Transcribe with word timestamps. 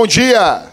Bom 0.00 0.06
dia! 0.06 0.66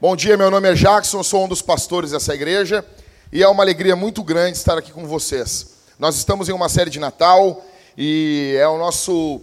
Bom 0.00 0.16
dia, 0.16 0.34
meu 0.34 0.50
nome 0.50 0.66
é 0.66 0.72
Jackson, 0.72 1.22
sou 1.22 1.44
um 1.44 1.48
dos 1.48 1.60
pastores 1.60 2.12
dessa 2.12 2.34
igreja 2.34 2.82
e 3.30 3.42
é 3.42 3.48
uma 3.48 3.62
alegria 3.62 3.94
muito 3.94 4.24
grande 4.24 4.56
estar 4.56 4.78
aqui 4.78 4.90
com 4.90 5.06
vocês. 5.06 5.74
Nós 5.98 6.16
estamos 6.16 6.48
em 6.48 6.52
uma 6.52 6.70
série 6.70 6.88
de 6.88 6.98
Natal 6.98 7.62
e 7.98 8.56
é 8.58 8.66
o 8.66 8.78
nosso 8.78 9.42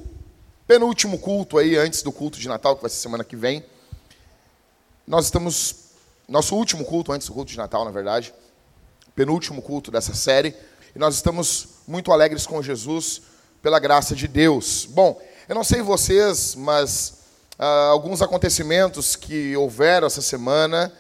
penúltimo 0.66 1.20
culto 1.20 1.60
aí, 1.60 1.78
antes 1.78 2.02
do 2.02 2.12
culto 2.12 2.40
de 2.40 2.48
Natal, 2.48 2.76
que 2.76 2.82
vai 2.82 2.90
ser 2.90 2.98
semana 2.98 3.24
que 3.24 3.36
vem. 3.36 3.64
Nós 5.06 5.26
estamos. 5.26 5.76
Nosso 6.28 6.56
último 6.56 6.84
culto, 6.86 7.12
antes 7.12 7.28
do 7.28 7.36
culto 7.36 7.52
de 7.52 7.58
Natal, 7.60 7.86
na 7.86 7.92
verdade. 7.92 8.34
Penúltimo 9.14 9.62
culto 9.62 9.92
dessa 9.92 10.16
série. 10.16 10.56
E 10.96 10.98
nós 10.98 11.14
estamos 11.14 11.68
muito 11.88 12.12
alegres 12.12 12.48
com 12.48 12.64
Jesus, 12.64 13.22
pela 13.62 13.78
graça 13.78 14.16
de 14.16 14.28
Deus. 14.28 14.88
Bom, 14.90 15.22
eu 15.48 15.54
não 15.54 15.64
sei 15.64 15.84
vocês, 15.84 16.56
mas 16.56 17.25
ah, 17.58 17.88
alguns 17.90 18.22
acontecimentos 18.22 19.16
que 19.16 19.56
houveram 19.56 20.08
essa 20.08 20.22
semana, 20.22 20.92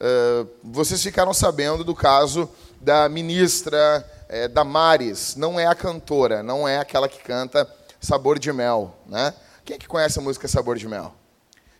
ah, 0.00 0.46
vocês 0.62 1.02
ficaram 1.02 1.32
sabendo 1.34 1.84
do 1.84 1.94
caso 1.94 2.48
da 2.80 3.08
ministra 3.08 4.04
eh, 4.28 4.48
Damares. 4.48 5.36
Não 5.36 5.60
é 5.60 5.66
a 5.66 5.74
cantora, 5.74 6.42
não 6.42 6.66
é 6.66 6.78
aquela 6.78 7.08
que 7.08 7.22
canta 7.22 7.68
Sabor 8.00 8.38
de 8.38 8.52
Mel. 8.52 8.96
Né? 9.06 9.34
Quem 9.64 9.76
é 9.76 9.78
que 9.78 9.86
conhece 9.86 10.18
a 10.18 10.22
música 10.22 10.48
Sabor 10.48 10.78
de 10.78 10.88
Mel? 10.88 11.12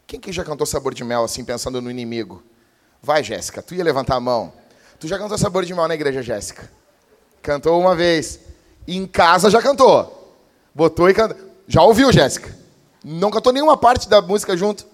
Quem 0.07 0.21
que 0.21 0.33
já 0.33 0.45
cantou 0.45 0.66
Sabor 0.66 0.93
de 0.93 1.05
Mel 1.05 1.24
assim, 1.24 1.45
pensando 1.45 1.80
no 1.80 1.91
inimigo? 1.91 2.43
Vai, 3.01 3.23
Jéssica, 3.24 3.63
tu 3.63 3.74
ia 3.74 3.85
levantar 3.85 4.16
a 4.16 4.21
mão. 4.21 4.52
Tu 4.99 5.09
já 5.09 5.19
cantou 5.19 5.38
Sabor 5.38 5.65
de 5.65 5.73
Mel 5.73 5.88
na 5.88 5.95
igreja, 5.95 6.23
Jéssica? 6.23 6.71
Cantou 7.41 7.80
uma 7.80 7.95
vez. 7.95 8.41
Em 8.87 9.07
casa 9.07 9.49
já 9.49 9.63
cantou. 9.63 10.37
Botou 10.74 11.09
e 11.09 11.15
cantou. 11.15 11.38
Já 11.66 11.82
ouviu, 11.82 12.13
Jéssica? 12.13 12.60
Não 13.02 13.30
cantou 13.30 13.52
nenhuma 13.52 13.76
parte 13.76 14.09
da 14.09 14.20
música 14.20 14.56
junto? 14.56 14.87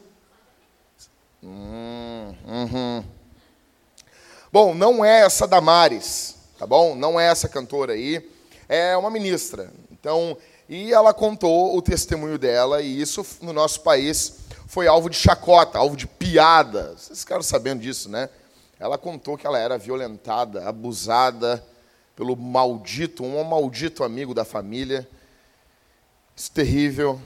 Hum, 1.42 2.34
uhum. 2.46 3.04
Bom, 4.52 4.74
não 4.74 5.04
é 5.04 5.20
essa 5.20 5.46
Damares, 5.46 6.36
tá 6.58 6.66
bom? 6.66 6.94
Não 6.94 7.18
é 7.18 7.26
essa 7.26 7.48
cantora 7.48 7.94
aí. 7.94 8.30
É 8.68 8.96
uma 8.96 9.10
ministra. 9.10 9.72
Então, 9.90 10.36
e 10.68 10.92
ela 10.92 11.12
contou 11.12 11.76
o 11.76 11.82
testemunho 11.82 12.38
dela, 12.38 12.80
e 12.80 13.00
isso 13.00 13.24
no 13.42 13.52
nosso 13.52 13.80
país 13.80 14.38
foi 14.66 14.86
alvo 14.86 15.08
de 15.08 15.16
chacota, 15.16 15.78
alvo 15.78 15.96
de 15.96 16.06
piada. 16.06 16.94
Vocês 16.96 17.20
ficaram 17.20 17.42
sabendo 17.42 17.82
disso, 17.82 18.08
né? 18.08 18.28
Ela 18.78 18.98
contou 18.98 19.36
que 19.36 19.46
ela 19.46 19.58
era 19.58 19.78
violentada, 19.78 20.68
abusada 20.68 21.64
pelo 22.14 22.36
maldito, 22.36 23.24
um 23.24 23.42
maldito 23.44 24.02
amigo 24.02 24.34
da 24.34 24.44
família. 24.44 25.08
Isso 26.34 26.50
é 26.52 26.54
terrível. 26.54 27.20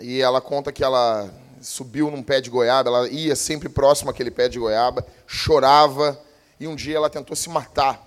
E 0.00 0.20
ela 0.20 0.40
conta 0.40 0.72
que 0.72 0.82
ela 0.82 1.30
subiu 1.60 2.10
num 2.10 2.22
pé 2.22 2.40
de 2.40 2.50
goiaba, 2.50 2.88
ela 2.88 3.08
ia 3.08 3.36
sempre 3.36 3.68
próximo 3.68 4.10
àquele 4.10 4.30
pé 4.30 4.48
de 4.48 4.58
goiaba, 4.58 5.06
chorava, 5.26 6.20
e 6.58 6.66
um 6.66 6.74
dia 6.74 6.96
ela 6.96 7.10
tentou 7.10 7.36
se 7.36 7.48
matar. 7.48 8.00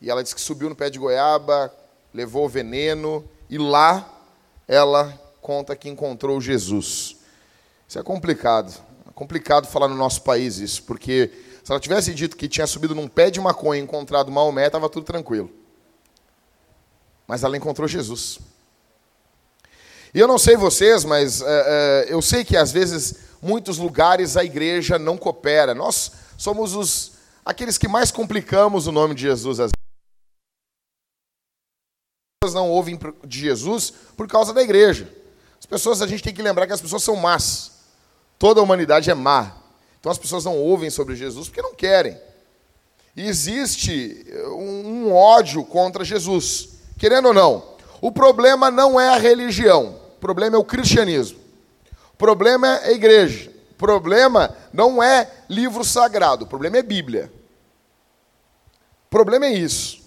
E 0.00 0.10
ela 0.10 0.22
disse 0.22 0.34
que 0.34 0.40
subiu 0.40 0.68
no 0.68 0.76
pé 0.76 0.90
de 0.90 0.98
goiaba, 0.98 1.72
levou 2.12 2.48
veneno, 2.48 3.24
e 3.48 3.56
lá 3.58 4.08
ela 4.68 5.12
conta 5.40 5.76
que 5.76 5.88
encontrou 5.88 6.40
Jesus. 6.40 7.16
Isso 7.88 7.98
é 7.98 8.02
complicado. 8.02 8.72
É 9.08 9.12
complicado 9.12 9.66
falar 9.66 9.88
no 9.88 9.96
nosso 9.96 10.22
país 10.22 10.58
isso, 10.58 10.82
porque 10.82 11.30
se 11.62 11.72
ela 11.72 11.80
tivesse 11.80 12.12
dito 12.14 12.36
que 12.36 12.48
tinha 12.48 12.66
subido 12.66 12.94
num 12.94 13.08
pé 13.08 13.30
de 13.30 13.40
maconha 13.40 13.80
e 13.80 13.84
encontrado 13.84 14.30
Maomé, 14.30 14.66
estava 14.66 14.88
tudo 14.88 15.04
tranquilo. 15.04 15.50
Mas 17.26 17.42
ela 17.42 17.56
encontrou 17.56 17.88
Jesus. 17.88 18.38
E 20.14 20.18
eu 20.18 20.28
não 20.28 20.38
sei 20.38 20.56
vocês, 20.56 21.04
mas 21.04 21.40
uh, 21.40 21.44
uh, 21.44 22.08
eu 22.08 22.22
sei 22.22 22.44
que 22.44 22.56
às 22.56 22.72
vezes 22.72 23.16
muitos 23.42 23.78
lugares 23.78 24.36
a 24.36 24.44
igreja 24.44 24.98
não 24.98 25.16
coopera. 25.16 25.74
Nós 25.74 26.12
somos 26.36 26.74
os 26.74 27.12
aqueles 27.44 27.78
que 27.78 27.86
mais 27.86 28.10
complicamos 28.10 28.86
o 28.86 28.92
nome 28.92 29.14
de 29.14 29.22
Jesus. 29.22 29.60
Às 29.60 29.70
pessoas 32.42 32.54
não 32.54 32.70
ouvem 32.70 32.98
de 33.24 33.38
Jesus 33.38 33.92
por 34.16 34.26
causa 34.26 34.52
da 34.52 34.62
igreja. 34.62 35.12
As 35.58 35.66
pessoas, 35.66 36.02
a 36.02 36.06
gente 36.06 36.22
tem 36.22 36.34
que 36.34 36.42
lembrar 36.42 36.66
que 36.66 36.72
as 36.72 36.80
pessoas 36.80 37.02
são 37.02 37.16
más. 37.16 37.72
Toda 38.38 38.60
a 38.60 38.62
humanidade 38.62 39.10
é 39.10 39.14
má. 39.14 39.56
Então 39.98 40.12
as 40.12 40.18
pessoas 40.18 40.44
não 40.44 40.56
ouvem 40.56 40.90
sobre 40.90 41.16
Jesus 41.16 41.48
porque 41.48 41.62
não 41.62 41.74
querem. 41.74 42.16
E 43.16 43.26
existe 43.26 44.26
um, 44.48 45.08
um 45.08 45.12
ódio 45.14 45.64
contra 45.64 46.04
Jesus. 46.04 46.68
Querendo 46.98 47.28
ou 47.28 47.34
não, 47.34 47.75
o 48.06 48.12
problema 48.12 48.70
não 48.70 49.00
é 49.00 49.08
a 49.08 49.18
religião, 49.18 49.96
o 50.16 50.20
problema 50.20 50.54
é 50.54 50.58
o 50.60 50.64
cristianismo. 50.64 51.40
O 52.14 52.16
problema 52.16 52.68
é 52.68 52.90
a 52.90 52.92
igreja. 52.92 53.50
O 53.72 53.74
problema 53.74 54.56
não 54.72 55.02
é 55.02 55.28
livro 55.48 55.82
sagrado, 55.82 56.44
o 56.44 56.46
problema 56.46 56.76
é 56.76 56.84
Bíblia. 56.84 57.32
O 59.06 59.08
problema 59.10 59.46
é 59.46 59.54
isso. 59.54 60.00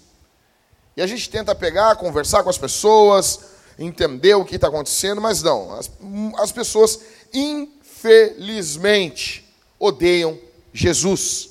E 0.96 1.02
a 1.02 1.06
gente 1.06 1.28
tenta 1.28 1.54
pegar, 1.54 1.94
conversar 1.96 2.42
com 2.42 2.48
as 2.48 2.56
pessoas, 2.56 3.40
entender 3.78 4.34
o 4.34 4.46
que 4.46 4.54
está 4.54 4.68
acontecendo, 4.68 5.20
mas 5.20 5.42
não. 5.42 5.74
As, 5.74 5.90
as 6.38 6.50
pessoas, 6.50 7.00
infelizmente, 7.34 9.46
odeiam 9.78 10.38
Jesus. 10.72 11.50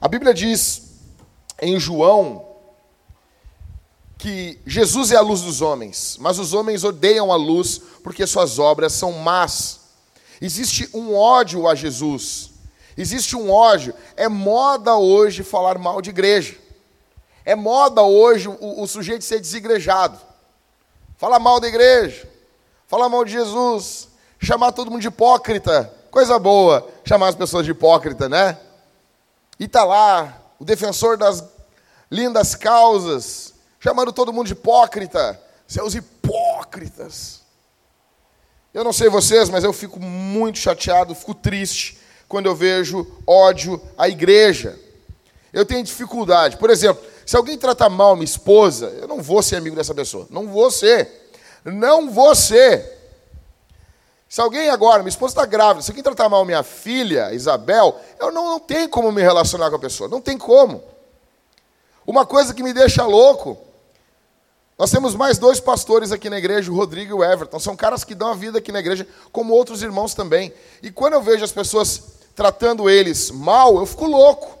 A 0.00 0.06
Bíblia 0.06 0.32
diz 0.32 0.82
em 1.60 1.80
João 1.80 2.53
que 4.24 4.58
Jesus 4.64 5.12
é 5.12 5.16
a 5.16 5.20
luz 5.20 5.42
dos 5.42 5.60
homens, 5.60 6.16
mas 6.18 6.38
os 6.38 6.54
homens 6.54 6.82
odeiam 6.82 7.30
a 7.30 7.36
luz 7.36 7.78
porque 8.02 8.26
suas 8.26 8.58
obras 8.58 8.94
são 8.94 9.12
más. 9.12 9.80
Existe 10.40 10.88
um 10.94 11.14
ódio 11.14 11.68
a 11.68 11.74
Jesus. 11.74 12.48
Existe 12.96 13.36
um 13.36 13.50
ódio. 13.50 13.92
É 14.16 14.26
moda 14.26 14.96
hoje 14.96 15.42
falar 15.42 15.76
mal 15.76 16.00
de 16.00 16.08
igreja. 16.08 16.56
É 17.44 17.54
moda 17.54 18.00
hoje 18.00 18.48
o, 18.48 18.82
o 18.82 18.86
sujeito 18.86 19.24
ser 19.24 19.40
desigrejado. 19.40 20.18
Falar 21.18 21.38
mal 21.38 21.60
da 21.60 21.68
igreja. 21.68 22.26
Falar 22.88 23.10
mal 23.10 23.26
de 23.26 23.32
Jesus. 23.32 24.08
Chamar 24.40 24.72
todo 24.72 24.90
mundo 24.90 25.02
de 25.02 25.08
hipócrita. 25.08 25.92
Coisa 26.10 26.38
boa 26.38 26.88
chamar 27.04 27.28
as 27.28 27.34
pessoas 27.34 27.66
de 27.66 27.72
hipócrita, 27.72 28.26
né? 28.26 28.56
E 29.60 29.68
tá 29.68 29.84
lá 29.84 30.40
o 30.58 30.64
defensor 30.64 31.18
das 31.18 31.44
lindas 32.10 32.54
causas, 32.54 33.53
chamando 33.84 34.14
todo 34.14 34.32
mundo 34.32 34.46
de 34.46 34.54
hipócrita. 34.54 35.38
Seus 35.66 35.94
hipócritas. 35.94 37.42
Eu 38.72 38.82
não 38.82 38.94
sei 38.94 39.10
vocês, 39.10 39.50
mas 39.50 39.62
eu 39.62 39.74
fico 39.74 40.00
muito 40.00 40.58
chateado, 40.58 41.14
fico 41.14 41.34
triste 41.34 41.98
quando 42.26 42.46
eu 42.46 42.56
vejo 42.56 43.06
ódio 43.26 43.78
à 43.98 44.08
igreja. 44.08 44.80
Eu 45.52 45.66
tenho 45.66 45.84
dificuldade. 45.84 46.56
Por 46.56 46.70
exemplo, 46.70 47.04
se 47.26 47.36
alguém 47.36 47.58
trata 47.58 47.86
mal 47.90 48.16
minha 48.16 48.24
esposa, 48.24 48.86
eu 48.86 49.06
não 49.06 49.20
vou 49.20 49.42
ser 49.42 49.56
amigo 49.56 49.76
dessa 49.76 49.94
pessoa. 49.94 50.26
Não 50.30 50.48
vou 50.48 50.70
ser. 50.70 51.30
Não 51.62 52.10
vou 52.10 52.34
ser. 52.34 52.90
Se 54.26 54.40
alguém 54.40 54.70
agora, 54.70 55.02
minha 55.02 55.10
esposa 55.10 55.32
está 55.32 55.44
grávida, 55.44 55.82
se 55.82 55.90
alguém 55.90 56.02
tratar 56.02 56.30
mal 56.30 56.42
minha 56.46 56.62
filha, 56.62 57.34
Isabel, 57.34 58.00
eu 58.18 58.32
não, 58.32 58.46
não 58.46 58.58
tenho 58.58 58.88
como 58.88 59.12
me 59.12 59.20
relacionar 59.20 59.68
com 59.68 59.76
a 59.76 59.78
pessoa. 59.78 60.08
Não 60.08 60.22
tem 60.22 60.38
como. 60.38 60.82
Uma 62.06 62.24
coisa 62.24 62.54
que 62.54 62.62
me 62.62 62.72
deixa 62.72 63.04
louco, 63.04 63.63
nós 64.76 64.90
temos 64.90 65.14
mais 65.14 65.38
dois 65.38 65.60
pastores 65.60 66.10
aqui 66.10 66.28
na 66.28 66.38
igreja, 66.38 66.70
o 66.70 66.74
Rodrigo 66.74 67.10
e 67.10 67.14
o 67.14 67.24
Everton. 67.24 67.60
São 67.60 67.76
caras 67.76 68.02
que 68.02 68.14
dão 68.14 68.28
a 68.28 68.34
vida 68.34 68.58
aqui 68.58 68.72
na 68.72 68.80
igreja, 68.80 69.06
como 69.30 69.54
outros 69.54 69.82
irmãos 69.82 70.14
também. 70.14 70.52
E 70.82 70.90
quando 70.90 71.12
eu 71.12 71.22
vejo 71.22 71.44
as 71.44 71.52
pessoas 71.52 72.02
tratando 72.34 72.90
eles 72.90 73.30
mal, 73.30 73.76
eu 73.76 73.86
fico 73.86 74.06
louco. 74.06 74.58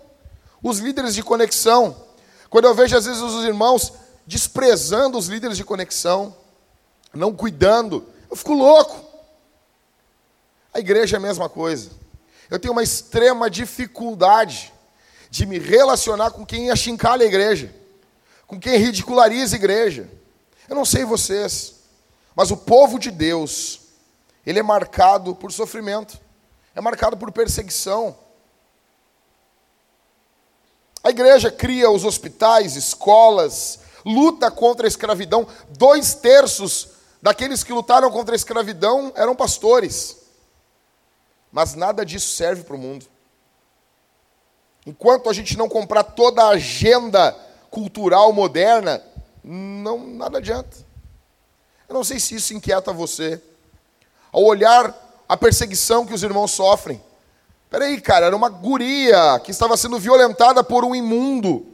Os 0.62 0.78
líderes 0.78 1.14
de 1.14 1.22
conexão. 1.22 1.96
Quando 2.48 2.66
eu 2.66 2.74
vejo, 2.74 2.96
às 2.96 3.04
vezes, 3.04 3.20
os 3.20 3.44
irmãos 3.44 3.92
desprezando 4.24 5.18
os 5.18 5.26
líderes 5.26 5.56
de 5.56 5.64
conexão, 5.64 6.34
não 7.12 7.34
cuidando, 7.34 8.06
eu 8.30 8.36
fico 8.36 8.54
louco. 8.54 9.04
A 10.72 10.78
igreja 10.78 11.16
é 11.16 11.18
a 11.18 11.20
mesma 11.20 11.48
coisa. 11.48 11.90
Eu 12.48 12.58
tenho 12.58 12.72
uma 12.72 12.82
extrema 12.82 13.50
dificuldade 13.50 14.72
de 15.28 15.44
me 15.44 15.58
relacionar 15.58 16.30
com 16.30 16.46
quem 16.46 16.70
achincalha 16.70 17.24
a 17.24 17.28
igreja, 17.28 17.74
com 18.46 18.58
quem 18.58 18.76
ridiculariza 18.76 19.56
a 19.56 19.58
igreja. 19.58 20.08
Eu 20.68 20.74
não 20.74 20.84
sei 20.84 21.04
vocês, 21.04 21.74
mas 22.34 22.50
o 22.50 22.56
povo 22.56 22.98
de 22.98 23.10
Deus, 23.10 23.80
ele 24.44 24.58
é 24.58 24.62
marcado 24.62 25.34
por 25.34 25.52
sofrimento, 25.52 26.18
é 26.74 26.80
marcado 26.80 27.16
por 27.16 27.30
perseguição. 27.32 28.16
A 31.02 31.10
igreja 31.10 31.50
cria 31.50 31.90
os 31.90 32.04
hospitais, 32.04 32.76
escolas, 32.76 33.80
luta 34.04 34.50
contra 34.50 34.86
a 34.86 34.88
escravidão. 34.88 35.46
Dois 35.70 36.14
terços 36.14 36.88
daqueles 37.20 37.62
que 37.62 37.72
lutaram 37.72 38.10
contra 38.10 38.34
a 38.34 38.36
escravidão 38.36 39.12
eram 39.14 39.36
pastores. 39.36 40.16
Mas 41.52 41.74
nada 41.74 42.04
disso 42.04 42.34
serve 42.34 42.64
para 42.64 42.74
o 42.74 42.78
mundo. 42.78 43.06
Enquanto 44.86 45.30
a 45.30 45.32
gente 45.32 45.56
não 45.56 45.68
comprar 45.68 46.02
toda 46.02 46.42
a 46.42 46.50
agenda 46.50 47.36
cultural 47.74 48.32
moderna, 48.32 49.02
não 49.42 50.06
nada 50.06 50.38
adianta. 50.38 50.76
Eu 51.88 51.94
não 51.94 52.04
sei 52.04 52.20
se 52.20 52.36
isso 52.36 52.54
inquieta 52.54 52.92
você. 52.92 53.42
Ao 54.32 54.44
olhar 54.44 54.94
a 55.28 55.36
perseguição 55.36 56.06
que 56.06 56.14
os 56.14 56.22
irmãos 56.22 56.52
sofrem. 56.52 57.02
Peraí, 57.68 58.00
cara, 58.00 58.26
era 58.26 58.36
uma 58.36 58.48
guria 58.48 59.40
que 59.40 59.50
estava 59.50 59.76
sendo 59.76 59.98
violentada 59.98 60.62
por 60.62 60.84
um 60.84 60.94
imundo. 60.94 61.66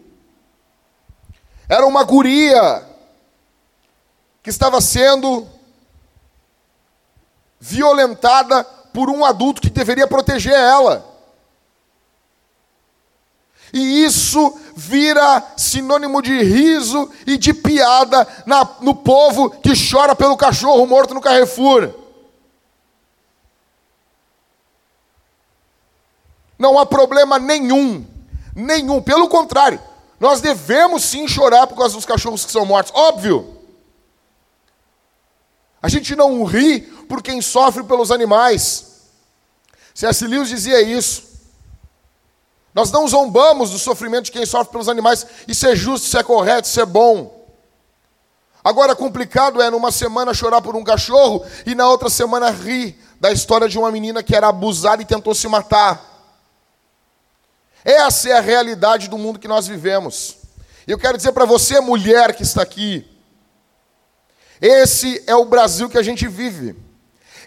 Era 1.69 1.87
uma 1.87 2.02
guria 2.02 2.82
que 4.43 4.49
estava 4.49 4.81
sendo 4.81 5.47
violentada 7.61 8.64
por 8.64 9.11
um 9.11 9.23
adulto 9.23 9.61
que 9.61 9.69
deveria 9.69 10.06
proteger 10.06 10.55
ela. 10.55 11.10
E 13.72 14.05
isso 14.05 14.58
vira 14.75 15.43
sinônimo 15.56 16.20
de 16.20 16.43
riso 16.43 17.11
e 17.26 17.37
de 17.37 17.55
piada 17.55 18.26
na, 18.46 18.69
no 18.81 18.94
povo 18.94 19.50
que 19.50 19.72
chora 19.90 20.14
pelo 20.14 20.37
cachorro 20.37 20.87
morto 20.87 21.14
no 21.14 21.20
Carrefour. 21.20 21.94
Não 26.58 26.78
há 26.78 26.84
problema 26.84 27.38
nenhum, 27.38 28.05
nenhum. 28.55 29.00
Pelo 29.00 29.28
contrário, 29.28 29.81
nós 30.19 30.40
devemos 30.40 31.05
sim 31.05 31.26
chorar 31.26 31.66
por 31.66 31.76
causa 31.76 31.94
dos 31.94 32.05
cachorros 32.05 32.44
que 32.44 32.52
são 32.52 32.66
mortos, 32.66 32.93
óbvio. 32.94 33.56
A 35.81 35.88
gente 35.88 36.14
não 36.14 36.44
ri 36.44 36.82
por 37.08 37.23
quem 37.23 37.40
sofre 37.40 37.82
pelos 37.84 38.11
animais. 38.11 39.08
C.S. 39.94 40.26
Lewis 40.26 40.49
dizia 40.49 40.82
isso. 40.82 41.30
Nós 42.75 42.93
não 42.93 43.06
zombamos 43.06 43.70
do 43.70 43.78
sofrimento 43.78 44.26
de 44.26 44.32
quem 44.32 44.46
sofre 44.46 44.72
pelos 44.72 44.88
animais. 44.88 45.26
Isso 45.49 45.67
é 45.67 45.75
justo, 45.75 46.06
isso 46.06 46.19
é 46.19 46.22
correto, 46.22 46.69
isso 46.69 46.81
é 46.81 46.87
bom. 46.87 47.38
Agora, 48.62 48.94
complicado 48.94 49.61
é 49.61 49.70
numa 49.70 49.90
semana 49.90 50.34
chorar 50.34 50.61
por 50.61 50.76
um 50.76 50.84
cachorro 50.84 51.44
e 51.67 51.75
na 51.75 51.88
outra 51.88 52.11
semana 52.11 52.50
rir 52.50 52.96
da 53.19 53.32
história 53.32 53.69
de 53.69 53.78
uma 53.78 53.90
menina 53.90 54.22
que 54.22 54.37
era 54.37 54.49
abusada 54.49 55.02
e 55.02 55.06
tentou 55.06 55.34
se 55.34 55.49
matar. 55.49 56.08
Essa 57.84 58.28
é 58.28 58.32
a 58.32 58.40
realidade 58.40 59.08
do 59.08 59.16
mundo 59.16 59.38
que 59.38 59.49
nós 59.49 59.66
vivemos. 59.66 60.37
Eu 60.87 60.99
quero 60.99 61.16
dizer 61.16 61.32
para 61.32 61.46
você, 61.46 61.81
mulher 61.81 62.34
que 62.34 62.43
está 62.43 62.62
aqui, 62.62 63.06
esse 64.61 65.25
é 65.26 65.34
o 65.34 65.46
Brasil 65.46 65.88
que 65.88 65.96
a 65.96 66.02
gente 66.02 66.28
vive. 66.28 66.76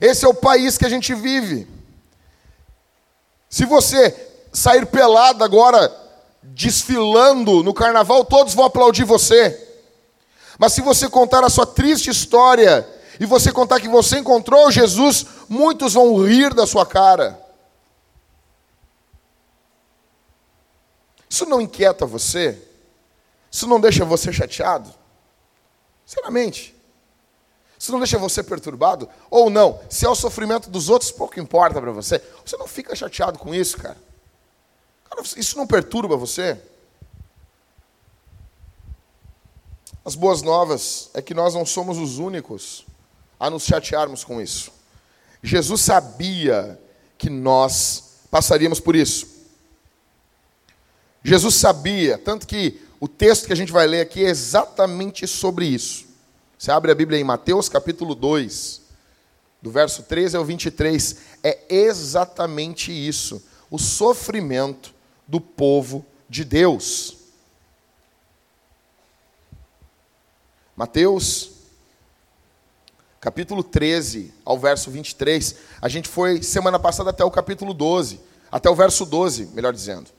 Esse 0.01 0.25
é 0.25 0.27
o 0.27 0.33
país 0.33 0.77
que 0.77 0.85
a 0.85 0.89
gente 0.89 1.13
vive. 1.13 1.67
Se 3.47 3.65
você 3.65 4.32
sair 4.53 4.85
pelada 4.85 5.43
agora, 5.43 5.91
desfilando 6.43 7.63
no 7.63 7.73
carnaval, 7.73 8.23
todos 8.23 8.53
vão 8.53 8.65
aplaudir 8.65 9.03
você. 9.03 9.59
Mas 10.59 10.73
se 10.73 10.81
você 10.81 11.09
contar 11.09 11.43
a 11.43 11.49
sua 11.49 11.65
triste 11.65 12.11
história 12.11 12.87
e 13.19 13.25
você 13.25 13.51
contar 13.51 13.79
que 13.79 13.87
você 13.87 14.19
encontrou 14.19 14.71
Jesus, 14.71 15.25
muitos 15.49 15.93
vão 15.93 16.23
rir 16.23 16.53
da 16.53 16.67
sua 16.67 16.85
cara. 16.85 17.41
Isso 21.27 21.47
não 21.47 21.59
inquieta 21.59 22.05
você? 22.05 22.61
Isso 23.51 23.65
não 23.67 23.81
deixa 23.81 24.05
você 24.05 24.31
chateado? 24.31 24.93
Sinceramente. 26.05 26.75
Isso 27.77 27.91
não 27.91 27.99
deixa 27.99 28.19
você 28.19 28.43
perturbado? 28.43 29.09
Ou 29.31 29.49
não? 29.49 29.79
Se 29.89 30.05
é 30.05 30.09
o 30.09 30.15
sofrimento 30.15 30.69
dos 30.69 30.89
outros, 30.89 31.11
pouco 31.11 31.39
importa 31.39 31.81
para 31.81 31.91
você. 31.91 32.21
Você 32.45 32.55
não 32.55 32.67
fica 32.67 32.95
chateado 32.95 33.39
com 33.39 33.53
isso, 33.53 33.77
cara. 33.77 33.97
Isso 35.37 35.57
não 35.57 35.67
perturba 35.67 36.17
você? 36.17 36.59
As 40.05 40.15
boas 40.15 40.41
novas 40.41 41.09
é 41.13 41.21
que 41.21 41.33
nós 41.33 41.53
não 41.53 41.65
somos 41.65 41.97
os 41.97 42.17
únicos 42.17 42.85
a 43.39 43.49
nos 43.49 43.63
chatearmos 43.63 44.23
com 44.23 44.41
isso. 44.41 44.71
Jesus 45.41 45.81
sabia 45.81 46.79
que 47.17 47.29
nós 47.29 48.19
passaríamos 48.29 48.79
por 48.79 48.95
isso. 48.95 49.27
Jesus 51.23 51.55
sabia, 51.55 52.17
tanto 52.17 52.45
que 52.45 52.81
o 52.99 53.07
texto 53.07 53.47
que 53.47 53.53
a 53.53 53.55
gente 53.55 53.71
vai 53.71 53.87
ler 53.87 54.01
aqui 54.01 54.25
é 54.25 54.29
exatamente 54.29 55.25
sobre 55.25 55.65
isso. 55.65 56.05
Você 56.57 56.71
abre 56.71 56.91
a 56.91 56.95
Bíblia 56.95 57.19
em 57.19 57.23
Mateus 57.23 57.69
capítulo 57.69 58.13
2, 58.13 58.81
do 59.61 59.71
verso 59.71 60.03
13 60.03 60.35
ao 60.35 60.43
23, 60.43 61.17
é 61.41 61.59
exatamente 61.69 62.91
isso. 62.91 63.41
O 63.71 63.79
sofrimento 63.79 64.92
do 65.27 65.39
povo 65.39 66.05
de 66.29 66.43
Deus. 66.43 67.17
Mateus, 70.75 71.51
capítulo 73.21 73.63
13 73.63 74.33
ao 74.43 74.57
verso 74.57 74.89
23. 74.89 75.55
A 75.81 75.87
gente 75.87 76.09
foi 76.09 76.41
semana 76.41 76.79
passada 76.79 77.11
até 77.11 77.23
o 77.23 77.31
capítulo 77.31 77.73
12, 77.73 78.19
até 78.51 78.69
o 78.69 78.75
verso 78.75 79.05
12, 79.05 79.47
melhor 79.53 79.71
dizendo. 79.71 80.09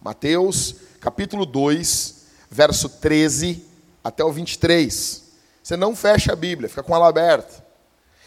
Mateus, 0.00 0.76
capítulo 1.00 1.44
2, 1.44 2.24
verso 2.50 2.88
13 2.88 3.64
até 4.02 4.24
o 4.24 4.32
23. 4.32 5.22
Você 5.62 5.76
não 5.76 5.94
fecha 5.94 6.32
a 6.32 6.36
Bíblia, 6.36 6.68
fica 6.68 6.82
com 6.82 6.94
ela 6.94 7.08
aberta. 7.08 7.64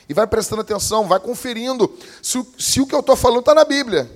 E 0.07 0.13
vai 0.13 0.27
prestando 0.27 0.61
atenção, 0.61 1.07
vai 1.07 1.19
conferindo 1.19 1.91
se, 2.21 2.45
se 2.57 2.81
o 2.81 2.87
que 2.87 2.93
eu 2.93 2.99
estou 2.99 3.15
falando 3.15 3.39
está 3.39 3.55
na 3.55 3.65
Bíblia. 3.65 4.09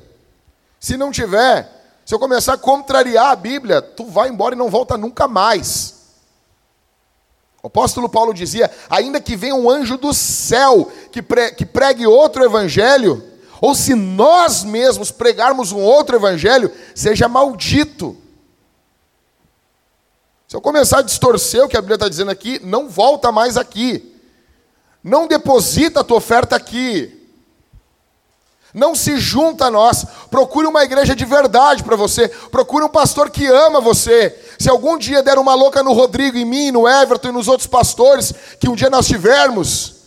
Se 0.79 0.95
não 0.95 1.11
tiver, 1.11 1.76
se 2.07 2.15
eu 2.15 2.19
começar 2.19 2.53
a 2.53 2.57
contrariar 2.57 3.31
a 3.31 3.35
Bíblia, 3.35 3.81
tu 3.81 4.05
vai 4.05 4.29
embora 4.29 4.55
e 4.55 4.57
não 4.57 4.69
volta 4.69 4.95
nunca 4.95 5.27
mais. 5.27 5.93
O 7.61 7.67
apóstolo 7.67 8.07
Paulo 8.07 8.33
dizia: 8.33 8.71
ainda 8.89 9.19
que 9.19 9.35
venha 9.35 9.53
um 9.53 9.69
anjo 9.69 9.97
do 9.97 10.13
céu 10.13 10.89
que, 11.11 11.21
pre 11.21 11.51
que 11.51 11.65
pregue 11.65 12.07
outro 12.07 12.45
evangelho, 12.45 13.21
ou 13.59 13.75
se 13.75 13.93
nós 13.93 14.63
mesmos 14.63 15.11
pregarmos 15.11 15.73
um 15.73 15.81
outro 15.81 16.15
evangelho, 16.15 16.71
seja 16.95 17.27
maldito. 17.27 18.15
Se 20.47 20.55
eu 20.55 20.61
começar 20.61 20.99
a 20.99 21.01
distorcer 21.01 21.65
o 21.65 21.67
que 21.67 21.75
a 21.75 21.81
Bíblia 21.81 21.95
está 21.95 22.07
dizendo 22.07 22.31
aqui, 22.31 22.57
não 22.63 22.87
volta 22.87 23.33
mais 23.33 23.57
aqui. 23.57 24.15
Não 25.03 25.27
deposita 25.27 25.99
a 25.99 26.03
tua 26.05 26.15
oferta 26.19 26.55
aqui. 26.55 27.16
Não 28.73 28.93
se 28.95 29.17
junta 29.17 29.65
a 29.65 29.71
nós. 29.71 30.05
Procure 30.29 30.67
uma 30.67 30.83
igreja 30.83 31.15
de 31.15 31.25
verdade 31.25 31.83
para 31.83 31.95
você. 31.95 32.27
Procure 32.27 32.85
um 32.85 32.89
pastor 32.89 33.29
que 33.29 33.45
ama 33.47 33.79
você. 33.79 34.37
Se 34.59 34.69
algum 34.69 34.97
dia 34.97 35.23
der 35.23 35.37
uma 35.37 35.53
louca 35.53 35.81
no 35.81 35.93
Rodrigo, 35.93 36.37
em 36.37 36.45
mim, 36.45 36.71
no 36.71 36.87
Everton 36.87 37.29
e 37.29 37.31
nos 37.31 37.47
outros 37.47 37.67
pastores 37.67 38.33
que 38.59 38.69
um 38.69 38.75
dia 38.75 38.89
nós 38.89 39.07
tivermos, 39.07 39.97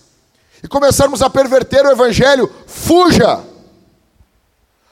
e 0.62 0.68
começarmos 0.68 1.22
a 1.22 1.30
perverter 1.30 1.84
o 1.86 1.90
evangelho, 1.90 2.52
fuja. 2.66 3.42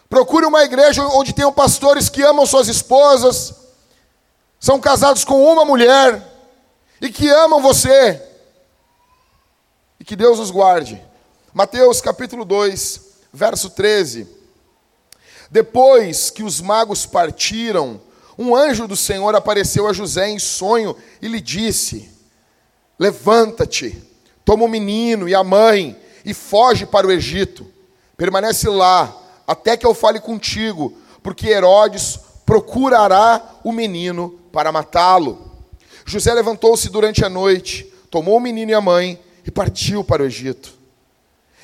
Procure 0.09 0.47
uma 0.47 0.62
igreja 0.62 1.02
onde 1.09 1.35
tenham 1.35 1.52
pastores 1.52 2.09
que 2.09 2.23
amam 2.23 2.47
suas 2.47 2.69
esposas, 2.69 3.54
são 4.59 4.81
casados 4.81 5.25
com 5.25 5.45
uma 5.45 5.64
mulher 5.64 6.23
e 7.00 7.11
que 7.11 7.28
amam 7.28 7.61
você. 7.61 8.23
E 10.00 10.04
que 10.04 10.16
Deus 10.16 10.38
os 10.38 10.50
guarde. 10.50 11.02
Mateus 11.52 12.00
capítulo 12.00 12.45
2, 12.45 13.00
verso 13.32 13.70
13. 13.70 14.26
Depois 15.50 16.30
que 16.30 16.42
os 16.42 16.61
magos 16.61 17.06
partiram, 17.06 18.00
um 18.38 18.54
anjo 18.54 18.87
do 18.87 18.97
Senhor 18.97 19.35
apareceu 19.35 19.87
a 19.87 19.92
José 19.92 20.28
em 20.28 20.38
sonho 20.38 20.97
e 21.20 21.28
lhe 21.28 21.40
disse: 21.40 22.11
Levanta-te, 22.99 24.02
toma 24.44 24.64
o 24.64 24.68
menino 24.68 25.28
e 25.28 25.35
a 25.35 25.42
mãe 25.42 25.99
e 26.25 26.35
foge 26.35 26.85
para 26.85 27.06
o 27.06 27.12
Egito. 27.12 27.66
Permanece 28.16 28.68
lá 28.68 29.14
até 29.47 29.76
que 29.76 29.87
eu 29.87 29.94
fale 29.94 30.20
contigo, 30.20 30.97
porque 31.23 31.49
Herodes 31.49 32.18
procurará 32.44 33.61
o 33.64 33.73
menino 33.73 34.38
para 34.52 34.73
matá-lo. 34.73 35.47
José 36.04 36.32
levantou-se 36.32 36.88
durante 36.90 37.25
a 37.25 37.28
noite, 37.28 37.85
tomou 38.11 38.37
o 38.37 38.40
menino 38.40 38.70
e 38.70 38.75
a 38.75 38.80
mãe 38.80 39.20
e 39.47 39.50
partiu 39.50 40.02
para 40.02 40.23
o 40.23 40.26
Egito 40.26 40.77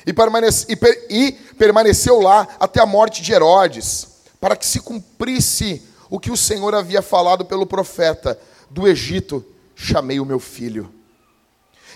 e, 0.05 0.13
permanece, 0.13 0.65
e, 0.69 0.75
per, 0.75 1.07
e 1.09 1.31
permaneceu 1.57 2.19
lá 2.19 2.47
até 2.59 2.81
a 2.81 2.85
morte 2.85 3.21
de 3.21 3.33
Herodes, 3.33 4.07
para 4.39 4.55
que 4.55 4.65
se 4.65 4.79
cumprisse 4.79 5.81
o 6.09 6.19
que 6.19 6.31
o 6.31 6.37
Senhor 6.37 6.75
havia 6.75 7.01
falado 7.01 7.45
pelo 7.45 7.65
profeta: 7.65 8.39
Do 8.69 8.87
Egito 8.87 9.43
chamei 9.75 10.19
o 10.19 10.25
meu 10.25 10.39
filho. 10.39 10.91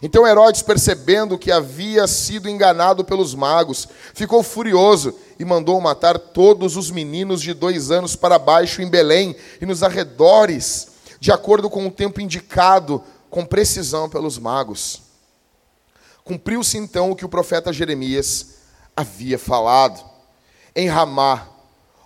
Então 0.01 0.25
Herodes, 0.25 0.61
percebendo 0.61 1.37
que 1.37 1.51
havia 1.51 2.07
sido 2.07 2.49
enganado 2.49 3.03
pelos 3.03 3.35
magos, 3.35 3.87
ficou 4.13 4.41
furioso 4.41 5.13
e 5.37 5.43
mandou 5.43 5.79
matar 5.81 6.17
todos 6.17 6.77
os 6.77 6.89
meninos 6.89 7.41
de 7.41 7.53
dois 7.53 7.91
anos 7.91 8.15
para 8.15 8.39
baixo 8.39 8.81
em 8.81 8.89
Belém 8.89 9.35
e 9.61 9.65
nos 9.65 9.83
arredores, 9.83 10.87
de 11.19 11.31
acordo 11.31 11.69
com 11.69 11.85
o 11.85 11.91
tempo 11.91 12.21
indicado 12.21 13.03
com 13.29 13.45
precisão 13.45 14.09
pelos 14.09 14.37
magos. 14.37 15.08
Cumpriu-se 16.29 16.77
então 16.77 17.09
o 17.09 17.15
que 17.15 17.25
o 17.25 17.29
profeta 17.29 17.73
Jeremias 17.73 18.59
havia 18.95 19.39
falado. 19.39 19.99
Em 20.75 20.87
Ramá 20.87 21.49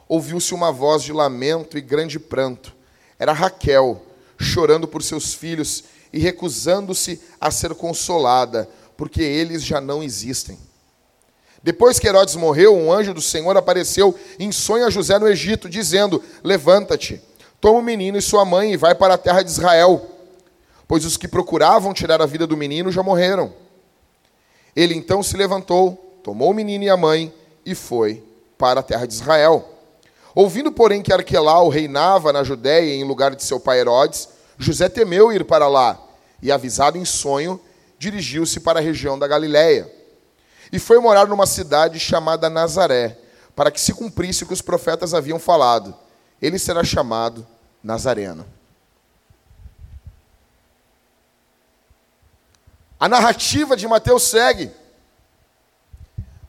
ouviu-se 0.08 0.54
uma 0.54 0.72
voz 0.72 1.04
de 1.04 1.12
lamento 1.12 1.78
e 1.78 1.82
grande 1.82 2.18
pranto. 2.18 2.74
Era 3.20 3.34
Raquel, 3.34 4.02
chorando 4.40 4.88
por 4.88 5.04
seus 5.04 5.34
filhos 5.34 5.84
e 6.14 6.20
recusando-se 6.20 7.20
a 7.38 7.52
ser 7.52 7.76
consolada, 7.76 8.70
porque 8.96 9.22
eles 9.22 9.62
já 9.62 9.82
não 9.82 10.02
existem. 10.02 10.58
Depois 11.62 12.00
que 12.00 12.08
Herodes 12.08 12.36
morreu, 12.38 12.78
um 12.78 12.94
anjo 12.94 13.14
do 13.14 13.22
Senhor 13.22 13.58
apareceu 13.58 14.18
em 14.40 14.54
sonho 14.54 14.86
a 14.86 14.90
José 14.90 15.20
no 15.20 15.28
Egito, 15.28 15.68
dizendo: 15.70 16.24
Levanta-te, 16.42 17.22
toma 17.60 17.80
o 17.80 17.84
menino 17.84 18.18
e 18.18 18.22
sua 18.22 18.46
mãe 18.46 18.72
e 18.72 18.78
vai 18.78 18.96
para 18.96 19.16
a 19.16 19.18
terra 19.18 19.44
de 19.44 19.52
Israel, 19.52 20.10
pois 20.88 21.04
os 21.04 21.18
que 21.18 21.28
procuravam 21.28 21.94
tirar 21.94 22.22
a 22.22 22.26
vida 22.26 22.48
do 22.48 22.56
menino 22.56 22.90
já 22.90 23.04
morreram. 23.04 23.63
Ele 24.76 24.96
então 24.96 25.22
se 25.22 25.38
levantou, 25.38 26.20
tomou 26.24 26.52
o 26.52 26.54
menino 26.54 26.84
e 26.84 26.90
a 26.90 26.98
mãe 26.98 27.34
e 27.66 27.76
foi 27.76 28.24
para 28.58 28.80
a 28.80 28.84
terra 28.84 29.06
de 29.06 29.14
Israel. 29.14 29.70
Ouvindo, 30.36 30.72
porém, 30.72 31.02
que 31.02 31.14
Arquelau 31.14 31.70
reinava 31.70 32.34
na 32.34 32.44
Judéia 32.44 32.94
em 32.94 33.04
lugar 33.04 33.36
de 33.36 33.44
seu 33.44 33.60
pai 33.60 33.80
Herodes, 33.80 34.30
José 34.58 34.90
temeu 34.90 35.32
ir 35.32 35.46
para 35.46 35.68
lá 35.68 36.00
e, 36.42 36.52
avisado 36.52 36.98
em 36.98 37.06
sonho, 37.06 37.60
dirigiu-se 38.00 38.60
para 38.60 38.80
a 38.80 38.82
região 38.82 39.18
da 39.18 39.28
Galiléia 39.28 39.92
e 40.74 40.80
foi 40.80 41.00
morar 41.00 41.28
numa 41.28 41.46
cidade 41.46 42.00
chamada 42.00 42.50
Nazaré, 42.50 43.16
para 43.56 43.70
que 43.70 43.80
se 43.80 43.94
cumprisse 43.94 44.44
o 44.44 44.48
que 44.48 44.54
os 44.54 44.62
profetas 44.62 45.14
haviam 45.14 45.38
falado. 45.38 45.94
Ele 46.42 46.58
será 46.58 46.84
chamado 46.84 47.46
Nazareno. 47.84 48.44
A 53.04 53.10
narrativa 53.10 53.76
de 53.76 53.86
Mateus 53.86 54.24
segue. 54.24 54.72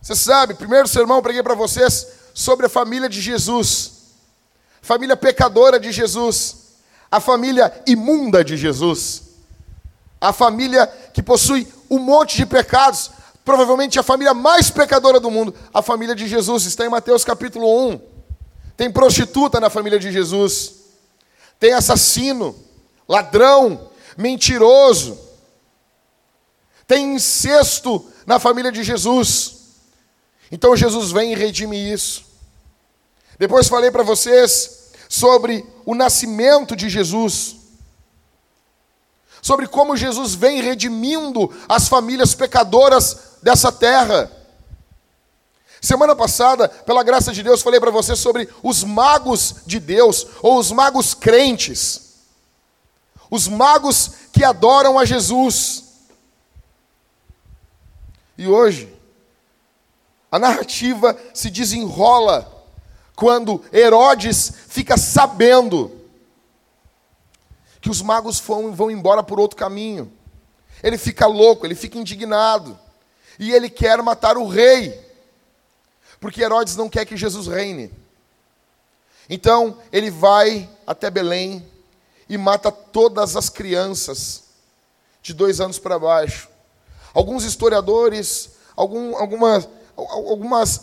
Você 0.00 0.14
sabe, 0.14 0.54
primeiro 0.54 0.86
sermão 0.86 1.16
eu 1.16 1.22
preguei 1.22 1.42
para 1.42 1.56
vocês 1.56 2.06
sobre 2.32 2.66
a 2.66 2.68
família 2.68 3.08
de 3.08 3.20
Jesus, 3.20 3.90
família 4.80 5.16
pecadora 5.16 5.80
de 5.80 5.90
Jesus, 5.90 6.76
a 7.10 7.18
família 7.18 7.82
imunda 7.88 8.44
de 8.44 8.56
Jesus, 8.56 9.22
a 10.20 10.32
família 10.32 10.86
que 11.12 11.24
possui 11.24 11.66
um 11.90 11.98
monte 11.98 12.36
de 12.36 12.46
pecados, 12.46 13.10
provavelmente 13.44 13.98
a 13.98 14.04
família 14.04 14.32
mais 14.32 14.70
pecadora 14.70 15.18
do 15.18 15.32
mundo, 15.32 15.52
a 15.74 15.82
família 15.82 16.14
de 16.14 16.28
Jesus, 16.28 16.66
está 16.66 16.86
em 16.86 16.88
Mateus 16.88 17.24
capítulo 17.24 17.88
1. 17.88 18.00
Tem 18.76 18.92
prostituta 18.92 19.58
na 19.58 19.70
família 19.70 19.98
de 19.98 20.12
Jesus, 20.12 20.72
tem 21.58 21.72
assassino, 21.72 22.54
ladrão, 23.08 23.90
mentiroso, 24.16 25.23
tem 26.86 27.14
incesto 27.14 28.04
na 28.26 28.38
família 28.38 28.70
de 28.70 28.82
Jesus. 28.82 29.56
Então 30.50 30.76
Jesus 30.76 31.10
vem 31.10 31.32
e 31.32 31.36
redime 31.36 31.76
isso. 31.92 32.24
Depois 33.38 33.68
falei 33.68 33.90
para 33.90 34.02
vocês 34.02 34.90
sobre 35.08 35.64
o 35.84 35.94
nascimento 35.94 36.76
de 36.76 36.88
Jesus 36.88 37.56
sobre 39.44 39.66
como 39.66 39.94
Jesus 39.94 40.34
vem 40.34 40.62
redimindo 40.62 41.54
as 41.68 41.86
famílias 41.86 42.34
pecadoras 42.34 43.34
dessa 43.42 43.70
terra. 43.70 44.32
Semana 45.82 46.16
passada, 46.16 46.66
pela 46.66 47.02
graça 47.02 47.30
de 47.30 47.42
Deus, 47.42 47.60
falei 47.60 47.78
para 47.78 47.90
você 47.90 48.16
sobre 48.16 48.48
os 48.62 48.82
magos 48.82 49.56
de 49.66 49.78
Deus, 49.78 50.26
ou 50.40 50.56
os 50.56 50.72
magos 50.72 51.12
crentes, 51.12 52.14
os 53.30 53.46
magos 53.46 54.12
que 54.32 54.42
adoram 54.42 54.98
a 54.98 55.04
Jesus. 55.04 55.83
E 58.36 58.46
hoje, 58.48 58.92
a 60.30 60.38
narrativa 60.38 61.16
se 61.32 61.50
desenrola 61.50 62.50
quando 63.14 63.64
Herodes 63.72 64.52
fica 64.68 64.96
sabendo 64.96 66.00
que 67.80 67.90
os 67.90 68.02
magos 68.02 68.40
vão, 68.40 68.90
embora 68.90 69.22
por 69.22 69.38
outro 69.38 69.56
caminho. 69.56 70.10
Ele 70.82 70.98
fica 70.98 71.26
louco, 71.26 71.66
ele 71.66 71.74
fica 71.74 71.98
indignado. 71.98 72.78
E 73.38 73.52
ele 73.52 73.68
quer 73.68 74.02
matar 74.02 74.36
o 74.36 74.48
rei. 74.48 74.98
Porque 76.18 76.42
Herodes 76.42 76.76
não 76.76 76.88
quer 76.88 77.04
que 77.04 77.16
Jesus 77.16 77.46
reine. 77.46 77.92
Então, 79.28 79.78
ele 79.92 80.10
vai 80.10 80.68
até 80.86 81.10
Belém 81.10 81.64
e 82.28 82.36
mata 82.36 82.72
todas 82.72 83.36
as 83.36 83.48
crianças 83.48 84.44
de 85.22 85.32
dois 85.32 85.60
anos 85.60 85.78
para 85.78 85.98
baixo. 85.98 86.48
Alguns 87.14 87.44
historiadores, 87.44 88.50
algum, 88.76 89.16
algumas, 89.16 89.68
algumas, 89.96 90.82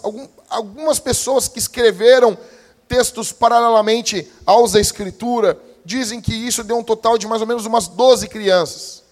algumas 0.49 0.99
pessoas 0.99 1.49
que 1.49 1.59
escreveram 1.59 2.37
textos 2.87 3.33
paralelamente 3.33 4.31
aos 4.45 4.71
da 4.71 4.79
Escritura, 4.79 5.59
dizem 5.83 6.21
que 6.21 6.33
isso 6.33 6.63
deu 6.63 6.77
um 6.77 6.83
total 6.83 7.17
de 7.17 7.27
mais 7.27 7.41
ou 7.41 7.47
menos 7.47 7.65
umas 7.65 7.89
12 7.89 8.29
crianças. 8.29 9.03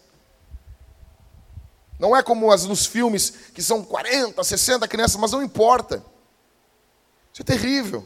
Não 1.99 2.15
é 2.15 2.23
como 2.23 2.49
as 2.49 2.65
nos 2.65 2.85
filmes, 2.85 3.33
que 3.53 3.61
são 3.61 3.83
40, 3.83 4.41
60 4.41 4.87
crianças, 4.87 5.17
mas 5.17 5.33
não 5.33 5.43
importa. 5.43 6.01
Isso 7.33 7.41
é 7.41 7.43
terrível. 7.43 8.05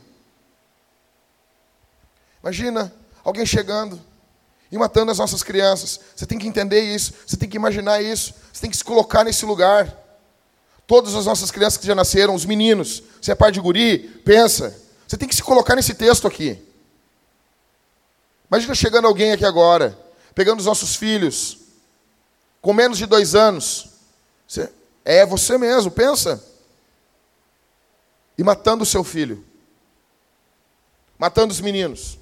Imagina 2.41 2.91
alguém 3.24 3.46
chegando 3.46 4.01
e 4.74 4.77
matando 4.77 5.12
as 5.12 5.20
nossas 5.20 5.44
crianças. 5.44 6.00
Você 6.15 6.25
tem 6.25 6.39
que 6.39 6.48
entender 6.48 6.82
isso, 6.82 7.13
você 7.27 7.38
tem 7.38 7.48
que 7.48 7.56
imaginar 7.56 8.01
isso, 8.01 8.34
você 8.51 8.62
tem 8.62 8.72
que 8.72 8.75
se 8.75 8.84
colocar 8.84 9.24
nesse 9.24 9.46
lugar. 9.46 9.96
Todas 10.88 11.13
as 11.13 11.27
nossas 11.27 11.51
crianças 11.51 11.77
que 11.77 11.86
já 11.86 11.94
nasceram, 11.94 12.34
os 12.34 12.44
meninos, 12.44 13.03
você 13.22 13.32
é 13.34 13.36
pai 13.36 13.51
de 13.51 13.62
guri, 13.62 14.00
pensa. 14.25 14.75
Você 15.08 15.15
tem 15.15 15.30
que 15.30 15.36
se 15.36 15.44
colocar 15.44 15.75
nesse 15.75 15.94
texto 15.94 16.25
aqui. 16.25 16.60
Imagina 18.50 18.74
chegando 18.74 19.06
alguém 19.08 19.32
aqui 19.32 19.46
agora, 19.46 19.96
pegando 20.34 20.60
os 20.60 20.65
nossos 20.65 20.96
filhos, 20.96 21.60
com 22.60 22.74
menos 22.74 22.98
de 22.98 23.06
dois 23.06 23.36
anos. 23.36 23.89
Você, 24.48 24.72
é 25.06 25.24
você 25.24 25.56
mesmo, 25.56 25.92
pensa. 25.92 26.44
E 28.36 28.44
matando 28.44 28.82
o 28.82 28.88
seu 28.88 29.03
filho. 29.03 29.46
Matando 31.20 31.53
os 31.53 31.62
meninos. 31.62 32.18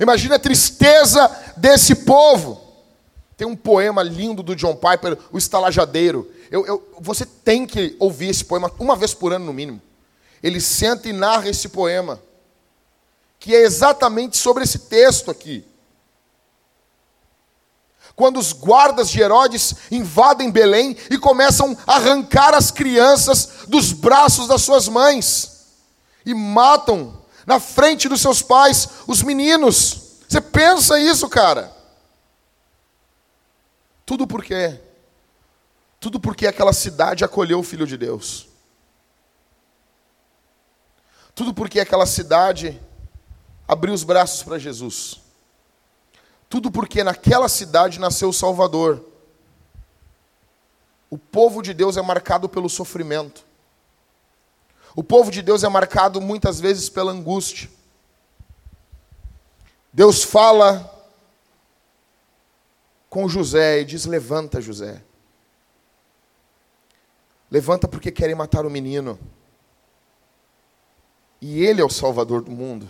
Imagina 0.00 0.36
a 0.36 0.38
tristeza 0.38 1.30
desse 1.58 1.94
povo. 1.94 2.58
Tem 3.36 3.46
um 3.46 3.54
poema 3.54 4.02
lindo 4.02 4.42
do 4.42 4.56
John 4.56 4.74
Piper, 4.74 5.18
O 5.30 5.36
Estalajadeiro. 5.36 6.30
Eu, 6.50 6.66
eu, 6.66 6.94
você 6.98 7.26
tem 7.26 7.66
que 7.66 7.96
ouvir 7.98 8.30
esse 8.30 8.44
poema 8.44 8.72
uma 8.78 8.96
vez 8.96 9.12
por 9.12 9.32
ano, 9.32 9.44
no 9.44 9.52
mínimo. 9.52 9.80
Ele 10.42 10.58
senta 10.58 11.08
e 11.08 11.12
narra 11.12 11.50
esse 11.50 11.68
poema 11.68 12.18
que 13.38 13.54
é 13.54 13.60
exatamente 13.62 14.36
sobre 14.36 14.64
esse 14.64 14.78
texto 14.80 15.30
aqui. 15.30 15.64
Quando 18.16 18.38
os 18.38 18.52
guardas 18.52 19.10
de 19.10 19.20
Herodes 19.20 19.74
invadem 19.90 20.50
Belém 20.50 20.96
e 21.10 21.16
começam 21.16 21.76
a 21.86 21.96
arrancar 21.96 22.54
as 22.54 22.70
crianças 22.70 23.50
dos 23.68 23.92
braços 23.92 24.46
das 24.46 24.62
suas 24.62 24.88
mães 24.88 25.66
e 26.24 26.34
matam 26.34 27.19
na 27.46 27.58
frente 27.58 28.08
dos 28.08 28.20
seus 28.20 28.42
pais 28.42 28.88
os 29.06 29.22
meninos. 29.22 30.18
Você 30.28 30.40
pensa 30.40 30.98
isso, 30.98 31.28
cara? 31.28 31.74
Tudo 34.06 34.26
por 34.26 34.44
quê? 34.44 34.80
Tudo 35.98 36.18
porque 36.18 36.46
aquela 36.46 36.72
cidade 36.72 37.24
acolheu 37.24 37.60
o 37.60 37.62
Filho 37.62 37.86
de 37.86 37.96
Deus. 37.96 38.48
Tudo 41.34 41.54
porque 41.54 41.80
aquela 41.80 42.06
cidade 42.06 42.80
abriu 43.66 43.94
os 43.94 44.02
braços 44.02 44.42
para 44.42 44.58
Jesus. 44.58 45.20
Tudo 46.48 46.70
porque 46.70 47.04
naquela 47.04 47.48
cidade 47.48 48.00
nasceu 48.00 48.30
o 48.30 48.32
Salvador. 48.32 49.04
O 51.08 51.16
povo 51.16 51.62
de 51.62 51.72
Deus 51.72 51.96
é 51.96 52.02
marcado 52.02 52.48
pelo 52.48 52.68
sofrimento. 52.68 53.44
O 54.94 55.02
povo 55.02 55.30
de 55.30 55.42
Deus 55.42 55.62
é 55.62 55.68
marcado 55.68 56.20
muitas 56.20 56.60
vezes 56.60 56.88
pela 56.88 57.12
angústia. 57.12 57.70
Deus 59.92 60.22
fala 60.22 60.98
com 63.08 63.28
José 63.28 63.80
e 63.80 63.84
diz: 63.84 64.04
Levanta, 64.04 64.60
José. 64.60 65.02
Levanta 67.50 67.88
porque 67.88 68.12
querem 68.12 68.34
matar 68.34 68.64
o 68.64 68.70
menino. 68.70 69.18
E 71.40 71.64
ele 71.64 71.80
é 71.80 71.84
o 71.84 71.90
Salvador 71.90 72.42
do 72.42 72.50
mundo. 72.50 72.88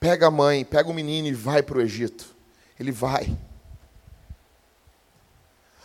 Pega 0.00 0.26
a 0.26 0.30
mãe, 0.30 0.64
pega 0.64 0.88
o 0.88 0.94
menino 0.94 1.28
e 1.28 1.32
vai 1.32 1.62
para 1.62 1.78
o 1.78 1.80
Egito. 1.80 2.34
Ele 2.78 2.90
vai. 2.90 3.36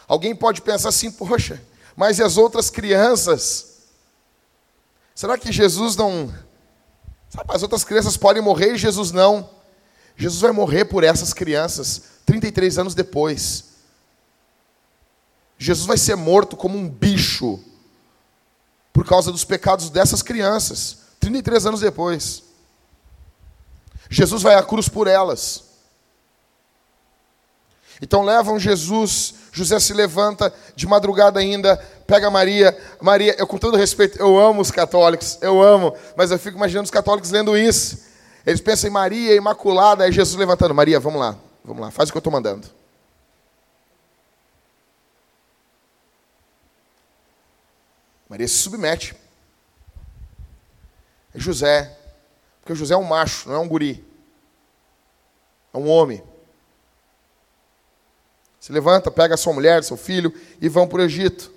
Alguém 0.07 0.35
pode 0.35 0.61
pensar 0.61 0.89
assim, 0.89 1.11
poxa, 1.11 1.61
mas 1.95 2.19
e 2.19 2.23
as 2.23 2.37
outras 2.37 2.69
crianças? 2.69 3.70
Será 5.13 5.37
que 5.37 5.51
Jesus 5.51 5.95
não. 5.95 6.33
Sabe, 7.29 7.53
as 7.53 7.63
outras 7.63 7.83
crianças 7.83 8.17
podem 8.17 8.41
morrer 8.41 8.73
e 8.73 8.77
Jesus 8.77 9.11
não. 9.11 9.49
Jesus 10.15 10.41
vai 10.41 10.51
morrer 10.51 10.85
por 10.85 11.03
essas 11.03 11.33
crianças 11.33 12.03
33 12.25 12.77
anos 12.77 12.95
depois. 12.95 13.65
Jesus 15.57 15.85
vai 15.85 15.97
ser 15.97 16.15
morto 16.15 16.57
como 16.57 16.77
um 16.77 16.89
bicho 16.89 17.59
por 18.91 19.05
causa 19.05 19.31
dos 19.31 19.43
pecados 19.43 19.89
dessas 19.89 20.21
crianças, 20.21 20.97
33 21.19 21.67
anos 21.67 21.81
depois. 21.81 22.43
Jesus 24.09 24.41
vai 24.41 24.55
à 24.55 24.63
cruz 24.63 24.89
por 24.89 25.07
elas. 25.07 25.63
Então 28.01 28.23
levam 28.23 28.59
Jesus, 28.59 29.35
José 29.51 29.79
se 29.79 29.93
levanta 29.93 30.53
de 30.75 30.87
madrugada 30.87 31.39
ainda, 31.39 31.77
pega 32.07 32.29
Maria. 32.29 32.77
Maria, 32.99 33.35
eu 33.37 33.47
com 33.47 33.57
todo 33.57 33.77
respeito, 33.77 34.19
eu 34.19 34.37
amo 34.39 34.61
os 34.61 34.71
católicos, 34.71 35.37
eu 35.41 35.61
amo, 35.61 35.95
mas 36.15 36.31
eu 36.31 36.39
fico 36.39 36.57
imaginando 36.57 36.85
os 36.85 36.91
católicos 36.91 37.31
lendo 37.31 37.57
isso. 37.57 38.09
Eles 38.45 38.61
pensam 38.61 38.89
em 38.89 38.93
Maria 38.93 39.35
Imaculada, 39.35 40.03
aí 40.03 40.11
Jesus 40.11 40.37
levantando, 40.37 40.73
Maria, 40.73 40.99
vamos 40.99 41.19
lá, 41.19 41.37
vamos 41.63 41.81
lá, 41.81 41.91
faz 41.91 42.09
o 42.09 42.11
que 42.11 42.17
eu 42.17 42.19
estou 42.19 42.33
mandando. 42.33 42.67
Maria 48.27 48.47
se 48.47 48.55
submete. 48.55 49.15
É 51.33 51.39
José, 51.39 51.97
porque 52.61 52.73
José 52.73 52.93
é 52.93 52.97
um 52.97 53.03
macho, 53.03 53.49
não 53.49 53.55
é 53.55 53.59
um 53.59 53.67
guri. 53.67 54.05
É 55.73 55.77
um 55.77 55.89
homem. 55.89 56.23
Se 58.59 58.71
levanta, 58.71 59.09
pega 59.09 59.35
sua 59.35 59.53
mulher, 59.53 59.83
seu 59.83 59.97
filho 59.97 60.33
e 60.61 60.69
vão 60.69 60.87
para 60.87 60.99
o 60.99 61.03
Egito. 61.03 61.51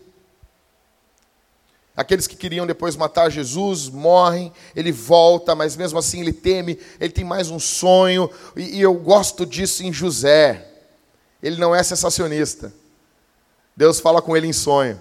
Aqueles 1.97 2.27
que 2.27 2.35
queriam 2.35 2.67
depois 2.67 2.97
matar 2.97 3.31
Jesus 3.31 3.89
morrem, 3.89 4.53
ele 4.75 4.91
volta, 4.91 5.55
mas 5.55 5.77
mesmo 5.77 5.99
assim 5.99 6.21
ele 6.21 6.33
teme, 6.33 6.79
ele 6.99 7.13
tem 7.13 7.25
mais 7.25 7.51
um 7.51 7.59
sonho, 7.61 8.29
e, 8.57 8.79
e 8.79 8.81
eu 8.81 8.95
gosto 8.95 9.47
disso 9.47 9.85
em 9.85 9.93
José. 9.93 10.73
Ele 11.41 11.57
não 11.57 11.75
é 11.75 11.83
sensacionista. 11.83 12.73
Deus 13.77 14.01
fala 14.01 14.21
com 14.21 14.37
ele 14.37 14.47
em 14.47 14.53
sonho. 14.53 15.01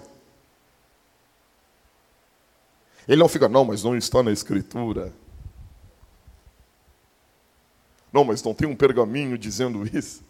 Ele 3.08 3.20
não 3.20 3.28
fica, 3.28 3.48
não, 3.48 3.64
mas 3.64 3.82
não 3.82 3.96
está 3.96 4.22
na 4.22 4.30
Escritura. 4.30 5.12
Não, 8.12 8.24
mas 8.24 8.42
não 8.42 8.54
tem 8.54 8.68
um 8.68 8.76
pergaminho 8.76 9.36
dizendo 9.36 9.84
isso. 9.92 10.22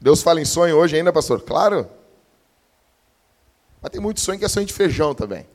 Deus 0.00 0.22
fala 0.22 0.40
em 0.40 0.44
sonho 0.44 0.76
hoje 0.76 0.96
ainda, 0.96 1.12
pastor? 1.12 1.40
Claro. 1.42 1.88
Mas 3.86 3.92
tem 3.92 4.00
muito 4.00 4.20
sonho 4.20 4.36
que 4.36 4.44
é 4.44 4.48
sonho 4.48 4.66
de 4.66 4.72
feijão 4.72 5.14
também. 5.14 5.46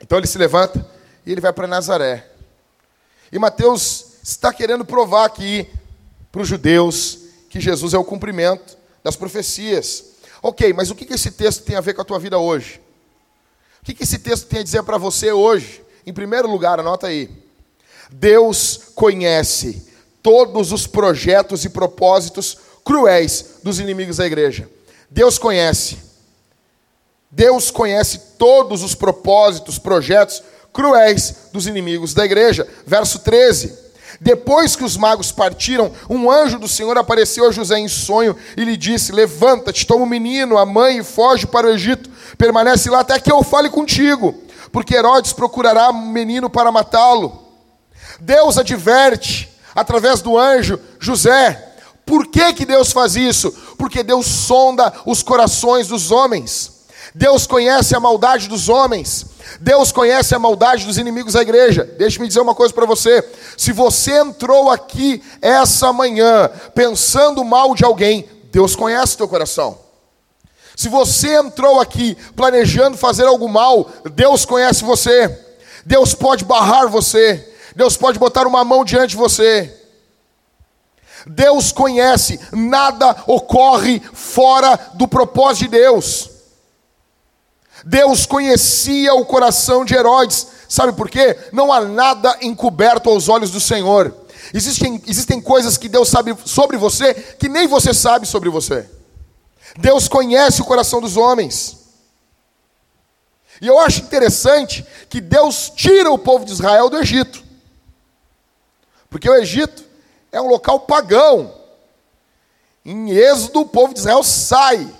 Então 0.00 0.18
ele 0.18 0.26
se 0.26 0.36
levanta 0.36 0.84
e 1.24 1.30
ele 1.30 1.40
vai 1.40 1.52
para 1.52 1.68
Nazaré. 1.68 2.28
E 3.30 3.38
Mateus 3.38 4.06
está 4.20 4.52
querendo 4.52 4.84
provar 4.84 5.24
aqui 5.24 5.70
para 6.32 6.42
os 6.42 6.48
judeus 6.48 7.18
que 7.48 7.60
Jesus 7.60 7.94
é 7.94 7.98
o 7.98 8.02
cumprimento 8.02 8.76
das 9.04 9.14
profecias. 9.14 10.16
Ok, 10.42 10.72
mas 10.72 10.90
o 10.90 10.96
que 10.96 11.14
esse 11.14 11.30
texto 11.30 11.62
tem 11.62 11.76
a 11.76 11.80
ver 11.80 11.94
com 11.94 12.02
a 12.02 12.04
tua 12.04 12.18
vida 12.18 12.40
hoje? 12.40 12.80
O 13.80 13.84
que 13.84 14.02
esse 14.02 14.18
texto 14.18 14.48
tem 14.48 14.58
a 14.58 14.64
dizer 14.64 14.82
para 14.82 14.98
você 14.98 15.30
hoje? 15.30 15.80
Em 16.04 16.12
primeiro 16.12 16.50
lugar, 16.50 16.80
anota 16.80 17.06
aí. 17.06 17.30
Deus 18.10 18.80
conhece 18.96 19.86
todos 20.20 20.72
os 20.72 20.88
projetos 20.88 21.64
e 21.64 21.68
propósitos 21.68 22.58
cruéis 22.84 23.60
dos 23.62 23.78
inimigos 23.78 24.16
da 24.16 24.26
igreja. 24.26 24.73
Deus 25.14 25.38
conhece. 25.38 25.96
Deus 27.30 27.70
conhece 27.70 28.18
todos 28.36 28.82
os 28.82 28.96
propósitos, 28.96 29.78
projetos 29.78 30.42
cruéis 30.72 31.50
dos 31.52 31.68
inimigos 31.68 32.12
da 32.12 32.24
igreja. 32.24 32.66
Verso 32.84 33.20
13. 33.20 33.78
Depois 34.20 34.74
que 34.74 34.82
os 34.82 34.96
magos 34.96 35.30
partiram, 35.30 35.92
um 36.10 36.28
anjo 36.28 36.58
do 36.58 36.66
Senhor 36.66 36.98
apareceu 36.98 37.48
a 37.48 37.52
José 37.52 37.78
em 37.78 37.86
sonho 37.86 38.36
e 38.56 38.64
lhe 38.64 38.76
disse: 38.76 39.12
Levanta-te, 39.12 39.86
toma 39.86 40.02
o 40.02 40.08
menino, 40.08 40.58
a 40.58 40.66
mãe 40.66 40.98
e 40.98 41.04
foge 41.04 41.46
para 41.46 41.68
o 41.68 41.70
Egito. 41.70 42.10
Permanece 42.36 42.90
lá 42.90 43.00
até 43.00 43.20
que 43.20 43.30
eu 43.30 43.40
fale 43.44 43.70
contigo, 43.70 44.34
porque 44.72 44.96
Herodes 44.96 45.32
procurará 45.32 45.90
o 45.90 45.94
menino 45.94 46.50
para 46.50 46.72
matá-lo. 46.72 47.40
Deus 48.18 48.58
adverte, 48.58 49.48
através 49.76 50.20
do 50.20 50.36
anjo, 50.36 50.80
José. 50.98 51.73
Por 52.04 52.26
que, 52.26 52.52
que 52.52 52.66
Deus 52.66 52.92
faz 52.92 53.16
isso? 53.16 53.50
Porque 53.78 54.02
Deus 54.02 54.26
sonda 54.26 54.92
os 55.06 55.22
corações 55.22 55.88
dos 55.88 56.10
homens. 56.10 56.74
Deus 57.14 57.46
conhece 57.46 57.94
a 57.94 58.00
maldade 58.00 58.48
dos 58.48 58.68
homens. 58.68 59.26
Deus 59.60 59.92
conhece 59.92 60.34
a 60.34 60.38
maldade 60.38 60.84
dos 60.84 60.98
inimigos 60.98 61.34
da 61.34 61.42
igreja. 61.42 61.84
Deixe-me 61.84 62.26
dizer 62.26 62.40
uma 62.40 62.54
coisa 62.54 62.74
para 62.74 62.86
você. 62.86 63.24
Se 63.56 63.72
você 63.72 64.18
entrou 64.18 64.68
aqui 64.68 65.22
essa 65.40 65.92
manhã 65.92 66.50
pensando 66.74 67.44
mal 67.44 67.74
de 67.74 67.84
alguém, 67.84 68.28
Deus 68.50 68.74
conhece 68.74 69.14
o 69.14 69.18
teu 69.18 69.28
coração. 69.28 69.78
Se 70.76 70.88
você 70.88 71.36
entrou 71.36 71.80
aqui 71.80 72.16
planejando 72.34 72.96
fazer 72.96 73.26
algo 73.26 73.48
mal, 73.48 73.88
Deus 74.12 74.44
conhece 74.44 74.82
você. 74.82 75.38
Deus 75.86 76.14
pode 76.14 76.44
barrar 76.44 76.88
você. 76.88 77.52
Deus 77.76 77.96
pode 77.96 78.18
botar 78.18 78.46
uma 78.46 78.64
mão 78.64 78.84
diante 78.84 79.10
de 79.10 79.16
você. 79.16 79.83
Deus 81.26 81.72
conhece, 81.72 82.38
nada 82.52 83.16
ocorre 83.26 84.00
fora 84.12 84.78
do 84.94 85.08
propósito 85.08 85.64
de 85.64 85.78
Deus. 85.78 86.30
Deus 87.84 88.26
conhecia 88.26 89.14
o 89.14 89.24
coração 89.24 89.84
de 89.84 89.94
Herodes, 89.94 90.46
sabe 90.68 90.92
por 90.92 91.08
quê? 91.08 91.36
Não 91.52 91.72
há 91.72 91.80
nada 91.80 92.38
encoberto 92.40 93.10
aos 93.10 93.28
olhos 93.28 93.50
do 93.50 93.60
Senhor. 93.60 94.14
Existem, 94.52 95.02
existem 95.06 95.40
coisas 95.40 95.76
que 95.76 95.88
Deus 95.88 96.08
sabe 96.08 96.36
sobre 96.44 96.76
você 96.76 97.14
que 97.14 97.48
nem 97.48 97.66
você 97.66 97.94
sabe 97.94 98.26
sobre 98.26 98.48
você. 98.48 98.88
Deus 99.78 100.08
conhece 100.08 100.60
o 100.60 100.64
coração 100.64 101.00
dos 101.00 101.16
homens. 101.16 101.78
E 103.60 103.66
eu 103.66 103.78
acho 103.78 104.02
interessante 104.02 104.84
que 105.08 105.20
Deus 105.20 105.70
tira 105.74 106.10
o 106.10 106.18
povo 106.18 106.44
de 106.44 106.52
Israel 106.52 106.90
do 106.90 106.98
Egito. 106.98 107.42
Porque 109.08 109.28
o 109.28 109.34
Egito 109.34 109.84
é 110.34 110.40
um 110.40 110.48
local 110.48 110.80
pagão. 110.80 111.54
Em 112.84 113.10
Êxodo, 113.10 113.60
o 113.60 113.68
povo 113.68 113.94
de 113.94 114.00
Israel 114.00 114.22
sai. 114.24 114.92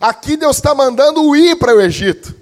Aqui 0.00 0.36
Deus 0.36 0.56
está 0.56 0.74
mandando 0.74 1.34
ir 1.34 1.56
para 1.56 1.74
o 1.74 1.80
Egito. 1.80 2.38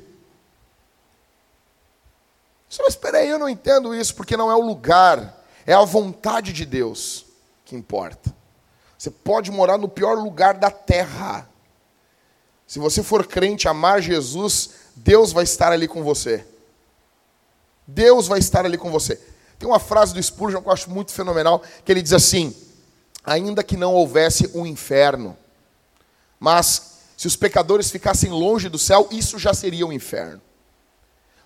Mas 2.78 2.88
espera 2.88 3.18
aí, 3.18 3.30
eu 3.30 3.38
não 3.38 3.48
entendo 3.48 3.94
isso, 3.94 4.14
porque 4.14 4.36
não 4.36 4.50
é 4.50 4.54
o 4.54 4.60
lugar, 4.60 5.42
é 5.66 5.72
a 5.72 5.82
vontade 5.82 6.52
de 6.52 6.66
Deus 6.66 7.24
que 7.64 7.74
importa. 7.74 8.34
Você 8.98 9.10
pode 9.10 9.50
morar 9.50 9.78
no 9.78 9.88
pior 9.88 10.18
lugar 10.18 10.54
da 10.54 10.70
terra. 10.70 11.48
Se 12.66 12.78
você 12.78 13.02
for 13.02 13.26
crente, 13.26 13.66
amar 13.66 14.02
Jesus, 14.02 14.70
Deus 14.94 15.32
vai 15.32 15.44
estar 15.44 15.72
ali 15.72 15.88
com 15.88 16.02
você. 16.02 16.46
Deus 17.86 18.28
vai 18.28 18.38
estar 18.38 18.66
ali 18.66 18.76
com 18.76 18.90
você. 18.90 19.18
Tem 19.58 19.68
uma 19.68 19.78
frase 19.78 20.12
do 20.12 20.22
Spurgeon 20.22 20.60
que 20.60 20.68
eu 20.68 20.72
acho 20.72 20.90
muito 20.90 21.12
fenomenal, 21.12 21.62
que 21.84 21.90
ele 21.90 22.02
diz 22.02 22.12
assim: 22.12 22.54
ainda 23.24 23.62
que 23.62 23.76
não 23.76 23.94
houvesse 23.94 24.50
um 24.54 24.66
inferno, 24.66 25.36
mas 26.38 26.98
se 27.16 27.26
os 27.26 27.36
pecadores 27.36 27.90
ficassem 27.90 28.30
longe 28.30 28.68
do 28.68 28.78
céu, 28.78 29.08
isso 29.10 29.38
já 29.38 29.54
seria 29.54 29.86
um 29.86 29.92
inferno. 29.92 30.40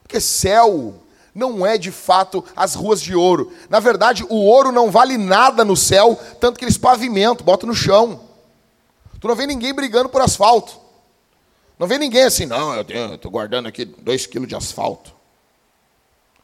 Porque 0.02 0.20
céu 0.20 1.00
não 1.32 1.64
é 1.64 1.78
de 1.78 1.92
fato 1.92 2.44
as 2.56 2.74
ruas 2.74 3.00
de 3.00 3.14
ouro. 3.14 3.52
Na 3.68 3.78
verdade, 3.78 4.24
o 4.28 4.34
ouro 4.34 4.72
não 4.72 4.90
vale 4.90 5.16
nada 5.16 5.64
no 5.64 5.76
céu, 5.76 6.18
tanto 6.40 6.58
que 6.58 6.64
eles 6.64 6.76
pavimentam, 6.76 7.46
botam 7.46 7.68
no 7.68 7.74
chão. 7.74 8.20
Tu 9.20 9.28
não 9.28 9.36
vê 9.36 9.46
ninguém 9.46 9.72
brigando 9.72 10.08
por 10.08 10.20
asfalto. 10.20 10.80
Não 11.78 11.86
vê 11.86 11.98
ninguém 11.98 12.24
assim, 12.24 12.46
não, 12.46 12.74
eu 12.74 13.14
estou 13.14 13.30
guardando 13.30 13.66
aqui 13.66 13.84
dois 13.84 14.26
quilos 14.26 14.48
de 14.48 14.56
asfalto. 14.56 15.14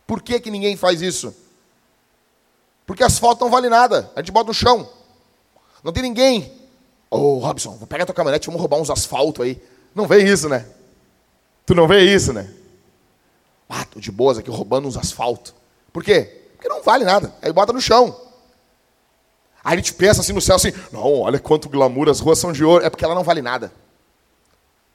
Por 0.06 0.22
que, 0.22 0.38
que 0.38 0.50
ninguém 0.50 0.76
faz 0.76 1.02
isso? 1.02 1.34
Porque 2.86 3.02
asfalto 3.02 3.44
não 3.44 3.50
vale 3.50 3.68
nada. 3.68 4.10
A 4.14 4.20
gente 4.20 4.30
bota 4.30 4.48
no 4.48 4.54
chão. 4.54 4.88
Não 5.82 5.92
tem 5.92 6.02
ninguém. 6.02 6.52
Ô, 7.10 7.18
oh, 7.18 7.38
Robson, 7.38 7.72
vou 7.72 7.86
pegar 7.86 8.06
tua 8.06 8.14
caminhonete, 8.14 8.46
vamos 8.46 8.60
roubar 8.60 8.78
uns 8.78 8.90
asfalto 8.90 9.42
aí. 9.42 9.60
Não 9.94 10.06
vê 10.06 10.22
isso, 10.22 10.48
né? 10.48 10.66
Tu 11.64 11.74
não 11.74 11.88
vê 11.88 12.02
isso, 12.02 12.32
né? 12.32 12.48
Ah, 13.68 13.84
tô 13.84 13.98
de 13.98 14.12
boas 14.12 14.38
aqui 14.38 14.50
roubando 14.50 14.86
uns 14.86 14.96
asfalto. 14.96 15.54
Por 15.92 16.04
quê? 16.04 16.42
Porque 16.54 16.68
não 16.68 16.82
vale 16.82 17.04
nada. 17.04 17.34
Aí 17.42 17.52
bota 17.52 17.72
no 17.72 17.80
chão. 17.80 18.20
Aí 19.64 19.74
a 19.74 19.76
gente 19.76 19.94
pensa 19.94 20.20
assim 20.20 20.32
no 20.32 20.40
céu 20.40 20.54
assim, 20.54 20.72
não, 20.92 21.20
olha 21.22 21.40
quanto 21.40 21.68
glamour, 21.68 22.08
as 22.08 22.20
ruas 22.20 22.38
são 22.38 22.52
de 22.52 22.64
ouro. 22.64 22.84
É 22.84 22.90
porque 22.90 23.04
ela 23.04 23.14
não 23.14 23.24
vale 23.24 23.42
nada. 23.42 23.72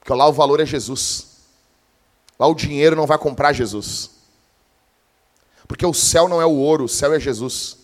Porque 0.00 0.12
lá 0.14 0.26
o 0.26 0.32
valor 0.32 0.60
é 0.60 0.66
Jesus. 0.66 1.26
Lá 2.38 2.46
o 2.46 2.54
dinheiro 2.54 2.96
não 2.96 3.06
vai 3.06 3.18
comprar 3.18 3.52
Jesus. 3.52 4.10
Porque 5.68 5.84
o 5.84 5.92
céu 5.92 6.28
não 6.28 6.40
é 6.40 6.46
o 6.46 6.56
ouro, 6.56 6.84
o 6.84 6.88
céu 6.88 7.12
é 7.12 7.20
Jesus. 7.20 7.81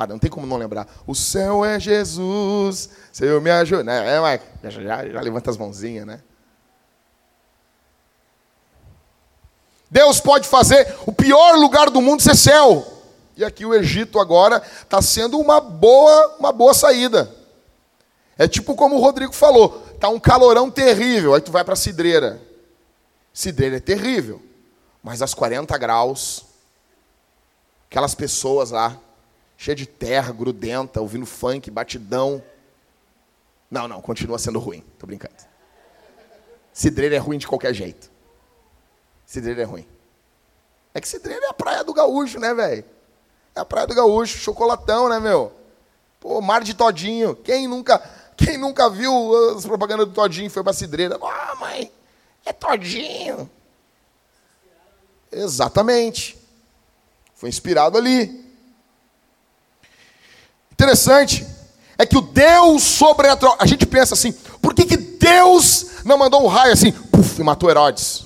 Ah, 0.00 0.06
não 0.06 0.16
tem 0.16 0.30
como 0.30 0.46
não 0.46 0.56
lembrar. 0.56 0.86
O 1.08 1.12
céu 1.12 1.64
é 1.64 1.80
Jesus, 1.80 2.88
Senhor 3.10 3.40
me 3.40 3.50
ajuda. 3.50 3.82
Né? 3.82 4.14
É, 4.14 4.20
Mike? 4.20 4.44
Já, 4.62 4.70
já, 4.80 5.08
já 5.08 5.20
levanta 5.20 5.50
as 5.50 5.56
mãozinhas, 5.56 6.06
né? 6.06 6.20
Deus 9.90 10.20
pode 10.20 10.46
fazer 10.46 10.96
o 11.04 11.12
pior 11.12 11.56
lugar 11.56 11.90
do 11.90 12.00
mundo 12.00 12.22
ser 12.22 12.36
céu. 12.36 12.86
E 13.36 13.44
aqui 13.44 13.66
o 13.66 13.74
Egito 13.74 14.20
agora 14.20 14.62
está 14.80 15.02
sendo 15.02 15.36
uma 15.36 15.60
boa, 15.60 16.36
uma 16.38 16.52
boa 16.52 16.74
saída. 16.74 17.34
É 18.38 18.46
tipo 18.46 18.76
como 18.76 18.94
o 18.94 19.00
Rodrigo 19.00 19.32
falou, 19.32 19.80
tá 19.98 20.08
um 20.08 20.20
calorão 20.20 20.70
terrível, 20.70 21.34
aí 21.34 21.40
tu 21.40 21.50
vai 21.50 21.64
para 21.64 21.74
a 21.74 21.76
cidreira. 21.76 22.40
Cidreira 23.34 23.78
é 23.78 23.80
terrível, 23.80 24.40
mas 25.02 25.22
às 25.22 25.34
40 25.34 25.76
graus, 25.76 26.44
aquelas 27.90 28.14
pessoas 28.14 28.70
lá 28.70 28.96
cheia 29.58 29.74
de 29.74 29.86
terra, 29.86 30.32
grudenta, 30.32 31.00
ouvindo 31.00 31.26
funk, 31.26 31.68
batidão. 31.68 32.40
Não, 33.68 33.88
não, 33.88 34.00
continua 34.00 34.38
sendo 34.38 34.60
ruim. 34.60 34.84
Tô 34.98 35.06
brincando. 35.06 35.34
Cidreira 36.72 37.16
é 37.16 37.18
ruim 37.18 37.38
de 37.38 37.46
qualquer 37.48 37.74
jeito. 37.74 38.08
Cidreira 39.26 39.62
é 39.62 39.64
ruim. 39.64 39.86
É 40.94 41.00
que 41.00 41.08
Cidreira 41.08 41.44
é 41.44 41.48
a 41.50 41.52
praia 41.52 41.82
do 41.82 41.92
gaúcho, 41.92 42.38
né, 42.38 42.54
velho? 42.54 42.84
É 43.54 43.60
a 43.60 43.64
praia 43.64 43.88
do 43.88 43.94
gaúcho, 43.96 44.38
chocolatão, 44.38 45.08
né, 45.08 45.18
meu? 45.18 45.52
Pô, 46.20 46.40
mar 46.40 46.62
de 46.62 46.72
todinho. 46.72 47.34
Quem 47.34 47.66
nunca, 47.66 47.98
quem 48.36 48.56
nunca 48.56 48.88
viu 48.88 49.56
as 49.56 49.66
propagandas 49.66 50.06
do 50.06 50.14
todinho 50.14 50.48
foi 50.48 50.62
pra 50.62 50.72
Cidreira? 50.72 51.18
Ah, 51.20 51.56
mãe, 51.56 51.92
é 52.46 52.52
todinho. 52.52 53.50
Exatamente. 55.32 56.38
Foi 57.34 57.48
inspirado 57.48 57.98
ali. 57.98 58.47
Interessante 60.78 61.44
é 61.98 62.06
que 62.06 62.16
o 62.16 62.20
Deus 62.20 62.84
sobrenatural. 62.84 63.56
A 63.58 63.66
gente 63.66 63.84
pensa 63.84 64.14
assim, 64.14 64.30
por 64.62 64.72
que, 64.72 64.84
que 64.84 64.96
Deus 64.96 66.04
não 66.04 66.16
mandou 66.16 66.44
um 66.44 66.46
raio 66.46 66.72
assim, 66.72 66.92
puf, 66.92 67.40
e 67.40 67.42
matou 67.42 67.68
Herodes? 67.68 68.22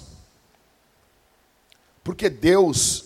Porque 2.04 2.28
Deus, 2.28 3.04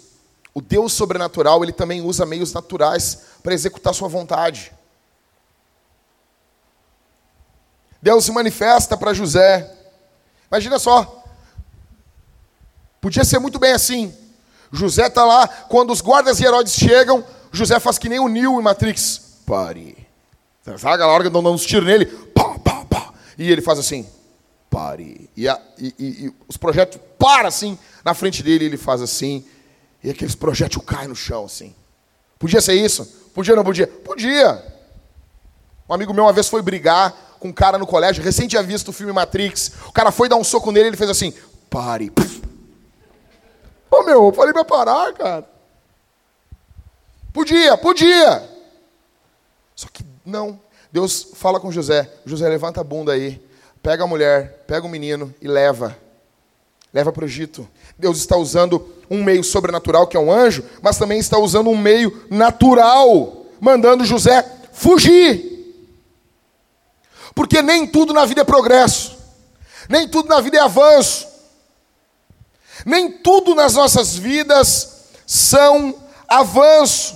o 0.53 0.61
Deus 0.61 0.93
sobrenatural, 0.93 1.63
ele 1.63 1.73
também 1.73 2.03
usa 2.03 2.27
meios 2.27 2.53
naturais 2.53 3.21
para 3.41 3.55
executar 3.55 3.95
sua 3.95 4.09
vontade. 4.09 4.73
Deus 8.03 8.25
se 8.25 8.33
manifesta 8.33 8.97
para 8.97 9.15
José. 9.15 9.73
Imagina 10.51 10.81
só. 10.81 11.25
Podia 13.01 13.25
ser 13.25 13.39
muito 13.39 13.61
bem 13.61 13.71
assim. 13.71 14.13
José 14.73 15.07
está 15.07 15.25
lá, 15.25 15.47
quando 15.47 15.93
os 15.93 16.01
guardas 16.01 16.39
de 16.39 16.45
Herodes 16.45 16.73
chegam, 16.73 17.25
José 17.53 17.79
faz 17.79 17.97
que 17.97 18.09
nem 18.09 18.19
o 18.19 18.27
Neo 18.27 18.59
em 18.59 18.63
Matrix. 18.63 19.26
Pare. 19.47 19.97
Sabe 20.77 20.95
aquela 20.95 21.13
hora 21.13 21.23
que 21.23 21.31
dão 21.31 21.41
uns 21.47 21.65
tiros 21.65 21.87
nele? 21.87 22.07
Pá, 22.07 22.59
pá, 22.59 22.85
pá. 22.85 23.15
E 23.39 23.51
ele 23.51 23.63
faz 23.63 23.79
assim, 23.79 24.05
pare. 24.69 25.31
E, 25.37 25.49
a, 25.49 25.61
e, 25.79 25.95
e, 25.97 26.07
e 26.27 26.35
os 26.49 26.57
projéteis 26.57 27.01
param 27.17 27.47
assim 27.47 27.79
na 28.05 28.13
frente 28.13 28.43
dele, 28.43 28.65
ele 28.65 28.77
faz 28.77 29.01
assim. 29.01 29.47
E 30.03 30.11
aqueles 30.11 30.35
projéteis 30.35 30.85
caem 30.85 31.09
no 31.09 31.15
chão 31.15 31.45
assim. 31.45 31.73
Podia 32.39 32.61
ser 32.61 32.75
isso? 32.75 33.05
Podia 33.33 33.53
ou 33.53 33.57
não 33.57 33.65
podia? 33.65 33.87
Podia. 33.87 34.77
Um 35.89 35.95
amigo 35.95 36.13
meu 36.13 36.25
uma 36.25 36.33
vez 36.33 36.49
foi 36.49 36.61
brigar 36.61 37.15
com 37.39 37.49
um 37.49 37.53
cara 37.53 37.79
no 37.79 37.87
colégio, 37.87 38.25
recente 38.25 38.49
tinha 38.49 38.63
visto 38.63 38.89
o 38.89 38.93
filme 38.93 39.13
Matrix. 39.13 39.71
O 39.87 39.93
cara 39.93 40.11
foi 40.11 40.29
dar 40.29 40.37
um 40.37 40.43
soco 40.45 40.73
nele, 40.73 40.89
ele 40.89 40.97
fez 40.97 41.09
assim, 41.09 41.33
pare. 41.71 42.13
Ô 43.89 44.03
meu, 44.03 44.27
eu 44.27 44.33
falei 44.33 44.53
pra 44.53 44.65
parar, 44.65 45.13
cara. 45.13 45.49
Podia, 47.33 47.77
podia. 47.77 48.56
Só 49.77 49.87
que 49.93 50.05
não. 50.25 50.59
Deus 50.91 51.29
fala 51.35 51.61
com 51.61 51.71
José: 51.71 52.11
José, 52.25 52.49
levanta 52.49 52.81
a 52.81 52.85
bunda 52.85 53.13
aí, 53.13 53.41
pega 53.83 54.03
a 54.03 54.07
mulher, 54.07 54.65
pega 54.67 54.87
o 54.87 54.89
menino 54.89 55.33
e 55.41 55.47
leva. 55.47 55.97
Leva 56.93 57.13
para 57.13 57.25
o 57.25 57.27
Egito. 57.27 57.69
Deus 57.99 58.17
está 58.17 58.37
usando 58.37 58.91
um 59.11 59.23
meio 59.23 59.45
sobrenatural, 59.45 60.07
que 60.07 60.17
é 60.17 60.21
um 60.21 60.33
anjo, 60.33 60.65
mas 60.81 60.97
também 60.97 61.19
está 61.19 61.39
usando 61.39 61.69
um 61.69 61.77
meio 61.77 62.25
natural, 62.31 63.45
mandando 63.61 64.05
José 64.05 64.43
fugir. 64.73 65.55
Porque 67.35 67.61
nem 67.61 67.87
tudo 67.87 68.15
na 68.15 68.25
vida 68.25 68.41
é 68.41 68.45
progresso, 68.45 69.15
nem 69.91 70.09
tudo 70.09 70.31
na 70.31 70.41
vida 70.41 70.57
é 70.57 70.61
avanço, 70.61 71.27
nem 72.87 73.13
tudo 73.13 73.55
nas 73.55 73.75
nossas 73.75 74.17
vidas 74.17 75.05
são 75.27 75.95
avanço. 76.27 77.16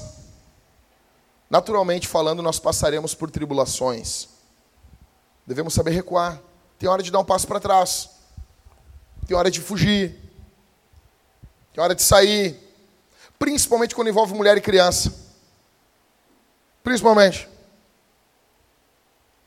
Naturalmente 1.51 2.07
falando, 2.07 2.43
nós 2.43 2.61
passaremos 2.61 3.13
por 3.13 3.29
tribulações. 3.29 4.29
Devemos 5.45 5.75
saber 5.75 5.91
recuar. 5.91 6.41
Tem 6.79 6.89
hora 6.89 7.03
de 7.03 7.11
dar 7.11 7.19
um 7.19 7.25
passo 7.25 7.47
para 7.49 7.59
trás. 7.59 8.09
Tem 9.27 9.37
hora 9.37 9.51
de 9.51 9.61
fugir. 9.61 10.17
Tem 11.75 11.83
hora 11.83 11.93
de 11.93 12.03
sair. 12.03 12.57
Principalmente 13.37 13.97
quando 13.97 14.09
envolve 14.09 14.33
mulher 14.33 14.57
e 14.57 14.61
criança. 14.61 15.13
Principalmente. 16.85 17.49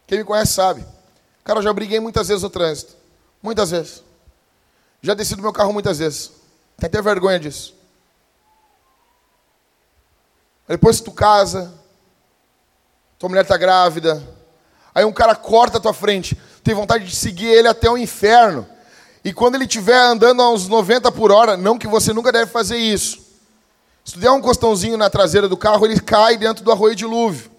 Quem 0.05 0.17
me 0.17 0.25
conhece 0.25 0.51
sabe. 0.51 0.85
Cara, 1.41 1.59
eu 1.59 1.63
já 1.63 1.71
briguei 1.71 2.01
muitas 2.01 2.27
vezes 2.27 2.43
no 2.43 2.49
trânsito. 2.49 2.97
Muitas 3.41 3.71
vezes. 3.71 4.03
Já 5.01 5.13
desci 5.13 5.35
do 5.35 5.41
meu 5.41 5.53
carro 5.53 5.71
muitas 5.71 5.99
vezes. 5.99 6.33
Tem 6.77 6.87
até 6.87 7.01
vergonha 7.01 7.39
disso. 7.39 7.73
Depois 10.67 10.99
que 10.99 11.05
tu 11.05 11.11
casa, 11.11 11.73
tua 13.23 13.29
mulher 13.29 13.43
está 13.43 13.55
grávida, 13.55 14.21
aí 14.93 15.05
um 15.05 15.13
cara 15.13 15.33
corta 15.33 15.77
a 15.77 15.79
tua 15.79 15.93
frente, 15.93 16.37
tem 16.61 16.75
vontade 16.75 17.05
de 17.05 17.15
seguir 17.15 17.45
ele 17.45 17.69
até 17.69 17.89
o 17.89 17.97
inferno. 17.97 18.67
E 19.23 19.31
quando 19.31 19.55
ele 19.55 19.63
estiver 19.63 19.97
andando 19.97 20.41
a 20.41 20.51
uns 20.51 20.67
90 20.67 21.09
por 21.09 21.31
hora, 21.31 21.55
não 21.55 21.77
que 21.77 21.87
você 21.87 22.11
nunca 22.11 22.33
deve 22.33 22.51
fazer 22.51 22.75
isso. 22.75 23.21
Se 24.03 24.15
tu 24.15 24.19
der 24.19 24.29
um 24.29 24.41
costãozinho 24.41 24.97
na 24.97 25.09
traseira 25.09 25.47
do 25.47 25.55
carro, 25.55 25.85
ele 25.85 26.01
cai 26.01 26.35
dentro 26.35 26.65
do 26.65 26.71
arroio 26.73 26.97
dilúvio. 26.97 27.49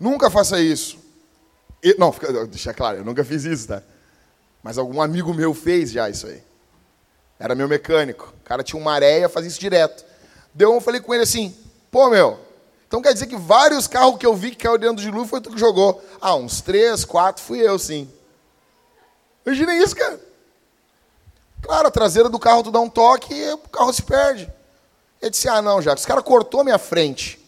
Nunca 0.00 0.30
faça 0.30 0.58
isso. 0.58 0.96
Não, 1.98 2.14
deixa 2.48 2.72
claro, 2.72 2.96
eu 2.96 3.04
nunca 3.04 3.22
fiz 3.22 3.44
isso, 3.44 3.68
tá? 3.68 3.82
Mas 4.62 4.78
algum 4.78 5.02
amigo 5.02 5.34
meu 5.34 5.52
fez 5.52 5.92
já 5.92 6.08
isso 6.08 6.26
aí. 6.26 6.42
Era 7.38 7.54
meu 7.54 7.68
mecânico. 7.68 8.32
O 8.40 8.44
cara 8.44 8.62
tinha 8.62 8.80
uma 8.80 8.94
areia, 8.94 9.28
fazia 9.28 9.48
isso 9.48 9.60
direto. 9.60 10.02
Deu, 10.54 10.72
eu 10.72 10.80
falei 10.80 11.02
com 11.02 11.12
ele 11.12 11.24
assim: 11.24 11.54
pô, 11.90 12.08
meu, 12.08 12.40
então 12.92 13.00
quer 13.00 13.14
dizer 13.14 13.26
que 13.26 13.38
vários 13.38 13.86
carros 13.86 14.18
que 14.18 14.26
eu 14.26 14.36
vi 14.36 14.50
que 14.50 14.58
caiu 14.58 14.76
dentro 14.76 15.02
de 15.02 15.10
luz 15.10 15.26
foi 15.30 15.40
tu 15.40 15.50
que 15.50 15.58
jogou. 15.58 16.04
Ah, 16.20 16.34
uns 16.34 16.60
três, 16.60 17.06
quatro 17.06 17.42
fui 17.42 17.58
eu, 17.58 17.78
sim. 17.78 18.06
Imagina 19.46 19.74
isso, 19.76 19.96
cara. 19.96 20.20
Claro, 21.62 21.88
a 21.88 21.90
traseira 21.90 22.28
do 22.28 22.38
carro 22.38 22.62
tu 22.62 22.70
dá 22.70 22.80
um 22.80 22.90
toque 22.90 23.32
e 23.32 23.52
o 23.54 23.56
carro 23.56 23.90
se 23.94 24.02
perde. 24.02 24.52
Ele 25.22 25.30
disse, 25.30 25.48
ah, 25.48 25.62
não, 25.62 25.80
Jacques, 25.80 26.02
esse 26.02 26.06
cara 26.06 26.20
cortou 26.20 26.62
minha 26.62 26.76
frente. 26.76 27.42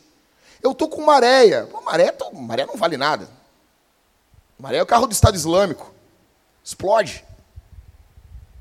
Eu 0.63 0.73
tô 0.75 0.89
com 0.89 1.03
maréia. 1.03 1.69
Pô, 1.71 1.83
maré, 1.83 2.11
tô, 2.11 2.31
maré 2.33 2.65
não 2.65 2.77
vale 2.77 2.97
nada. 2.97 3.29
Maré 4.59 4.79
é 4.79 4.83
o 4.83 4.87
carro 4.87 5.07
do 5.07 5.13
Estado 5.13 5.37
Islâmico. 5.37 5.93
Explode. 6.65 7.23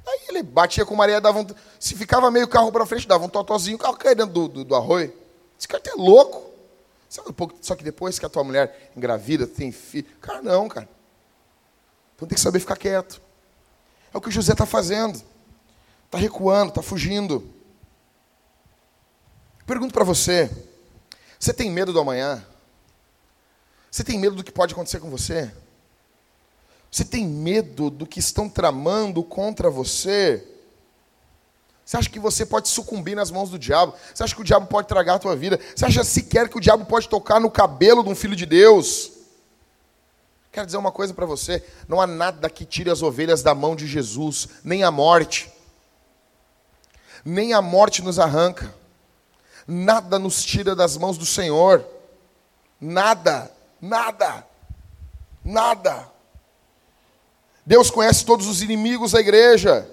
Aí 0.05 0.19
ele 0.27 0.43
batia 0.43 0.85
com 0.85 0.97
maré, 0.97 1.21
dava 1.21 1.39
um, 1.39 1.47
se 1.79 1.95
ficava 1.95 2.29
meio 2.29 2.45
carro 2.45 2.73
para 2.73 2.85
frente, 2.85 3.07
dava 3.07 3.23
um 3.23 3.29
totozinho, 3.29 3.77
o 3.77 3.79
carro 3.79 3.95
caía 3.95 4.15
dentro 4.15 4.33
do, 4.33 4.47
do, 4.49 4.63
do 4.65 4.75
arroio. 4.75 5.13
Esse 5.57 5.65
cara 5.65 5.81
é 5.87 5.93
louco. 5.95 6.51
Só 7.61 7.75
que 7.75 7.83
depois 7.83 8.17
que 8.17 8.25
a 8.25 8.29
tua 8.29 8.43
mulher 8.43 8.91
engravida, 8.97 9.45
tem 9.45 9.71
filho. 9.71 10.07
Cara, 10.19 10.41
não, 10.41 10.67
cara. 10.67 10.89
Então 12.15 12.27
tem 12.27 12.35
que 12.35 12.41
saber 12.41 12.59
ficar 12.59 12.75
quieto. 12.75 13.21
É 14.11 14.17
o 14.17 14.21
que 14.21 14.29
o 14.29 14.31
José 14.31 14.53
está 14.53 14.65
fazendo. 14.65 15.21
Está 16.05 16.17
recuando, 16.17 16.69
está 16.69 16.81
fugindo. 16.81 17.47
Pergunto 19.63 19.93
para 19.93 20.03
você: 20.03 20.49
você 21.39 21.53
tem 21.53 21.69
medo 21.69 21.93
do 21.93 21.99
amanhã? 21.99 22.43
Você 23.91 24.03
tem 24.03 24.17
medo 24.17 24.35
do 24.35 24.43
que 24.43 24.51
pode 24.51 24.73
acontecer 24.73 24.99
com 24.99 25.11
você? 25.11 25.53
Você 26.89 27.05
tem 27.05 27.27
medo 27.27 27.91
do 27.91 28.07
que 28.07 28.19
estão 28.19 28.49
tramando 28.49 29.23
contra 29.23 29.69
você? 29.69 30.47
Você 31.85 31.97
acha 31.97 32.09
que 32.09 32.19
você 32.19 32.45
pode 32.45 32.69
sucumbir 32.69 33.15
nas 33.15 33.29
mãos 33.29 33.49
do 33.49 33.59
diabo? 33.59 33.93
Você 34.13 34.23
acha 34.23 34.33
que 34.33 34.41
o 34.41 34.45
diabo 34.45 34.67
pode 34.67 34.87
tragar 34.87 35.15
a 35.15 35.19
tua 35.19 35.35
vida? 35.35 35.59
Você 35.75 35.85
acha 35.85 36.03
sequer 36.03 36.47
que 36.47 36.57
o 36.57 36.61
diabo 36.61 36.85
pode 36.85 37.09
tocar 37.09 37.39
no 37.39 37.51
cabelo 37.51 38.03
de 38.03 38.09
um 38.09 38.15
filho 38.15 38.35
de 38.35 38.45
Deus? 38.45 39.11
Quero 40.51 40.65
dizer 40.65 40.77
uma 40.77 40.91
coisa 40.91 41.13
para 41.13 41.25
você: 41.25 41.63
não 41.87 41.99
há 41.99 42.07
nada 42.07 42.49
que 42.49 42.63
tire 42.63 42.89
as 42.89 43.01
ovelhas 43.01 43.41
da 43.43 43.53
mão 43.53 43.75
de 43.75 43.85
Jesus, 43.85 44.47
nem 44.63 44.83
a 44.83 44.91
morte. 44.91 45.51
Nem 47.25 47.53
a 47.53 47.61
morte 47.61 48.01
nos 48.01 48.19
arranca. 48.19 48.73
Nada 49.67 50.19
nos 50.19 50.43
tira 50.43 50.75
das 50.75 50.95
mãos 50.95 51.17
do 51.17 51.25
Senhor. 51.25 51.85
Nada, 52.79 53.51
nada, 53.81 54.45
nada. 55.43 56.07
Deus 57.65 57.89
conhece 57.89 58.25
todos 58.25 58.45
os 58.47 58.61
inimigos 58.61 59.13
da 59.13 59.19
igreja. 59.19 59.89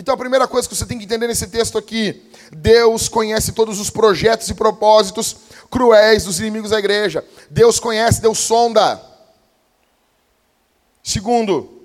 Então 0.00 0.14
a 0.14 0.16
primeira 0.16 0.48
coisa 0.48 0.66
que 0.66 0.74
você 0.74 0.86
tem 0.86 0.96
que 0.96 1.04
entender 1.04 1.26
nesse 1.26 1.46
texto 1.46 1.76
aqui, 1.76 2.22
Deus 2.50 3.06
conhece 3.06 3.52
todos 3.52 3.78
os 3.78 3.90
projetos 3.90 4.48
e 4.48 4.54
propósitos 4.54 5.36
cruéis 5.70 6.24
dos 6.24 6.40
inimigos 6.40 6.70
da 6.70 6.78
igreja. 6.78 7.22
Deus 7.50 7.78
conhece, 7.78 8.22
Deus 8.22 8.38
sonda. 8.38 8.98
Segundo, 11.02 11.82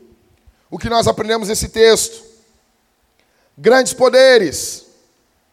o 0.71 0.77
que 0.77 0.87
nós 0.87 1.09
aprendemos 1.09 1.49
nesse 1.49 1.67
texto? 1.67 2.23
Grandes 3.57 3.91
poderes, 3.91 4.85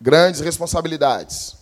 grandes 0.01 0.41
responsabilidades. 0.41 1.57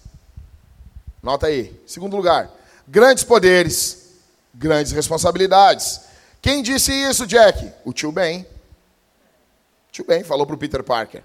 Nota 1.22 1.46
aí. 1.46 1.74
Segundo 1.86 2.14
lugar, 2.14 2.50
grandes 2.86 3.24
poderes, 3.24 4.16
grandes 4.54 4.92
responsabilidades. 4.92 6.02
Quem 6.42 6.62
disse 6.62 6.92
isso, 6.92 7.26
Jack? 7.26 7.72
O 7.86 7.92
tio 7.94 8.12
Ben. 8.12 8.46
Tio 9.92 10.04
Ben 10.04 10.22
falou 10.24 10.46
para 10.46 10.54
o 10.54 10.58
Peter 10.58 10.82
Parker. 10.82 11.22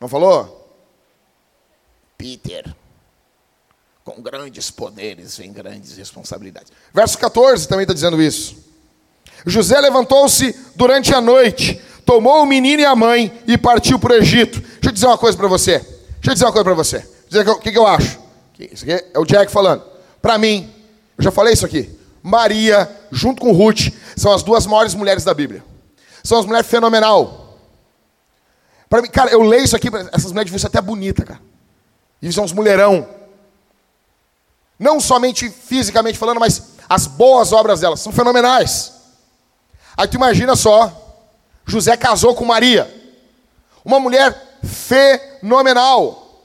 Não 0.00 0.08
falou? 0.08 0.58
Peter, 2.16 2.74
Com 4.04 4.22
grandes 4.22 4.70
poderes 4.70 5.36
vem 5.36 5.52
grandes 5.52 5.96
responsabilidades. 5.96 6.72
Verso 6.94 7.18
14 7.18 7.68
também 7.68 7.82
está 7.82 7.92
dizendo 7.92 8.20
isso. 8.22 8.56
José 9.46 9.78
levantou-se 9.80 10.54
durante 10.74 11.14
a 11.14 11.20
noite, 11.20 11.80
tomou 12.06 12.42
o 12.42 12.46
menino 12.46 12.82
e 12.82 12.86
a 12.86 12.96
mãe 12.96 13.30
e 13.46 13.58
partiu 13.58 13.98
para 13.98 14.14
o 14.14 14.16
Egito. 14.16 14.60
Deixa 14.60 14.86
eu 14.86 14.92
dizer 14.92 15.06
uma 15.06 15.18
coisa 15.18 15.36
para 15.36 15.46
você. 15.46 15.78
Deixa 15.78 16.30
eu 16.30 16.32
dizer 16.32 16.44
uma 16.46 16.52
coisa 16.52 16.64
para 16.64 16.74
você. 16.74 17.08
Dizer 17.28 17.48
o 17.48 17.58
que, 17.58 17.70
que 17.70 17.78
eu 17.78 17.86
acho. 17.86 18.18
Isso 18.58 18.84
aqui 18.84 19.04
é 19.14 19.18
o 19.18 19.24
Jack 19.24 19.52
falando. 19.52 19.84
Para 20.20 20.38
mim, 20.38 20.72
eu 21.16 21.22
já 21.22 21.30
falei 21.30 21.52
isso 21.52 21.66
aqui. 21.66 21.96
Maria, 22.22 22.90
junto 23.12 23.40
com 23.40 23.52
Ruth, 23.52 23.92
são 24.16 24.32
as 24.32 24.42
duas 24.42 24.66
maiores 24.66 24.94
mulheres 24.94 25.22
da 25.22 25.32
Bíblia. 25.32 25.62
São 26.24 26.38
as 26.38 26.46
mulheres 26.46 26.66
fenomenal. 26.66 27.47
Para 28.88 29.02
mim, 29.02 29.08
cara, 29.08 29.30
eu 29.30 29.42
leio 29.42 29.64
isso 29.64 29.76
aqui, 29.76 29.88
essas 30.12 30.32
mulheres 30.32 30.50
deviam 30.50 30.58
ser 30.58 30.68
até 30.68 30.80
bonitas, 30.80 31.26
cara. 31.26 31.40
E 32.22 32.32
são 32.32 32.44
uns 32.44 32.52
mulherão. 32.52 33.06
Não 34.78 35.00
somente 35.00 35.50
fisicamente 35.50 36.18
falando, 36.18 36.40
mas 36.40 36.70
as 36.88 37.06
boas 37.06 37.52
obras 37.52 37.80
delas 37.80 38.00
são 38.00 38.12
fenomenais. 38.12 38.92
Aí 39.96 40.06
tu 40.06 40.14
imagina 40.14 40.54
só, 40.56 40.92
José 41.66 41.96
casou 41.96 42.34
com 42.34 42.44
Maria, 42.44 42.88
uma 43.84 44.00
mulher 44.00 44.58
fenomenal. 44.62 46.44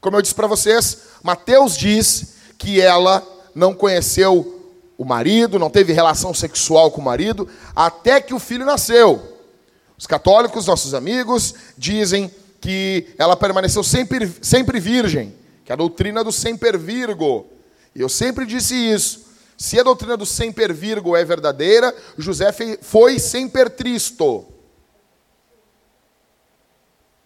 Como 0.00 0.16
eu 0.16 0.22
disse 0.22 0.34
para 0.34 0.46
vocês, 0.46 0.98
Mateus 1.22 1.76
diz 1.76 2.36
que 2.56 2.80
ela 2.80 3.26
não 3.54 3.74
conheceu 3.74 4.60
o 4.96 5.04
marido, 5.04 5.58
não 5.58 5.70
teve 5.70 5.92
relação 5.92 6.32
sexual 6.32 6.90
com 6.90 7.00
o 7.00 7.04
marido, 7.04 7.48
até 7.74 8.20
que 8.20 8.32
o 8.34 8.38
filho 8.38 8.64
nasceu. 8.64 9.29
Os 10.00 10.06
católicos, 10.06 10.64
nossos 10.64 10.94
amigos, 10.94 11.54
dizem 11.76 12.34
que 12.58 13.08
ela 13.18 13.36
permaneceu 13.36 13.84
sempre, 13.84 14.32
sempre 14.40 14.80
virgem, 14.80 15.36
que 15.62 15.70
é 15.70 15.74
a 15.74 15.76
doutrina 15.76 16.24
do 16.24 16.32
semper 16.32 16.78
virgo. 16.78 17.46
E 17.94 18.00
eu 18.00 18.08
sempre 18.08 18.46
disse 18.46 18.74
isso. 18.74 19.26
Se 19.58 19.78
a 19.78 19.82
doutrina 19.82 20.16
do 20.16 20.24
semper 20.24 20.72
virgo 20.72 21.14
é 21.14 21.22
verdadeira, 21.22 21.94
José 22.16 22.50
foi 22.80 23.18
semper 23.18 23.68
tristo. 23.68 24.46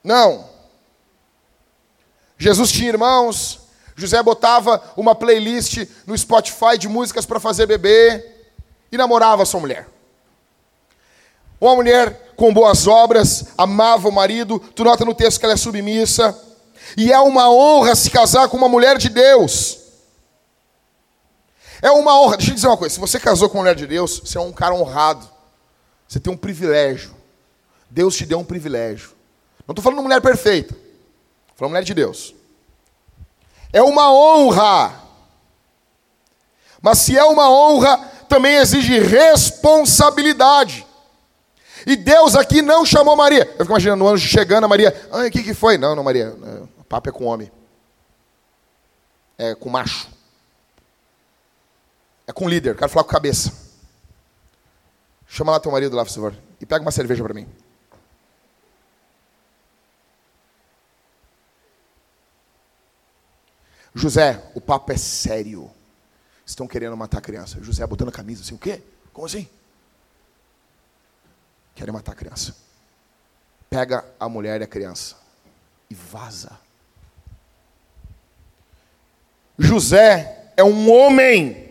Não. 0.03 0.51
Jesus 2.37 2.73
tinha 2.73 2.89
irmãos, 2.89 3.61
José 3.95 4.21
botava 4.21 4.83
uma 4.97 5.15
playlist 5.15 5.87
no 6.05 6.19
Spotify 6.19 6.77
de 6.77 6.89
músicas 6.89 7.25
para 7.25 7.39
fazer 7.39 7.67
bebê 7.67 8.33
e 8.91 8.97
namorava 8.97 9.45
sua 9.45 9.61
mulher. 9.61 9.94
Uma 11.65 11.77
mulher 11.77 12.35
com 12.37 12.53
boas 12.53 12.87
obras, 12.87 13.47
amava 13.57 14.07
o 14.07 14.13
marido, 14.13 14.59
tu 14.59 14.85
nota 14.85 15.03
no 15.03 15.15
texto 15.15 15.39
que 15.39 15.47
ela 15.47 15.55
é 15.55 15.57
submissa, 15.57 16.39
e 16.95 17.11
é 17.11 17.19
uma 17.19 17.51
honra 17.51 17.95
se 17.95 18.11
casar 18.11 18.51
com 18.51 18.57
uma 18.59 18.69
mulher 18.69 18.99
de 18.99 19.09
Deus. 19.09 19.79
É 21.81 21.91
uma 21.91 22.21
honra. 22.21 22.37
Deixa 22.37 22.51
eu 22.51 22.55
dizer 22.55 22.67
uma 22.67 22.77
coisa: 22.77 22.95
se 22.95 23.01
você 23.01 23.19
casou 23.19 23.49
com 23.49 23.57
uma 23.57 23.63
mulher 23.63 23.77
de 23.77 23.87
Deus, 23.87 24.21
você 24.21 24.37
é 24.37 24.41
um 24.43 24.53
cara 24.53 24.75
honrado. 24.75 25.27
Você 26.07 26.21
tem 26.21 26.31
um 26.31 26.37
privilégio. 26.37 27.15
Deus 27.89 28.15
te 28.15 28.27
deu 28.27 28.41
um 28.41 28.45
privilégio. 28.45 29.13
Não 29.67 29.73
estou 29.73 29.83
falando 29.83 30.01
de 30.01 30.05
mulher 30.05 30.21
perfeita. 30.21 30.75
Estou 30.75 31.57
falando 31.57 31.71
mulher 31.71 31.85
de 31.85 31.95
Deus. 31.95 32.35
É 33.73 33.83
uma 33.83 34.13
honra. 34.13 35.01
Mas 36.83 36.99
se 36.99 37.17
é 37.17 37.25
uma 37.25 37.51
honra, 37.51 37.97
também 38.29 38.57
exige 38.57 38.99
responsabilidade. 38.99 40.87
E 41.87 41.97
Deus 41.97 42.35
aqui 42.35 42.63
não 42.63 42.85
chamou 42.85 43.17
Maria. 43.17 43.45
Eu 43.45 43.59
fico 43.59 43.73
imaginando 43.73 44.05
o 44.05 44.09
anjo 44.09 44.27
chegando, 44.27 44.65
a 44.65 44.69
Maria. 44.69 44.95
Ai, 45.13 45.29
o 45.29 45.31
que, 45.31 45.43
que 45.43 45.55
foi? 45.55 45.77
Não, 45.77 45.95
não, 45.95 46.03
Maria. 46.03 46.35
O 46.79 46.85
papo 46.85 47.09
é 47.09 47.13
com 47.13 47.25
homem. 47.25 47.51
É 49.37 49.55
com 49.55 49.69
macho. 49.69 50.09
É 52.27 52.33
com 52.33 52.49
líder, 52.49 52.77
quero 52.77 52.91
falar 52.91 53.05
com 53.05 53.11
cabeça. 53.11 53.53
Chama 55.27 55.53
lá 55.53 55.61
teu 55.61 55.71
marido 55.71 55.95
lá, 55.95 56.05
por 56.05 56.13
favor. 56.13 56.35
E 56.61 56.65
pega 56.65 56.83
uma 56.83 56.91
cerveja 56.91 57.23
para 57.23 57.35
mim. 57.35 57.47
José, 63.95 64.43
o 64.55 64.61
papo 64.61 64.93
é 64.93 64.97
sério. 64.97 65.71
Estão 66.47 66.67
querendo 66.67 66.97
matar 66.97 67.19
a 67.19 67.21
criança. 67.21 67.63
José 67.63 67.87
botando 67.87 68.09
a 68.09 68.13
camisa 68.13 68.43
assim, 68.43 68.55
o 68.55 68.59
quê? 68.59 68.83
Como 69.13 69.27
assim? 69.27 69.49
Querem 71.75 71.93
matar 71.93 72.13
a 72.13 72.17
criança. 72.17 72.55
Pega 73.69 74.05
a 74.19 74.29
mulher 74.29 74.61
e 74.61 74.65
a 74.65 74.69
criança 74.69 75.17
e 75.91 75.95
vaza. 75.95 76.53
José 79.59 80.53
é 80.57 80.65
um 80.65 80.91
homem 80.93 81.65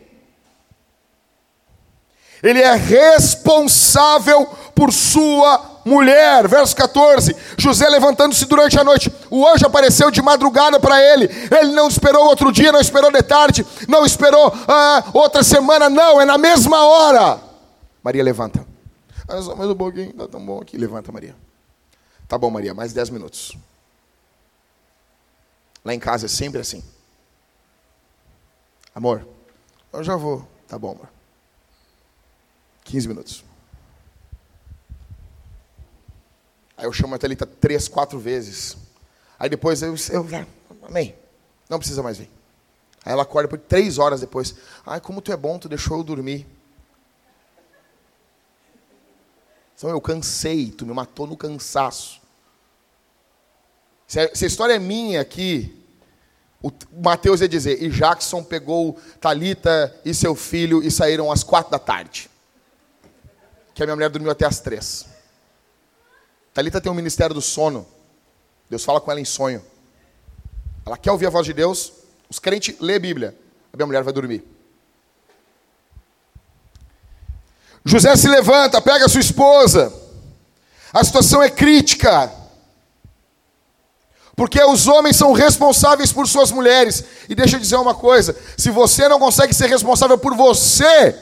ele 2.43 2.61
é 2.61 2.75
responsável 2.75 4.45
por 4.75 4.91
sua 4.91 5.79
mulher. 5.85 6.45
Verso 6.45 6.75
14: 6.75 7.33
José 7.57 7.87
levantando-se 7.87 8.45
durante 8.45 8.77
a 8.77 8.83
noite, 8.83 9.11
o 9.31 9.47
anjo 9.47 9.65
apareceu 9.65 10.11
de 10.11 10.21
madrugada 10.21 10.77
para 10.77 11.01
ele. 11.01 11.29
Ele 11.49 11.71
não 11.71 11.87
esperou 11.87 12.25
outro 12.25 12.51
dia, 12.51 12.73
não 12.73 12.81
esperou 12.81 13.09
de 13.09 13.23
tarde, 13.23 13.65
não 13.87 14.05
esperou 14.05 14.53
ah, 14.67 15.05
outra 15.13 15.41
semana, 15.41 15.89
não, 15.89 16.19
é 16.19 16.25
na 16.25 16.37
mesma 16.37 16.85
hora. 16.85 17.39
Maria 18.03 18.21
levanta. 18.21 18.72
Ah, 19.27 19.41
só 19.41 19.55
mais 19.55 19.69
um 19.69 19.75
pouquinho, 19.75 20.09
está 20.09 20.27
tão 20.27 20.45
bom 20.45 20.61
aqui. 20.61 20.77
Levanta, 20.77 21.11
Maria. 21.11 21.35
Tá 22.27 22.37
bom, 22.37 22.49
Maria, 22.49 22.73
mais 22.73 22.93
10 22.93 23.09
minutos. 23.09 23.57
Lá 25.83 25.93
em 25.93 25.99
casa 25.99 26.25
é 26.25 26.29
sempre 26.29 26.59
assim. 26.59 26.83
Amor, 28.95 29.27
eu 29.91 30.03
já 30.03 30.15
vou. 30.15 30.47
Tá 30.67 30.77
bom, 30.77 30.91
amor. 30.91 31.09
15 32.83 33.07
minutos. 33.07 33.43
Aí 36.77 36.85
eu 36.85 36.93
chamo 36.93 37.15
a 37.15 37.17
Thalita 37.17 37.45
três, 37.45 37.87
quatro 37.87 38.19
vezes. 38.19 38.77
Aí 39.39 39.49
depois 39.49 39.81
eu, 39.81 39.95
eu 40.11 40.27
amém. 40.83 41.15
Não 41.69 41.79
precisa 41.79 42.03
mais 42.03 42.17
vir. 42.17 42.29
Aí 43.05 43.11
ela 43.11 43.23
acorda 43.23 43.47
por 43.47 43.59
três 43.59 43.97
horas 43.97 44.21
depois. 44.21 44.55
Ai, 44.85 44.99
como 44.99 45.21
tu 45.21 45.31
é 45.31 45.37
bom, 45.37 45.57
tu 45.59 45.69
deixou 45.69 45.97
eu 45.97 46.03
dormir. 46.03 46.47
Então 49.83 49.91
eu 49.91 49.99
cansei, 49.99 50.71
tu 50.71 50.85
me 50.85 50.93
matou 50.93 51.27
no 51.27 51.35
cansaço. 51.35 52.21
Se 54.07 54.17
a, 54.17 54.33
se 54.33 54.45
a 54.45 54.47
história 54.47 54.75
é 54.75 54.79
minha 54.79 55.19
aqui, 55.19 55.77
o 56.61 56.71
Mateus 57.03 57.41
ia 57.41 57.49
dizer, 57.49 57.83
e 57.83 57.89
Jackson 57.89 58.41
pegou 58.45 58.97
Talita 59.19 59.93
e 60.05 60.13
seu 60.13 60.35
filho 60.35 60.81
e 60.81 60.89
saíram 60.89 61.29
às 61.29 61.43
quatro 61.43 61.69
da 61.69 61.77
tarde 61.77 62.29
que 63.73 63.83
a 63.83 63.85
minha 63.85 63.97
mulher 63.97 64.09
dormiu 64.09 64.31
até 64.31 64.45
as 64.45 64.61
três. 64.61 65.05
Talita 66.53 66.79
tem 66.79 66.89
um 66.89 66.95
ministério 66.95 67.35
do 67.35 67.41
sono. 67.41 67.85
Deus 68.69 68.85
fala 68.85 69.01
com 69.01 69.11
ela 69.11 69.19
em 69.19 69.25
sonho. 69.25 69.61
Ela 70.85 70.95
quer 70.95 71.11
ouvir 71.11 71.25
a 71.25 71.29
voz 71.29 71.45
de 71.45 71.51
Deus. 71.51 71.91
Os 72.29 72.39
crentes 72.39 72.79
lê 72.79 72.95
a 72.95 72.99
Bíblia. 72.99 73.37
A 73.73 73.75
minha 73.75 73.87
mulher 73.87 74.01
vai 74.01 74.13
dormir. 74.13 74.47
José 77.85 78.15
se 78.15 78.27
levanta, 78.27 78.81
pega 78.81 79.09
sua 79.09 79.21
esposa. 79.21 79.91
A 80.93 81.03
situação 81.03 81.41
é 81.41 81.49
crítica. 81.49 82.31
Porque 84.35 84.63
os 84.63 84.87
homens 84.87 85.15
são 85.15 85.33
responsáveis 85.33 86.11
por 86.11 86.27
suas 86.27 86.51
mulheres. 86.51 87.03
E 87.29 87.35
deixa 87.35 87.55
eu 87.55 87.59
dizer 87.59 87.75
uma 87.75 87.93
coisa: 87.93 88.35
se 88.57 88.69
você 88.69 89.07
não 89.07 89.19
consegue 89.19 89.53
ser 89.53 89.67
responsável 89.67 90.17
por 90.17 90.35
você, 90.35 91.15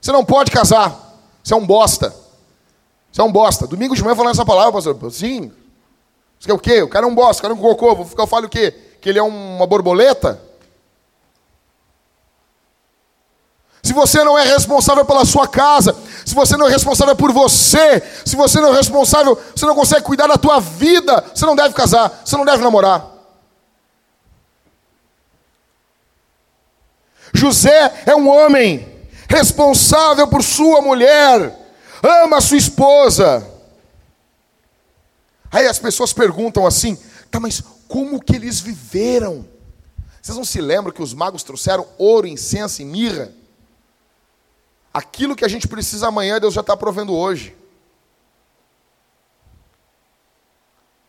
você 0.00 0.10
não 0.10 0.24
pode 0.24 0.50
casar. 0.50 1.18
Você 1.42 1.54
é 1.54 1.56
um 1.56 1.66
bosta. 1.66 2.14
Você 3.12 3.20
é 3.20 3.24
um 3.24 3.32
bosta. 3.32 3.66
Domingo 3.66 3.94
de 3.94 4.02
manhã 4.02 4.16
falando 4.16 4.32
essa 4.32 4.44
palavra, 4.44 4.72
pastor. 4.72 5.12
Sim. 5.12 5.52
Você 6.38 6.50
é 6.50 6.54
o 6.54 6.58
quê? 6.58 6.82
O 6.82 6.88
cara 6.88 7.04
é 7.04 7.08
um 7.08 7.14
bosta, 7.14 7.40
o 7.40 7.42
cara 7.42 7.54
é 7.54 7.56
um 7.56 7.60
cocô. 7.60 7.94
Vou 7.94 8.06
ficar, 8.06 8.22
eu 8.22 8.26
falo 8.26 8.46
o 8.46 8.48
quê? 8.48 8.74
Que 9.00 9.10
ele 9.10 9.18
é 9.18 9.22
uma 9.22 9.66
borboleta? 9.66 10.40
Se 13.82 13.92
você 13.92 14.22
não 14.22 14.38
é 14.38 14.44
responsável 14.44 15.04
pela 15.04 15.24
sua 15.24 15.48
casa, 15.48 15.96
se 16.24 16.34
você 16.34 16.56
não 16.56 16.68
é 16.68 16.70
responsável 16.70 17.16
por 17.16 17.32
você, 17.32 18.02
se 18.24 18.36
você 18.36 18.60
não 18.60 18.74
é 18.74 18.76
responsável, 18.76 19.38
você 19.54 19.64
não 19.64 19.74
consegue 19.74 20.02
cuidar 20.02 20.26
da 20.26 20.36
tua 20.36 20.60
vida, 20.60 21.24
você 21.34 21.46
não 21.46 21.56
deve 21.56 21.74
casar, 21.74 22.22
você 22.24 22.36
não 22.36 22.44
deve 22.44 22.62
namorar. 22.62 23.08
José 27.32 28.02
é 28.06 28.14
um 28.14 28.28
homem 28.28 28.86
responsável 29.28 30.28
por 30.28 30.42
sua 30.42 30.82
mulher, 30.82 31.56
ama 32.02 32.40
sua 32.40 32.58
esposa. 32.58 33.46
Aí 35.50 35.66
as 35.66 35.78
pessoas 35.78 36.12
perguntam 36.12 36.66
assim: 36.66 36.98
tá, 37.30 37.40
mas 37.40 37.62
como 37.88 38.20
que 38.20 38.36
eles 38.36 38.60
viveram? 38.60 39.46
Vocês 40.20 40.36
não 40.36 40.44
se 40.44 40.60
lembram 40.60 40.92
que 40.92 41.02
os 41.02 41.14
magos 41.14 41.42
trouxeram 41.42 41.86
ouro, 41.96 42.26
incenso 42.26 42.82
e 42.82 42.84
mirra? 42.84 43.32
Aquilo 44.92 45.36
que 45.36 45.44
a 45.44 45.48
gente 45.48 45.68
precisa 45.68 46.08
amanhã, 46.08 46.40
Deus 46.40 46.54
já 46.54 46.60
está 46.60 46.76
provendo 46.76 47.14
hoje. 47.14 47.56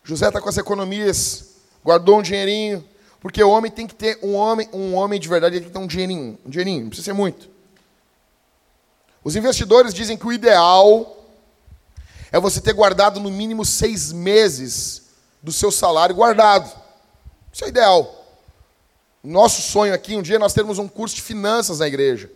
José 0.04 0.28
está 0.28 0.41
com 0.41 0.50
as 0.50 0.58
economias, 0.58 1.56
guardou 1.84 2.20
um 2.20 2.22
dinheirinho. 2.22 2.88
Porque 3.22 3.44
o 3.44 3.50
homem 3.52 3.72
tem 3.72 3.86
que 3.86 3.94
ter 3.94 4.17
um 4.24 4.34
homem, 4.34 4.67
um 4.74 4.96
homem 4.96 5.20
de 5.20 5.30
verdade, 5.30 5.56
ele 5.56 5.65
tem 5.65 5.72
que 5.72 5.78
ter 5.78 5.84
um 5.84 5.88
dinheirinho, 5.88 6.39
um 6.44 6.50
dinheirinho, 6.50 6.82
não 6.82 6.89
precisa 6.89 7.06
ser 7.06 7.13
muito. 7.13 7.48
Os 9.24 9.36
investidores 9.36 9.94
dizem 9.94 10.17
que 10.17 10.26
o 10.26 10.34
ideal 10.34 11.24
é 12.32 12.39
você 12.39 12.60
ter 12.60 12.74
guardado 12.74 13.20
no 13.20 13.30
mínimo 13.30 13.63
seis 13.63 14.12
meses 14.12 15.04
do 15.41 15.52
seu 15.52 15.72
salário 15.72 16.15
guardado. 16.15 16.76
Isso 17.54 17.63
é 17.63 17.67
ideal. 17.67 18.26
Nosso 19.24 19.62
sonho 19.62 19.94
aqui, 19.94 20.15
um 20.15 20.24
dia 20.24 20.39
nós 20.39 20.54
termos 20.54 20.80
um 20.80 20.88
curso 20.88 21.15
de 21.15 21.22
finanças 21.22 21.78
na 21.78 21.88
igreja. 21.88 22.32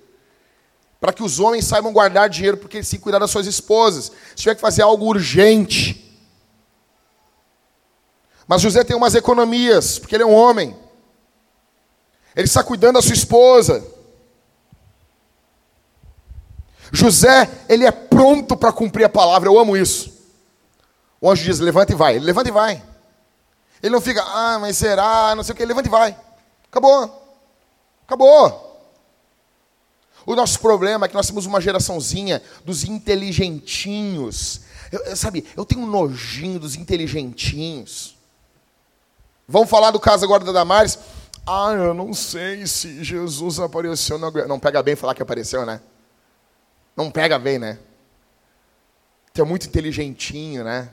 Para 0.99 1.13
que 1.13 1.23
os 1.23 1.39
homens 1.39 1.65
saibam 1.65 1.93
guardar 1.93 2.29
dinheiro, 2.29 2.57
porque 2.57 2.77
eles 2.77 2.87
se 2.87 2.99
cuidar 2.99 3.19
das 3.19 3.31
suas 3.31 3.45
esposas. 3.45 4.11
Se 4.35 4.43
tiver 4.43 4.55
que 4.55 4.61
fazer 4.61 4.81
algo 4.81 5.05
urgente. 5.05 6.01
Mas 8.47 8.61
José 8.61 8.83
tem 8.83 8.95
umas 8.95 9.15
economias, 9.15 9.99
porque 9.99 10.15
ele 10.15 10.23
é 10.23 10.27
um 10.27 10.33
homem. 10.33 10.75
Ele 12.35 12.45
está 12.45 12.63
cuidando 12.63 12.95
da 12.95 13.01
sua 13.01 13.13
esposa. 13.13 13.85
José, 16.91 17.49
ele 17.67 17.85
é 17.85 17.91
pronto 17.91 18.55
para 18.55 18.71
cumprir 18.71 19.05
a 19.05 19.09
palavra. 19.09 19.49
Eu 19.49 19.57
amo 19.57 19.75
isso. 19.75 20.13
O 21.19 21.29
anjo 21.29 21.43
diz: 21.43 21.59
levanta 21.59 21.91
e 21.91 21.95
vai. 21.95 22.15
Ele 22.15 22.25
levanta 22.25 22.49
e 22.49 22.51
vai. 22.51 22.83
Ele 23.81 23.93
não 23.93 24.01
fica, 24.01 24.23
ah, 24.23 24.57
mas 24.59 24.77
será? 24.77 25.33
Não 25.35 25.43
sei 25.43 25.53
o 25.53 25.55
que. 25.55 25.63
Ele 25.63 25.69
levanta 25.69 25.87
e 25.87 25.91
vai. 25.91 26.17
Acabou. 26.69 27.39
Acabou. 28.05 28.64
O 30.25 30.35
nosso 30.35 30.59
problema 30.59 31.05
é 31.05 31.09
que 31.09 31.15
nós 31.15 31.27
temos 31.27 31.45
uma 31.45 31.61
geraçãozinha 31.61 32.41
dos 32.63 32.83
inteligentinhos. 32.83 34.61
Eu, 34.91 34.99
eu, 35.03 35.15
sabe, 35.15 35.45
eu 35.55 35.65
tenho 35.65 35.81
um 35.81 35.87
nojinho 35.87 36.59
dos 36.59 36.75
inteligentinhos. 36.75 38.15
Vamos 39.47 39.69
falar 39.69 39.91
do 39.91 39.99
caso 39.99 40.25
agora 40.25 40.43
da 40.43 40.51
Damares. 40.51 40.97
Ah, 41.45 41.71
eu 41.73 41.93
não 41.93 42.13
sei 42.13 42.65
se 42.65 43.03
Jesus 43.03 43.59
apareceu 43.59 44.17
na 44.17 44.31
Não 44.47 44.59
pega 44.59 44.81
bem 44.81 44.95
falar 44.95 45.13
que 45.13 45.21
apareceu, 45.21 45.63
né? 45.65 45.79
Não 46.97 47.11
pega 47.11 47.37
bem, 47.37 47.59
né? 47.59 47.77
Tu 49.31 49.41
é 49.41 49.45
muito 49.45 49.67
inteligentinho, 49.67 50.63
né? 50.63 50.89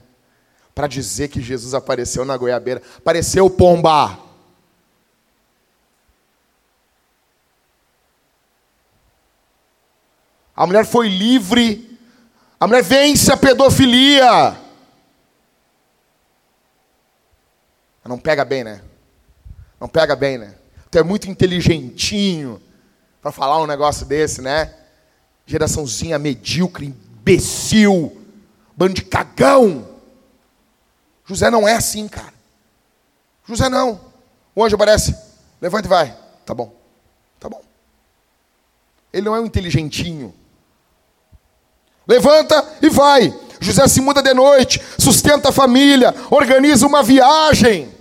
Para 0.74 0.86
dizer 0.86 1.28
que 1.28 1.40
Jesus 1.40 1.72
apareceu 1.72 2.24
na 2.24 2.36
goiabeira. 2.36 2.82
Apareceu 2.98 3.48
pomba. 3.48 4.18
A 10.54 10.66
mulher 10.66 10.84
foi 10.84 11.08
livre. 11.08 11.98
A 12.58 12.66
mulher 12.66 12.82
vence 12.82 13.32
a 13.32 13.36
pedofilia. 13.36 14.58
Não 18.04 18.18
pega 18.18 18.44
bem, 18.44 18.62
né? 18.62 18.82
Não 19.80 19.88
pega 19.88 20.14
bem, 20.14 20.36
né? 20.36 20.54
Tu 20.90 20.98
é 20.98 21.02
muito 21.02 21.30
inteligentinho 21.30 22.60
para 23.22 23.32
falar 23.32 23.60
um 23.62 23.66
negócio 23.66 24.04
desse, 24.04 24.42
né? 24.42 24.74
Geraçãozinha 25.46 26.18
medíocre, 26.18 26.86
imbecil, 26.86 28.20
bando 28.76 28.94
de 28.94 29.02
cagão. 29.02 29.88
José 31.24 31.50
não 31.50 31.66
é 31.66 31.74
assim, 31.74 32.06
cara. 32.08 32.34
José 33.46 33.68
não. 33.68 34.00
O 34.54 34.62
anjo 34.62 34.76
aparece, 34.76 35.16
levanta 35.60 35.86
e 35.86 35.88
vai. 35.88 36.16
Tá 36.44 36.52
bom, 36.52 36.74
tá 37.40 37.48
bom. 37.48 37.62
Ele 39.12 39.24
não 39.24 39.34
é 39.34 39.40
um 39.40 39.46
inteligentinho. 39.46 40.34
Levanta 42.06 42.64
e 42.80 42.88
vai. 42.88 43.32
José 43.60 43.86
se 43.86 44.00
muda 44.00 44.20
de 44.20 44.34
noite, 44.34 44.82
sustenta 44.98 45.50
a 45.50 45.52
família, 45.52 46.14
organiza 46.30 46.86
uma 46.86 47.02
viagem. 47.02 47.92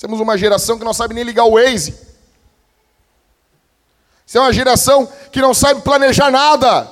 Temos 0.00 0.18
uma 0.18 0.36
geração 0.36 0.78
que 0.78 0.84
não 0.84 0.92
sabe 0.92 1.14
nem 1.14 1.22
ligar 1.22 1.44
o 1.44 1.52
Waze. 1.52 1.94
Isso 4.26 4.38
é 4.38 4.40
uma 4.40 4.52
geração 4.52 5.08
que 5.30 5.40
não 5.40 5.54
sabe 5.54 5.82
planejar 5.82 6.30
nada. 6.30 6.90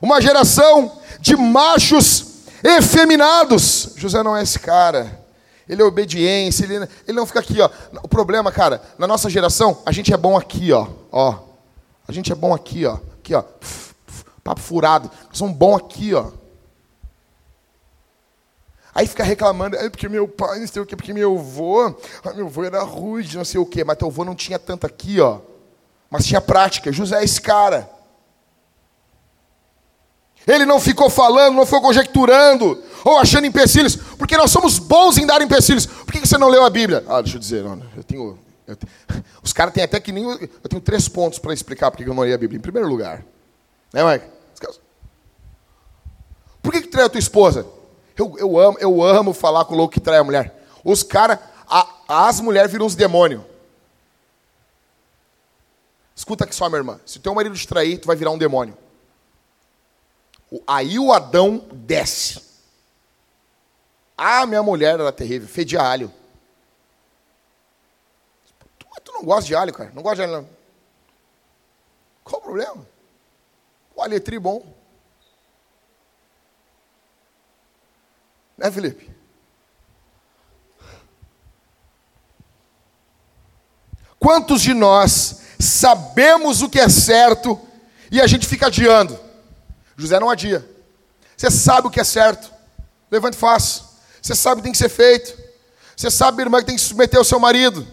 Uma 0.00 0.22
geração 0.22 0.98
de 1.20 1.36
machos 1.36 2.26
efeminados. 2.64 3.90
José 3.96 4.22
não 4.22 4.36
é 4.36 4.42
esse 4.42 4.58
cara. 4.58 5.20
Ele 5.68 5.82
é 5.82 5.84
obediência, 5.84 6.64
ele, 6.64 6.76
ele 7.06 7.12
não 7.12 7.26
fica 7.26 7.40
aqui, 7.40 7.60
ó. 7.60 7.68
O 8.02 8.08
problema, 8.08 8.50
cara, 8.50 8.80
na 8.98 9.06
nossa 9.06 9.28
geração, 9.28 9.82
a 9.84 9.92
gente 9.92 10.14
é 10.14 10.16
bom 10.16 10.36
aqui, 10.36 10.72
ó. 10.72 10.88
Ó. 11.12 11.49
A 12.10 12.12
gente 12.12 12.32
é 12.32 12.34
bom 12.34 12.52
aqui, 12.52 12.84
ó. 12.84 12.94
Aqui, 13.20 13.32
ó. 13.36 13.44
Papo 14.42 14.60
furado. 14.60 15.08
Somos 15.32 15.56
bons 15.56 15.76
aqui, 15.76 16.12
ó. 16.12 16.32
Aí 18.92 19.06
fica 19.06 19.22
reclamando, 19.22 19.76
porque 19.90 20.08
meu 20.08 20.26
pai, 20.26 20.58
não 20.58 20.66
sei 20.66 20.82
o 20.82 20.86
quê, 20.86 20.96
porque 20.96 21.12
meu 21.12 21.38
avô, 21.38 21.94
meu 22.34 22.46
avô 22.46 22.64
era 22.64 22.82
rude, 22.82 23.36
não 23.36 23.44
sei 23.44 23.60
o 23.60 23.64
quê, 23.64 23.84
mas 23.84 23.96
teu 23.96 24.08
avô 24.08 24.24
não 24.24 24.34
tinha 24.34 24.58
tanto 24.58 24.84
aqui, 24.84 25.20
ó. 25.20 25.38
Mas 26.10 26.26
tinha 26.26 26.40
prática. 26.40 26.90
José 26.90 27.20
é 27.20 27.24
esse 27.24 27.40
cara. 27.40 27.88
Ele 30.44 30.66
não 30.66 30.80
ficou 30.80 31.08
falando, 31.08 31.54
não 31.54 31.64
ficou 31.64 31.80
conjecturando, 31.80 32.82
ou 33.04 33.18
achando 33.18 33.46
empecilhos, 33.46 33.94
porque 33.94 34.36
nós 34.36 34.50
somos 34.50 34.80
bons 34.80 35.16
em 35.16 35.26
dar 35.26 35.40
empecilhos. 35.40 35.86
Por 35.86 36.12
que 36.12 36.26
você 36.26 36.36
não 36.36 36.48
leu 36.48 36.64
a 36.64 36.70
Bíblia? 36.70 37.04
Ah, 37.06 37.20
deixa 37.20 37.36
eu 37.36 37.40
dizer, 37.40 37.62
não, 37.62 37.80
eu 37.96 38.02
tenho 38.02 38.36
os 39.42 39.52
caras 39.52 39.74
têm 39.74 39.84
até 39.84 39.98
que 40.00 40.12
nem. 40.12 40.24
Eu 40.24 40.68
tenho 40.68 40.82
três 40.82 41.08
pontos 41.08 41.38
para 41.38 41.52
explicar 41.52 41.90
porque 41.90 42.04
eu 42.04 42.14
não 42.14 42.24
li 42.24 42.32
a 42.32 42.38
Bíblia. 42.38 42.58
Em 42.58 42.62
primeiro 42.62 42.88
lugar, 42.88 43.24
né, 43.92 44.04
Mike? 44.04 44.26
Por 46.62 46.72
que, 46.72 46.82
que 46.82 46.88
trai 46.88 47.06
a 47.06 47.08
tua 47.08 47.18
esposa? 47.18 47.66
Eu, 48.16 48.36
eu, 48.38 48.58
amo, 48.58 48.78
eu 48.78 49.02
amo 49.02 49.32
falar 49.32 49.64
com 49.64 49.74
o 49.74 49.76
louco 49.76 49.94
que 49.94 50.00
trai 50.00 50.18
a 50.18 50.24
mulher. 50.24 50.66
Os 50.84 51.02
caras, 51.02 51.38
as 52.06 52.40
mulheres 52.40 52.70
viram 52.70 52.84
os 52.84 52.94
demônios. 52.94 53.42
Escuta 56.14 56.44
aqui 56.44 56.54
só, 56.54 56.68
minha 56.68 56.80
irmã. 56.80 57.00
Se 57.06 57.16
o 57.16 57.20
teu 57.20 57.34
marido 57.34 57.54
te 57.54 57.66
trair, 57.66 57.98
tu 57.98 58.06
vai 58.06 58.14
virar 58.14 58.30
um 58.30 58.38
demônio. 58.38 58.76
Aí 60.66 60.98
o 60.98 61.12
Adão 61.12 61.64
desce. 61.72 62.42
Ah, 64.18 64.44
minha 64.44 64.62
mulher 64.62 65.00
era 65.00 65.10
terrível, 65.10 65.48
fedia 65.48 65.80
alho 65.80 66.12
não 69.20 69.26
gosto 69.26 69.46
de 69.46 69.54
alho, 69.54 69.72
cara. 69.72 69.92
Não 69.94 70.02
gosto 70.02 70.16
de 70.16 70.22
alho, 70.22 70.32
não. 70.32 70.48
Qual 72.24 72.40
o 72.40 72.44
problema? 72.44 72.86
O 73.94 74.02
alho 74.02 74.16
é 74.16 74.20
tri 74.20 74.38
bom. 74.38 74.74
Né, 78.56 78.70
Felipe? 78.70 79.10
Quantos 84.18 84.60
de 84.62 84.74
nós 84.74 85.42
sabemos 85.58 86.62
o 86.62 86.68
que 86.68 86.78
é 86.78 86.88
certo 86.88 87.60
e 88.10 88.20
a 88.20 88.26
gente 88.26 88.46
fica 88.46 88.66
adiando? 88.66 89.18
José 89.96 90.18
não 90.18 90.30
adia. 90.30 90.66
Você 91.36 91.50
sabe 91.50 91.88
o 91.88 91.90
que 91.90 92.00
é 92.00 92.04
certo. 92.04 92.52
Levante 93.10 93.34
e 93.34 93.38
faça. 93.38 93.84
Você 94.20 94.34
sabe 94.34 94.54
o 94.54 94.56
que 94.58 94.62
tem 94.64 94.72
que 94.72 94.78
ser 94.78 94.90
feito. 94.90 95.38
Você 95.96 96.10
sabe, 96.10 96.42
irmã, 96.42 96.60
que 96.60 96.66
tem 96.66 96.76
que 96.76 96.82
submeter 96.82 97.20
o 97.20 97.24
seu 97.24 97.38
marido. 97.38 97.86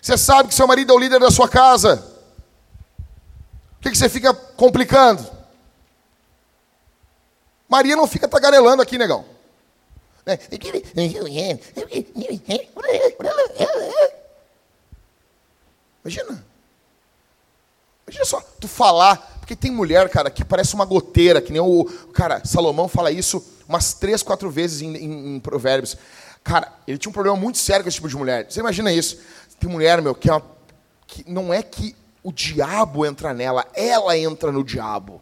Você 0.00 0.16
sabe 0.16 0.48
que 0.48 0.54
seu 0.54 0.66
marido 0.66 0.92
é 0.92 0.96
o 0.96 0.98
líder 0.98 1.20
da 1.20 1.30
sua 1.30 1.48
casa. 1.48 1.96
Por 2.96 3.82
que, 3.82 3.90
que 3.90 3.98
você 3.98 4.08
fica 4.08 4.32
complicando? 4.32 5.24
Maria 7.68 7.96
não 7.96 8.06
fica 8.06 8.26
tagarelando 8.26 8.82
aqui, 8.82 8.96
negão. 8.96 9.24
Imagina. 16.04 16.44
Imagina 18.06 18.24
só, 18.24 18.40
tu 18.58 18.66
falar, 18.66 19.16
porque 19.38 19.54
tem 19.54 19.70
mulher, 19.70 20.08
cara, 20.08 20.30
que 20.30 20.44
parece 20.44 20.74
uma 20.74 20.84
goteira, 20.84 21.42
que 21.42 21.52
nem 21.52 21.60
o. 21.60 21.84
Cara, 22.12 22.42
Salomão 22.44 22.88
fala 22.88 23.10
isso 23.10 23.44
umas 23.68 23.92
três, 23.92 24.22
quatro 24.22 24.50
vezes 24.50 24.80
em, 24.80 24.96
em, 24.96 25.36
em 25.36 25.40
provérbios. 25.40 25.96
Cara, 26.42 26.72
ele 26.86 26.96
tinha 26.96 27.10
um 27.10 27.12
problema 27.12 27.36
muito 27.36 27.58
sério 27.58 27.84
com 27.84 27.88
esse 27.88 27.96
tipo 27.96 28.08
de 28.08 28.16
mulher. 28.16 28.46
Você 28.48 28.60
imagina 28.60 28.90
isso? 28.90 29.18
Tem 29.58 29.68
mulher, 29.68 30.00
meu, 30.00 30.14
que, 30.14 30.30
é 30.30 30.32
uma, 30.32 30.42
que 31.06 31.28
não 31.30 31.52
é 31.52 31.62
que 31.62 31.96
o 32.22 32.32
diabo 32.32 33.04
entra 33.04 33.32
nela, 33.34 33.66
ela 33.74 34.16
entra 34.16 34.52
no 34.52 34.62
diabo. 34.62 35.20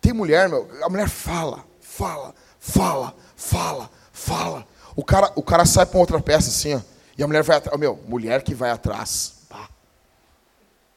Tem 0.00 0.12
mulher, 0.12 0.48
meu, 0.48 0.68
a 0.82 0.88
mulher 0.88 1.08
fala, 1.08 1.64
fala, 1.80 2.34
fala, 2.58 3.14
fala, 3.36 3.90
fala. 4.12 4.66
O 4.94 5.04
cara, 5.04 5.32
o 5.36 5.42
cara 5.42 5.64
sai 5.64 5.86
para 5.86 5.98
outra 5.98 6.20
peça 6.20 6.48
assim, 6.48 6.74
ó, 6.74 6.80
e 7.16 7.22
a 7.22 7.26
mulher 7.26 7.42
vai 7.42 7.56
atrás. 7.56 7.78
Meu, 7.78 7.98
mulher 8.06 8.42
que 8.42 8.54
vai 8.54 8.70
atrás. 8.70 9.44
Pá. 9.48 9.68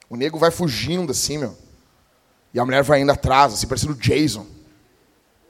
O 0.09 0.15
nego 0.15 0.37
vai 0.37 0.51
fugindo 0.51 1.11
assim, 1.11 1.37
meu. 1.37 1.55
E 2.53 2.59
a 2.59 2.65
mulher 2.65 2.83
vai 2.83 3.01
indo 3.01 3.11
atrás, 3.11 3.53
assim, 3.53 3.67
parecendo 3.67 3.93
o 3.93 3.97
Jason. 3.97 4.45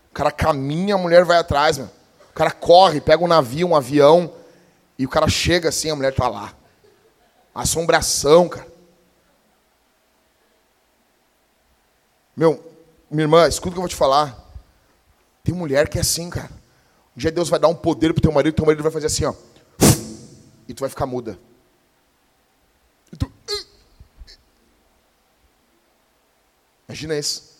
O 0.10 0.14
cara 0.14 0.32
caminha, 0.32 0.96
a 0.96 0.98
mulher 0.98 1.24
vai 1.24 1.38
atrás, 1.38 1.78
meu. 1.78 1.90
O 2.30 2.34
cara 2.34 2.52
corre, 2.52 3.00
pega 3.00 3.24
um 3.24 3.28
navio, 3.28 3.68
um 3.68 3.76
avião, 3.76 4.34
e 4.98 5.06
o 5.06 5.10
cara 5.10 5.28
chega 5.28 5.70
assim, 5.70 5.90
a 5.90 5.96
mulher 5.96 6.12
está 6.12 6.28
lá. 6.28 6.54
Assombração, 7.54 8.48
cara. 8.50 8.68
Meu, 12.36 12.64
minha 13.10 13.24
irmã, 13.24 13.48
escuta 13.48 13.70
o 13.70 13.72
que 13.74 13.78
eu 13.78 13.82
vou 13.82 13.90
te 13.90 13.96
falar. 13.96 14.38
Tem 15.44 15.54
mulher 15.54 15.88
que 15.88 15.98
é 15.98 16.02
assim, 16.02 16.30
cara. 16.30 16.52
Um 17.16 17.20
dia 17.20 17.32
Deus 17.32 17.50
vai 17.50 17.60
dar 17.60 17.68
um 17.68 17.76
poder 17.76 18.14
pro 18.14 18.22
teu 18.22 18.32
marido, 18.32 18.56
teu 18.56 18.66
marido 18.66 18.84
vai 18.84 18.92
fazer 18.92 19.08
assim, 19.08 19.26
ó. 19.26 19.34
E 20.68 20.74
tu 20.74 20.82
vai 20.82 20.90
ficar 20.90 21.06
muda. 21.06 21.40
E 23.12 23.16
tu... 23.16 23.32
Imagina 26.88 27.18
isso. 27.18 27.56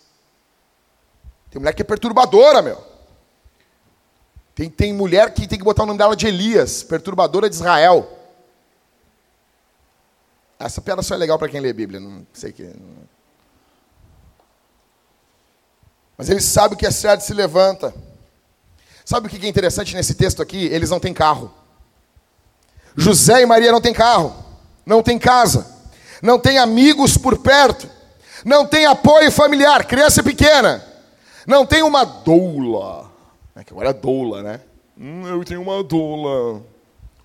Tem 1.50 1.60
mulher 1.60 1.74
que 1.74 1.82
é 1.82 1.86
perturbadora, 1.86 2.62
meu. 2.62 2.95
Tem, 4.56 4.70
tem 4.70 4.94
mulher 4.94 5.34
que 5.34 5.46
tem 5.46 5.60
que 5.60 5.66
botar 5.66 5.84
o 5.84 5.86
nome 5.86 6.00
dela 6.00 6.16
de 6.16 6.26
Elias, 6.26 6.82
perturbadora 6.82 7.50
de 7.50 7.56
Israel. 7.56 8.10
Essa 10.58 10.82
piada 10.82 11.02
só 11.02 11.14
é 11.14 11.18
legal 11.18 11.38
para 11.38 11.50
quem 11.50 11.60
lê 11.60 11.70
a 11.70 11.74
Bíblia, 11.74 12.00
não 12.00 12.26
sei 12.34 12.54
que. 12.54 12.74
Mas 16.18 16.30
ele 16.30 16.40
sabe 16.40 16.78
que 16.78 16.88
a 16.88 16.92
cidade 16.92 17.26
se 17.26 17.34
levanta. 17.34 17.94
Sabe 19.04 19.28
o 19.28 19.30
que 19.30 19.46
é 19.46 19.50
interessante 19.50 19.94
nesse 19.94 20.16
texto 20.16 20.42
aqui? 20.42 20.66
Eles 20.68 20.90
não 20.90 21.02
têm 21.02 21.14
carro. 21.14 21.54
José 22.96 23.42
e 23.42 23.46
Maria 23.46 23.74
não 23.74 23.82
têm 23.82 23.94
carro, 23.94 24.34
não 24.86 25.04
têm 25.04 25.20
casa, 25.20 25.68
não 26.22 26.40
têm 26.40 26.58
amigos 26.58 27.18
por 27.18 27.38
perto, 27.38 27.90
não 28.46 28.66
tem 28.66 28.86
apoio 28.86 29.30
familiar, 29.30 29.86
criança 29.86 30.24
pequena, 30.24 30.82
não 31.46 31.66
tem 31.66 31.84
uma 31.84 32.06
doula. 32.06 33.12
É 33.56 33.64
que 33.64 33.72
agora 33.72 33.90
é 33.90 33.94
doula, 33.94 34.44
né? 34.44 34.62
Hum, 34.98 35.28
eu 35.28 35.44
tenho 35.46 35.62
uma 35.62 35.84
doula. 35.84 36.62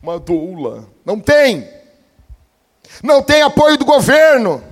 Uma 0.02 0.18
doula. 0.18 0.88
Não 1.04 1.18
tem. 1.18 1.68
Não 3.02 3.22
tem 3.22 3.42
apoio 3.42 3.76
do 3.76 3.84
governo. 3.84 4.62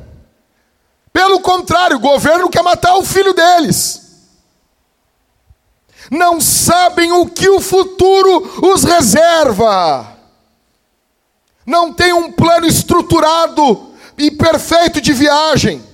Pelo 1.13 1.41
contrário, 1.41 1.97
o 1.97 2.01
governo 2.01 2.49
quer 2.49 2.63
matar 2.63 2.97
o 2.97 3.05
filho 3.05 3.33
deles 3.33 4.09
não 6.11 6.41
sabem 6.41 7.13
o 7.13 7.27
que 7.27 7.49
o 7.49 7.61
futuro 7.61 8.61
os 8.63 8.85
reserva, 8.85 10.17
não 11.67 11.93
tem 11.93 12.13
um 12.13 12.33
plano 12.33 12.67
estruturado 12.67 13.95
e 14.17 14.31
perfeito 14.31 15.01
de 15.01 15.13
viagem, 15.13 15.85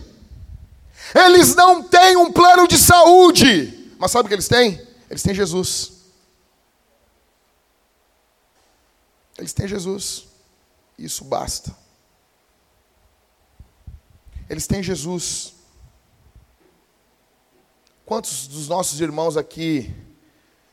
eles 1.15 1.55
não 1.55 1.83
têm 1.83 2.17
um 2.17 2.31
plano 2.31 2.67
de 2.69 2.79
saúde, 2.79 3.93
mas 3.99 4.11
sabe 4.11 4.27
o 4.27 4.29
que 4.29 4.35
eles 4.35 4.49
têm? 4.49 4.81
Eles 5.15 5.23
têm 5.23 5.33
Jesus. 5.33 5.93
Eles 9.39 9.53
têm 9.53 9.69
Jesus, 9.69 10.27
isso 10.99 11.25
basta. 11.25 11.73
Eles 14.51 14.67
têm 14.67 14.83
Jesus. 14.83 15.55
Quantos 18.05 18.49
dos 18.49 18.67
nossos 18.67 19.01
irmãos 19.01 19.37
aqui 19.37 19.95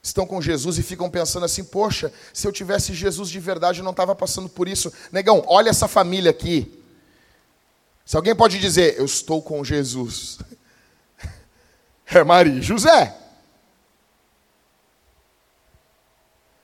estão 0.02 0.26
com 0.26 0.42
Jesus 0.42 0.80
e 0.80 0.82
ficam 0.82 1.08
pensando 1.08 1.46
assim: 1.46 1.64
poxa, 1.64 2.12
se 2.34 2.48
eu 2.48 2.52
tivesse 2.52 2.96
Jesus 2.96 3.30
de 3.30 3.40
verdade, 3.40 3.82
eu 3.82 3.84
não 3.84 3.92
estava 3.92 4.16
passando 4.16 4.50
por 4.50 4.68
isso. 4.68 4.92
Negão, 5.12 5.44
olha 5.46 5.70
essa 5.70 5.88
família 5.88 6.32
aqui. 6.32 6.84
Se 8.04 8.16
alguém 8.16 8.36
pode 8.36 8.58
dizer, 8.58 8.98
eu 8.98 9.06
estou 9.06 9.40
com 9.40 9.64
Jesus, 9.64 10.40
é 12.08 12.24
Maria 12.24 12.60
José. 12.60 13.21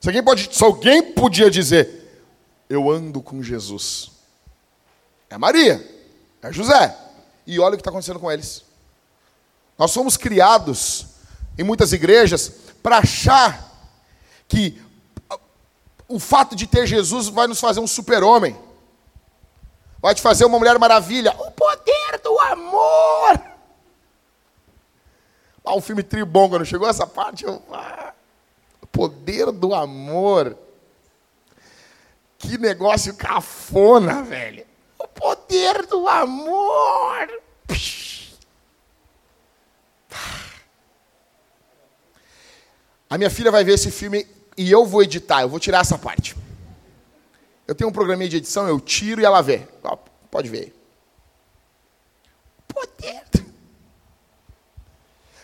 Se 0.07 0.09
alguém, 0.09 0.23
pode, 0.23 0.55
se 0.55 0.63
alguém 0.63 1.03
podia 1.03 1.51
dizer, 1.51 2.23
eu 2.69 2.89
ando 2.89 3.21
com 3.21 3.43
Jesus, 3.43 4.09
é 5.29 5.37
Maria, 5.37 5.85
é 6.41 6.49
José. 6.49 6.97
E 7.45 7.59
olha 7.59 7.73
o 7.73 7.75
que 7.75 7.81
está 7.81 7.89
acontecendo 7.89 8.17
com 8.17 8.31
eles. 8.31 8.63
Nós 9.77 9.91
somos 9.91 10.15
criados 10.15 11.07
em 11.57 11.63
muitas 11.63 11.91
igrejas 11.91 12.53
para 12.81 12.99
achar 12.99 13.69
que 14.47 14.81
o 16.07 16.19
fato 16.19 16.55
de 16.55 16.67
ter 16.67 16.87
Jesus 16.87 17.27
vai 17.27 17.45
nos 17.45 17.59
fazer 17.59 17.81
um 17.81 17.87
super-homem. 17.87 18.57
Vai 19.99 20.15
te 20.15 20.21
fazer 20.21 20.45
uma 20.45 20.57
mulher 20.57 20.79
maravilha. 20.79 21.35
O 21.37 21.51
poder 21.51 22.21
do 22.23 22.39
amor. 22.39 23.41
Ah, 25.65 25.75
um 25.75 25.81
filme 25.81 26.01
tribom, 26.01 26.47
não 26.47 26.63
chegou 26.63 26.87
essa 26.87 27.05
parte, 27.05 27.43
eu... 27.43 27.61
ah, 27.73 28.06
poder 28.91 29.51
do 29.51 29.73
amor. 29.73 30.57
Que 32.37 32.57
negócio 32.57 33.15
cafona, 33.15 34.21
velho. 34.23 34.65
O 34.99 35.07
poder 35.07 35.85
do 35.87 36.07
amor. 36.07 37.41
A 43.09 43.17
minha 43.17 43.29
filha 43.29 43.51
vai 43.51 43.63
ver 43.63 43.73
esse 43.73 43.89
filme 43.89 44.27
e 44.57 44.69
eu 44.69 44.85
vou 44.85 45.01
editar, 45.01 45.41
eu 45.41 45.49
vou 45.49 45.59
tirar 45.59 45.81
essa 45.81 45.97
parte. 45.97 46.35
Eu 47.65 47.75
tenho 47.75 47.89
um 47.89 47.93
programinha 47.93 48.29
de 48.29 48.37
edição, 48.37 48.67
eu 48.67 48.79
tiro 48.79 49.21
e 49.21 49.25
ela 49.25 49.41
vê. 49.41 49.67
pode 50.29 50.49
ver. 50.49 50.73
Poder. 52.67 53.23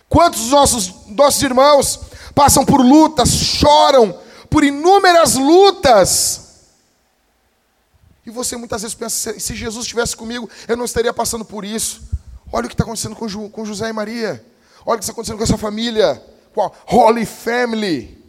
Quantos 0.10 0.50
nossos, 0.50 1.08
nossos 1.08 1.42
irmãos 1.42 2.00
passam 2.34 2.66
por 2.66 2.82
lutas, 2.82 3.30
choram 3.30 4.18
por 4.50 4.64
inúmeras 4.64 5.36
lutas? 5.36 6.44
E 8.26 8.30
você 8.30 8.56
muitas 8.56 8.82
vezes 8.82 8.96
pensa: 8.96 9.40
se 9.40 9.56
Jesus 9.56 9.84
estivesse 9.86 10.16
comigo, 10.16 10.50
eu 10.68 10.78
não 10.78 10.86
estaria 10.86 11.14
passando 11.14 11.44
por 11.44 11.66
isso. 11.66 12.02
Olha 12.52 12.66
o 12.66 12.70
que 12.70 12.74
está 12.74 12.84
acontecendo 12.84 13.16
com, 13.16 13.50
com 13.50 13.66
José 13.66 13.90
e 13.90 13.94
Maria. 13.94 14.46
Olha 14.86 14.96
o 14.96 14.98
que 15.00 15.04
está 15.04 15.12
acontecendo 15.12 15.38
com 15.38 15.44
essa 15.44 15.58
família. 15.58 16.24
Qual? 16.54 16.74
Holy 16.88 17.26
Family. 17.26 18.24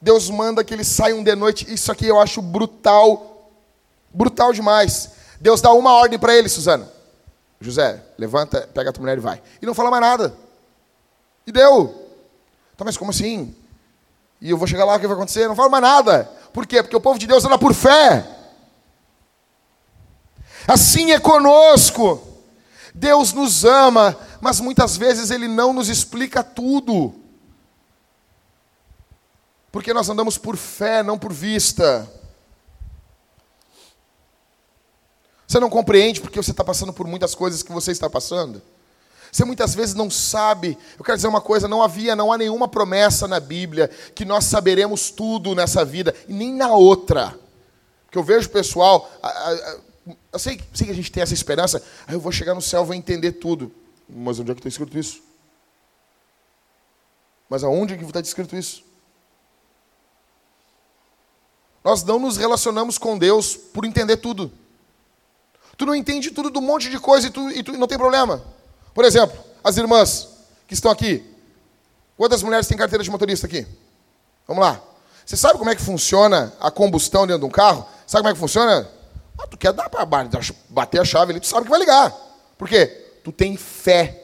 Deus 0.00 0.28
manda 0.28 0.62
que 0.62 0.74
eles 0.74 0.86
saiam 0.86 1.24
de 1.24 1.34
noite. 1.34 1.72
Isso 1.72 1.90
aqui 1.90 2.06
eu 2.06 2.20
acho 2.20 2.42
brutal. 2.42 3.50
Brutal 4.12 4.52
demais. 4.52 5.10
Deus 5.40 5.60
dá 5.60 5.72
uma 5.72 5.94
ordem 5.94 6.18
para 6.18 6.34
ele, 6.34 6.48
Suzana. 6.48 6.92
José, 7.60 8.02
levanta, 8.18 8.68
pega 8.74 8.90
a 8.90 8.92
tua 8.92 9.00
mulher 9.00 9.16
e 9.16 9.20
vai. 9.20 9.42
E 9.60 9.66
não 9.66 9.74
fala 9.74 9.90
mais 9.90 10.02
nada. 10.02 10.36
E 11.46 11.52
deu. 11.52 12.03
Tá, 12.76 12.84
mas 12.84 12.96
como 12.96 13.10
assim? 13.10 13.54
E 14.40 14.50
eu 14.50 14.58
vou 14.58 14.66
chegar 14.66 14.84
lá, 14.84 14.96
o 14.96 15.00
que 15.00 15.06
vai 15.06 15.16
acontecer? 15.16 15.48
Não 15.48 15.56
fala 15.56 15.68
mais 15.68 15.82
nada. 15.82 16.24
Por 16.52 16.66
quê? 16.66 16.82
Porque 16.82 16.96
o 16.96 17.00
povo 17.00 17.18
de 17.18 17.26
Deus 17.26 17.44
anda 17.44 17.58
por 17.58 17.72
fé. 17.72 18.26
Assim 20.66 21.12
é 21.12 21.20
conosco. 21.20 22.22
Deus 22.94 23.32
nos 23.32 23.64
ama, 23.64 24.16
mas 24.40 24.60
muitas 24.60 24.96
vezes 24.96 25.30
Ele 25.30 25.48
não 25.48 25.72
nos 25.72 25.88
explica 25.88 26.42
tudo. 26.42 27.14
Porque 29.72 29.92
nós 29.92 30.08
andamos 30.08 30.38
por 30.38 30.56
fé, 30.56 31.02
não 31.02 31.18
por 31.18 31.32
vista. 31.32 32.08
Você 35.46 35.58
não 35.58 35.68
compreende 35.68 36.20
porque 36.20 36.40
você 36.40 36.52
está 36.52 36.64
passando 36.64 36.92
por 36.92 37.06
muitas 37.06 37.34
coisas 37.34 37.62
que 37.62 37.72
você 37.72 37.90
está 37.90 38.08
passando? 38.08 38.62
Você 39.34 39.44
muitas 39.44 39.74
vezes 39.74 39.96
não 39.96 40.08
sabe. 40.08 40.78
Eu 40.96 41.04
quero 41.04 41.18
dizer 41.18 41.26
uma 41.26 41.40
coisa: 41.40 41.66
não 41.66 41.82
havia, 41.82 42.14
não 42.14 42.32
há 42.32 42.38
nenhuma 42.38 42.68
promessa 42.68 43.26
na 43.26 43.40
Bíblia 43.40 43.90
que 44.14 44.24
nós 44.24 44.44
saberemos 44.44 45.10
tudo 45.10 45.56
nessa 45.56 45.84
vida 45.84 46.14
e 46.28 46.32
nem 46.32 46.54
na 46.54 46.72
outra. 46.72 47.36
Que 48.12 48.16
eu 48.16 48.22
vejo 48.22 48.48
pessoal, 48.48 49.10
eu 50.32 50.38
sei, 50.38 50.60
sei 50.72 50.86
que 50.86 50.92
a 50.92 50.94
gente 50.94 51.10
tem 51.10 51.20
essa 51.20 51.34
esperança, 51.34 51.78
aí 51.78 51.82
ah, 52.06 52.12
eu 52.12 52.20
vou 52.20 52.30
chegar 52.30 52.54
no 52.54 52.62
céu, 52.62 52.84
vou 52.84 52.94
entender 52.94 53.32
tudo. 53.32 53.72
Mas 54.08 54.38
onde 54.38 54.52
é 54.52 54.54
que 54.54 54.60
está 54.60 54.68
escrito 54.68 54.96
isso? 54.96 55.20
Mas 57.50 57.64
aonde 57.64 57.94
é 57.94 57.96
que 57.96 58.04
está 58.04 58.20
escrito 58.20 58.54
isso? 58.54 58.84
Nós 61.82 62.04
não 62.04 62.20
nos 62.20 62.36
relacionamos 62.36 62.98
com 62.98 63.18
Deus 63.18 63.56
por 63.56 63.84
entender 63.84 64.18
tudo. 64.18 64.52
Tu 65.76 65.84
não 65.84 65.94
entende 65.94 66.30
tudo 66.30 66.50
do 66.50 66.62
monte 66.62 66.88
de 66.88 67.00
coisa 67.00 67.26
e 67.26 67.30
tu, 67.30 67.50
e 67.50 67.64
tu 67.64 67.72
não 67.72 67.88
tem 67.88 67.98
problema. 67.98 68.53
Por 68.94 69.04
exemplo, 69.04 69.36
as 69.62 69.76
irmãs 69.76 70.28
que 70.66 70.74
estão 70.74 70.90
aqui. 70.90 71.28
Quantas 72.16 72.42
mulheres 72.42 72.66
têm 72.66 72.78
carteira 72.78 73.02
de 73.02 73.10
motorista 73.10 73.46
aqui? 73.46 73.66
Vamos 74.46 74.64
lá. 74.64 74.80
Você 75.26 75.36
sabe 75.36 75.58
como 75.58 75.70
é 75.70 75.74
que 75.74 75.82
funciona 75.82 76.52
a 76.60 76.70
combustão 76.70 77.26
dentro 77.26 77.40
de 77.40 77.46
um 77.46 77.50
carro? 77.50 77.86
Sabe 78.06 78.22
como 78.22 78.30
é 78.30 78.32
que 78.34 78.38
funciona? 78.38 78.88
Ah, 79.38 79.46
tu 79.46 79.56
quer 79.56 79.72
dar 79.72 79.88
para 79.88 80.06
bater 80.68 81.00
a 81.00 81.04
chave 81.04 81.32
ali, 81.32 81.40
tu 81.40 81.46
sabe 81.46 81.64
que 81.64 81.70
vai 81.70 81.80
ligar. 81.80 82.14
Por 82.56 82.68
quê? 82.68 82.86
Tu 83.24 83.32
tem 83.32 83.56
fé, 83.56 84.22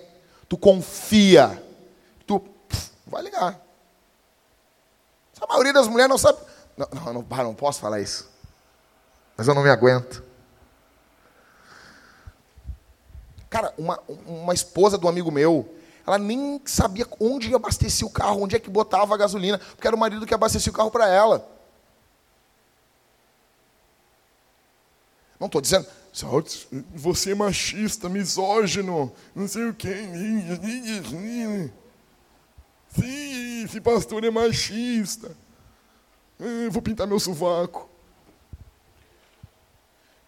tu 0.49 0.57
confia, 0.57 1.61
tu 2.27 2.39
pff, 2.39 2.91
vai 3.07 3.23
ligar. 3.23 3.61
A 5.41 5.47
maioria 5.47 5.73
das 5.73 5.89
mulheres 5.89 6.11
não 6.11 6.18
sabe. 6.18 6.39
Não, 6.77 6.89
não, 6.93 7.12
não, 7.14 7.45
não 7.45 7.55
posso 7.55 7.81
falar 7.81 7.99
isso. 7.99 8.29
Mas 9.37 9.49
eu 9.49 9.55
não 9.55 9.62
me 9.62 9.71
aguento. 9.71 10.23
Cara, 13.51 13.75
uma, 13.77 14.01
uma 14.25 14.55
esposa 14.55 14.97
do 14.97 15.09
amigo 15.09 15.33
meu, 15.33 15.75
ela 16.07 16.19
nem 16.19 16.61
sabia 16.65 17.07
onde 17.19 17.53
abastecia 17.53 18.07
o 18.07 18.11
carro, 18.11 18.43
onde 18.43 18.55
é 18.55 18.61
que 18.61 18.71
botava 18.71 19.13
a 19.13 19.19
gasolina, 19.19 19.59
porque 19.59 19.89
era 19.89 19.97
o 19.97 19.99
marido 19.99 20.25
que 20.25 20.33
abastecia 20.33 20.71
o 20.71 20.75
carro 20.75 20.91
para 20.91 21.09
ela. 21.09 21.47
Não 25.39 25.47
estou 25.47 25.61
dizendo, 25.61 25.87
você 26.95 27.33
é 27.33 27.35
machista, 27.35 28.09
misógino, 28.09 29.13
não 29.35 29.49
sei 29.49 29.69
o 29.69 29.75
quê. 29.75 30.09
esse 33.65 33.81
pastor 33.81 34.25
é 34.25 34.31
machista. 34.31 35.37
Eu 36.39 36.71
vou 36.71 36.81
pintar 36.81 37.07
meu 37.07 37.19
sovaco. 37.19 37.89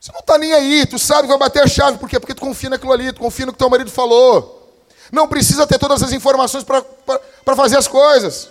Você 0.02 0.10
não 0.10 0.18
está 0.18 0.36
nem 0.36 0.52
aí, 0.52 0.84
tu 0.84 0.98
sabe 0.98 1.22
que 1.22 1.28
vai 1.28 1.38
bater 1.38 1.62
a 1.62 1.66
chave, 1.68 1.96
por 1.96 2.08
quê? 2.08 2.18
Porque 2.18 2.34
tu 2.34 2.40
confia 2.40 2.68
naquilo 2.68 2.92
ali, 2.92 3.12
tu 3.12 3.20
confia 3.20 3.46
no 3.46 3.52
que 3.52 3.58
teu 3.58 3.70
marido 3.70 3.88
falou. 3.88 4.76
Não 5.12 5.28
precisa 5.28 5.64
ter 5.64 5.78
todas 5.78 6.02
as 6.02 6.10
informações 6.10 6.64
para 6.64 7.54
fazer 7.54 7.78
as 7.78 7.86
coisas. 7.86 8.48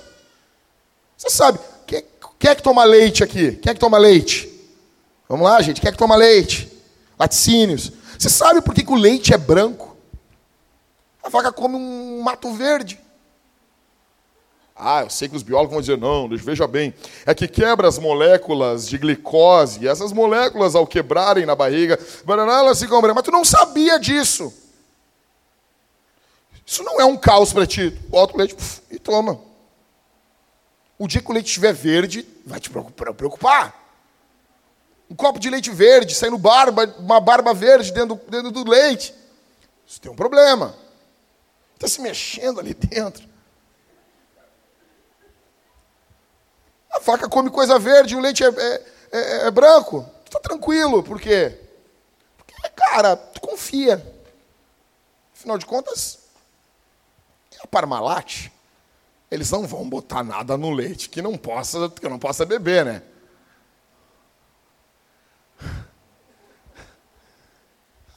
Você 1.17 1.29
sabe, 1.29 1.59
quem, 1.85 2.05
quem 2.39 2.51
é 2.51 2.55
que 2.55 2.63
toma 2.63 2.85
leite 2.85 3.21
aqui? 3.21 3.57
Quem 3.57 3.69
é 3.69 3.73
que 3.73 3.81
toma 3.81 3.97
leite? 3.97 4.49
Vamos 5.27 5.45
lá, 5.45 5.61
gente, 5.61 5.81
quem 5.81 5.89
é 5.89 5.91
que 5.91 5.97
toma 5.97 6.15
leite? 6.15 6.71
Laticínios. 7.19 7.91
Você 8.17 8.29
sabe 8.29 8.61
por 8.61 8.73
que, 8.73 8.85
que 8.85 8.93
o 8.93 8.95
leite 8.95 9.33
é 9.33 9.37
branco? 9.37 9.97
A 11.21 11.27
vaca 11.27 11.51
come 11.51 11.75
um 11.75 12.21
mato 12.21 12.53
verde. 12.53 12.97
Ah, 14.75 15.01
eu 15.03 15.09
sei 15.09 15.29
que 15.29 15.35
os 15.35 15.43
biólogos 15.43 15.71
vão 15.71 15.81
dizer, 15.81 15.97
não, 15.97 16.27
veja 16.29 16.65
bem, 16.65 16.93
é 17.25 17.35
que 17.35 17.47
quebra 17.47 17.87
as 17.87 17.99
moléculas 17.99 18.87
de 18.87 18.97
glicose, 18.97 19.87
essas 19.87 20.11
moléculas, 20.11 20.73
ao 20.73 20.87
quebrarem 20.87 21.45
na 21.45 21.55
barriga, 21.55 21.99
elas 22.27 22.79
ficam 22.79 22.99
brancas. 22.99 23.15
Mas 23.15 23.25
tu 23.25 23.31
não 23.31 23.45
sabia 23.45 23.99
disso. 23.99 24.51
Isso 26.65 26.83
não 26.83 26.99
é 26.99 27.05
um 27.05 27.17
caos 27.17 27.51
para 27.51 27.67
ti. 27.67 27.89
Bota 28.07 28.33
o 28.33 28.37
leite 28.37 28.55
puf, 28.55 28.81
e 28.89 28.97
toma. 28.97 29.39
O 30.97 31.07
dia 31.07 31.21
que 31.21 31.29
o 31.29 31.33
leite 31.33 31.47
estiver 31.47 31.73
verde, 31.73 32.27
vai 32.45 32.59
te 32.59 32.69
preocupar. 32.69 33.79
Um 35.09 35.15
copo 35.15 35.39
de 35.39 35.49
leite 35.49 35.69
verde, 35.69 36.15
saindo 36.15 36.37
barba, 36.37 36.85
uma 36.97 37.19
barba 37.19 37.53
verde 37.53 37.91
dentro, 37.91 38.19
dentro 38.29 38.49
do 38.49 38.69
leite. 38.69 39.13
Isso 39.85 39.99
tem 39.99 40.11
um 40.11 40.15
problema. 40.15 40.73
Está 41.75 41.87
se 41.87 41.99
mexendo 41.99 42.59
ali 42.59 42.73
dentro. 42.73 43.30
A 46.91 46.99
vaca 46.99 47.29
come 47.29 47.49
coisa 47.49 47.79
verde, 47.79 48.15
o 48.15 48.19
leite 48.19 48.43
é, 48.43 48.47
é, 48.47 48.83
é, 49.11 49.47
é 49.47 49.51
branco. 49.51 50.05
Está 50.25 50.39
tranquilo, 50.39 51.03
por 51.03 51.19
quê? 51.19 51.57
Porque, 52.37 52.69
cara, 52.75 53.15
tu 53.15 53.41
confia. 53.41 54.05
Afinal 55.33 55.57
de 55.57 55.65
contas, 55.65 56.19
é 57.53 57.57
a 57.63 57.67
Parmalat. 57.67 58.49
Eles 59.29 59.49
não 59.49 59.65
vão 59.65 59.89
botar 59.89 60.23
nada 60.23 60.57
no 60.57 60.71
leite 60.71 61.09
que 61.09 61.21
não 61.21 61.37
possa, 61.37 61.89
que 61.89 62.07
não 62.07 62.19
possa 62.19 62.45
beber, 62.45 62.85
né? 62.85 63.01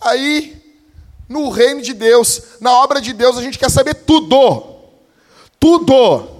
Aí, 0.01 0.63
no 1.29 1.49
reino 1.49 1.81
de 1.81 1.95
Deus, 1.95 2.61
na 2.61 2.73
obra 2.73 3.01
de 3.01 3.13
Deus, 3.13 3.39
a 3.39 3.43
gente 3.43 3.59
quer 3.59 3.71
saber 3.71 3.95
tudo. 3.95 4.81
Tudo. 5.59 6.34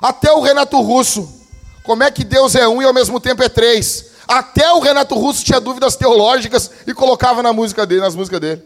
Até 0.00 0.32
o 0.32 0.40
Renato 0.40 0.80
Russo. 0.80 1.46
Como 1.82 2.02
é 2.02 2.10
que 2.10 2.24
Deus 2.24 2.54
é 2.54 2.66
um 2.66 2.82
e 2.82 2.84
ao 2.84 2.92
mesmo 2.92 3.20
tempo 3.20 3.42
é 3.42 3.48
três? 3.48 4.10
Até 4.26 4.72
o 4.72 4.80
Renato 4.80 5.14
Russo 5.14 5.44
tinha 5.44 5.60
dúvidas 5.60 5.94
teológicas 5.94 6.70
e 6.86 6.92
colocava 6.92 7.42
na 7.42 7.52
música 7.52 7.86
dele, 7.86 8.00
nas 8.00 8.16
músicas 8.16 8.40
dele. 8.40 8.64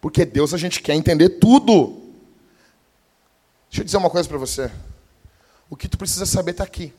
Porque 0.00 0.24
Deus 0.24 0.52
a 0.52 0.58
gente 0.58 0.82
quer 0.82 0.94
entender 0.94 1.28
tudo. 1.40 2.02
Deixa 3.68 3.82
eu 3.82 3.84
dizer 3.84 3.96
uma 3.96 4.10
coisa 4.10 4.28
para 4.28 4.38
você. 4.38 4.70
O 5.70 5.76
que 5.76 5.88
tu 5.88 5.98
precisa 5.98 6.26
saber 6.26 6.52
está 6.52 6.64
aqui. 6.64 6.92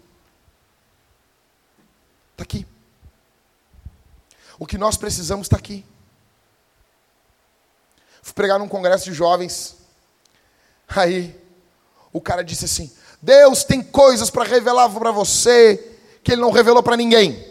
Está 2.31 2.43
aqui. 2.43 2.65
O 4.57 4.65
que 4.65 4.77
nós 4.77 4.95
precisamos 4.95 5.45
está 5.45 5.57
aqui. 5.57 5.85
Fui 8.21 8.33
pregar 8.33 8.59
num 8.59 8.67
congresso 8.67 9.05
de 9.05 9.13
jovens. 9.13 9.75
Aí 10.87 11.37
o 12.11 12.21
cara 12.21 12.43
disse 12.43 12.65
assim: 12.65 12.91
Deus 13.21 13.63
tem 13.63 13.81
coisas 13.81 14.29
para 14.29 14.43
revelar 14.43 14.89
para 14.89 15.11
você 15.11 15.97
que 16.23 16.31
ele 16.31 16.41
não 16.41 16.51
revelou 16.51 16.81
para 16.81 16.97
ninguém. 16.97 17.43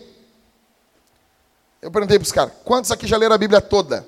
Eu 1.81 1.91
perguntei 1.91 2.19
para 2.19 2.27
os 2.27 2.33
caras: 2.33 2.53
quantos 2.65 2.91
aqui 2.91 3.07
já 3.07 3.17
leram 3.17 3.35
a 3.35 3.39
Bíblia 3.39 3.61
toda? 3.61 4.07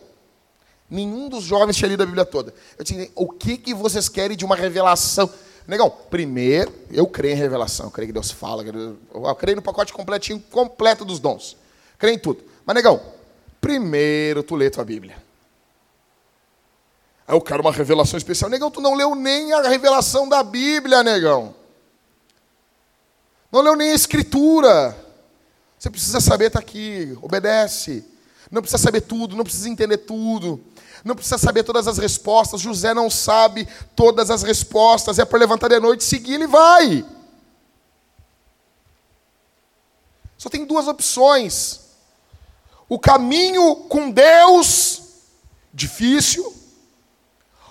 Nenhum 0.88 1.28
dos 1.28 1.44
jovens 1.44 1.76
tinha 1.76 1.88
lido 1.88 2.02
a 2.02 2.06
Bíblia 2.06 2.24
toda. 2.24 2.52
Eu 2.76 2.84
disse: 2.84 3.10
o 3.14 3.28
que, 3.28 3.56
que 3.56 3.74
vocês 3.74 4.08
querem 4.08 4.36
de 4.36 4.44
uma 4.44 4.56
revelação? 4.56 5.30
Negão, 5.66 5.88
primeiro, 6.10 6.72
eu 6.90 7.06
creio 7.06 7.34
em 7.34 7.36
revelação, 7.36 7.86
eu 7.86 7.90
creio 7.92 8.08
que 8.08 8.12
Deus 8.12 8.30
fala, 8.30 8.64
eu 8.64 9.34
creio 9.36 9.56
no 9.56 9.62
pacote 9.62 9.92
completinho, 9.92 10.42
completo 10.50 11.04
dos 11.04 11.20
dons. 11.20 11.56
Creio 11.96 12.14
em 12.14 12.18
tudo. 12.18 12.42
Mas, 12.66 12.74
negão, 12.74 13.00
primeiro 13.60 14.42
tu 14.42 14.56
lê 14.56 14.68
tua 14.68 14.84
Bíblia. 14.84 15.16
Aí 17.30 17.36
eu 17.36 17.40
quero 17.40 17.62
uma 17.62 17.70
revelação 17.70 18.18
especial. 18.18 18.50
Negão, 18.50 18.72
tu 18.72 18.80
não 18.80 18.92
leu 18.92 19.14
nem 19.14 19.52
a 19.52 19.62
revelação 19.62 20.28
da 20.28 20.42
Bíblia, 20.42 21.04
negão. 21.04 21.54
Não 23.52 23.60
leu 23.60 23.76
nem 23.76 23.92
a 23.92 23.94
Escritura. 23.94 24.96
Você 25.78 25.88
precisa 25.88 26.20
saber, 26.20 26.46
está 26.46 26.58
aqui, 26.58 27.16
obedece. 27.22 28.04
Não 28.50 28.60
precisa 28.60 28.82
saber 28.82 29.02
tudo, 29.02 29.36
não 29.36 29.44
precisa 29.44 29.68
entender 29.68 29.98
tudo. 29.98 30.60
Não 31.04 31.14
precisa 31.14 31.38
saber 31.38 31.62
todas 31.62 31.86
as 31.86 31.98
respostas. 31.98 32.60
José 32.60 32.92
não 32.92 33.08
sabe 33.08 33.68
todas 33.94 34.28
as 34.28 34.42
respostas. 34.42 35.20
É 35.20 35.24
para 35.24 35.38
levantar 35.38 35.68
de 35.68 35.78
noite, 35.78 36.02
seguir, 36.02 36.34
ele 36.34 36.48
vai. 36.48 37.06
Só 40.36 40.48
tem 40.48 40.64
duas 40.64 40.88
opções. 40.88 41.78
O 42.88 42.98
caminho 42.98 43.76
com 43.88 44.10
Deus, 44.10 45.02
difícil, 45.72 46.58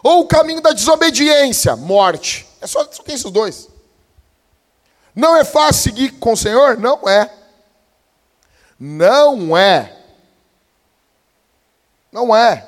ou 0.04 0.22
o 0.22 0.28
caminho 0.28 0.62
da 0.62 0.72
desobediência, 0.72 1.76
morte. 1.76 2.48
É 2.62 2.68
só, 2.68 2.84
só 2.92 3.04
tem 3.04 3.16
esses 3.16 3.32
dois. 3.32 3.70
Não 5.16 5.36
é 5.36 5.44
fácil 5.44 5.84
seguir 5.84 6.12
com 6.12 6.34
o 6.34 6.38
Senhor? 6.38 6.78
Não 6.78 7.08
é. 7.08 7.34
Não 8.80 9.58
é. 9.58 9.98
Não 12.12 12.36
é. 12.36 12.68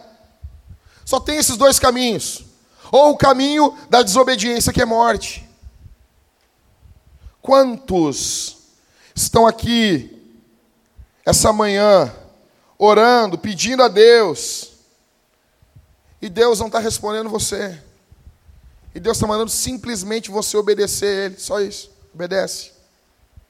Só 1.06 1.20
tem 1.20 1.38
esses 1.38 1.56
dois 1.56 1.80
caminhos. 1.80 2.44
Ou 2.92 3.12
o 3.12 3.18
caminho 3.18 3.78
da 3.90 4.02
desobediência, 4.02 4.74
que 4.74 4.82
é 4.82 4.86
morte. 4.86 5.48
Quantos 7.42 8.58
estão 9.16 9.48
aqui 9.48 10.18
essa 11.26 11.54
manhã 11.54 12.14
orando, 12.78 13.38
pedindo 13.38 13.84
a 13.84 13.88
Deus 13.88 14.71
e 16.22 16.30
Deus 16.30 16.60
não 16.60 16.68
está 16.68 16.80
respondendo 16.80 17.30
você. 17.30 17.82
E 18.94 19.00
Deus 19.00 19.18
está 19.18 19.26
mandando 19.26 19.50
simplesmente 19.50 20.30
você 20.30 20.56
obedecer 20.58 21.26
Ele. 21.26 21.40
Só 21.40 21.60
isso. 21.60 21.90
Obedece. 22.14 22.72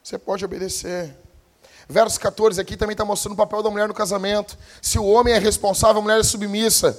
Você 0.03 0.17
pode 0.17 0.45
obedecer. 0.45 1.15
Verso 1.89 2.19
14 2.19 2.61
aqui 2.61 2.77
também 2.77 2.93
está 2.93 3.03
mostrando 3.03 3.33
o 3.33 3.37
papel 3.37 3.61
da 3.61 3.69
mulher 3.69 3.87
no 3.87 3.93
casamento. 3.93 4.57
Se 4.81 4.97
o 4.97 5.05
homem 5.05 5.33
é 5.33 5.39
responsável, 5.39 5.99
a 5.99 6.01
mulher 6.01 6.19
é 6.19 6.23
submissa. 6.23 6.97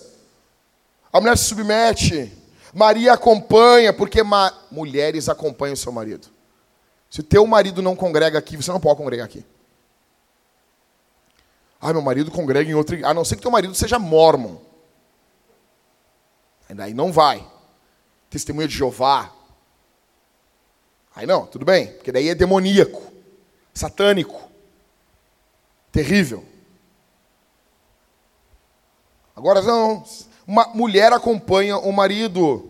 A 1.13 1.21
mulher 1.21 1.39
se 1.39 1.45
submete. 1.45 2.31
Maria 2.75 3.13
acompanha, 3.15 3.93
porque 3.93 4.23
ma 4.23 4.53
mulheres 4.71 5.29
acompanham 5.29 5.75
o 5.75 5.77
seu 5.77 5.93
marido. 5.93 6.29
Se 7.11 7.21
o 7.21 7.23
teu 7.23 7.47
marido 7.47 7.81
não 7.81 7.95
congrega 7.95 8.39
aqui, 8.39 8.57
você 8.57 8.71
não 8.71 8.81
pode 8.81 8.97
congregar 8.97 9.27
aqui. 9.27 9.45
Ah, 11.81 11.93
meu 11.93 12.03
marido 12.03 12.31
congrega 12.31 12.71
em 12.71 12.75
outra. 12.75 13.07
A 13.07 13.13
não 13.13 13.25
ser 13.25 13.37
que 13.37 13.43
teu 13.43 13.51
marido 13.51 13.75
seja 13.75 13.99
mormon. 13.99 14.57
Aí 16.79 16.95
não 16.95 17.13
vai. 17.13 17.47
Testemunha 18.31 18.69
de 18.69 18.77
Jeová. 18.77 19.33
Aí 21.15 21.27
não, 21.27 21.47
tudo 21.47 21.65
bem, 21.65 21.89
porque 21.93 22.11
daí 22.11 22.29
é 22.29 22.35
demoníaco, 22.35 23.03
satânico, 23.75 24.41
terrível. 25.91 26.45
Agora 29.37 29.61
não, 29.61 30.05
uma 30.47 30.69
mulher 30.69 31.13
acompanha 31.13 31.77
o 31.77 31.93
marido. 31.93 32.69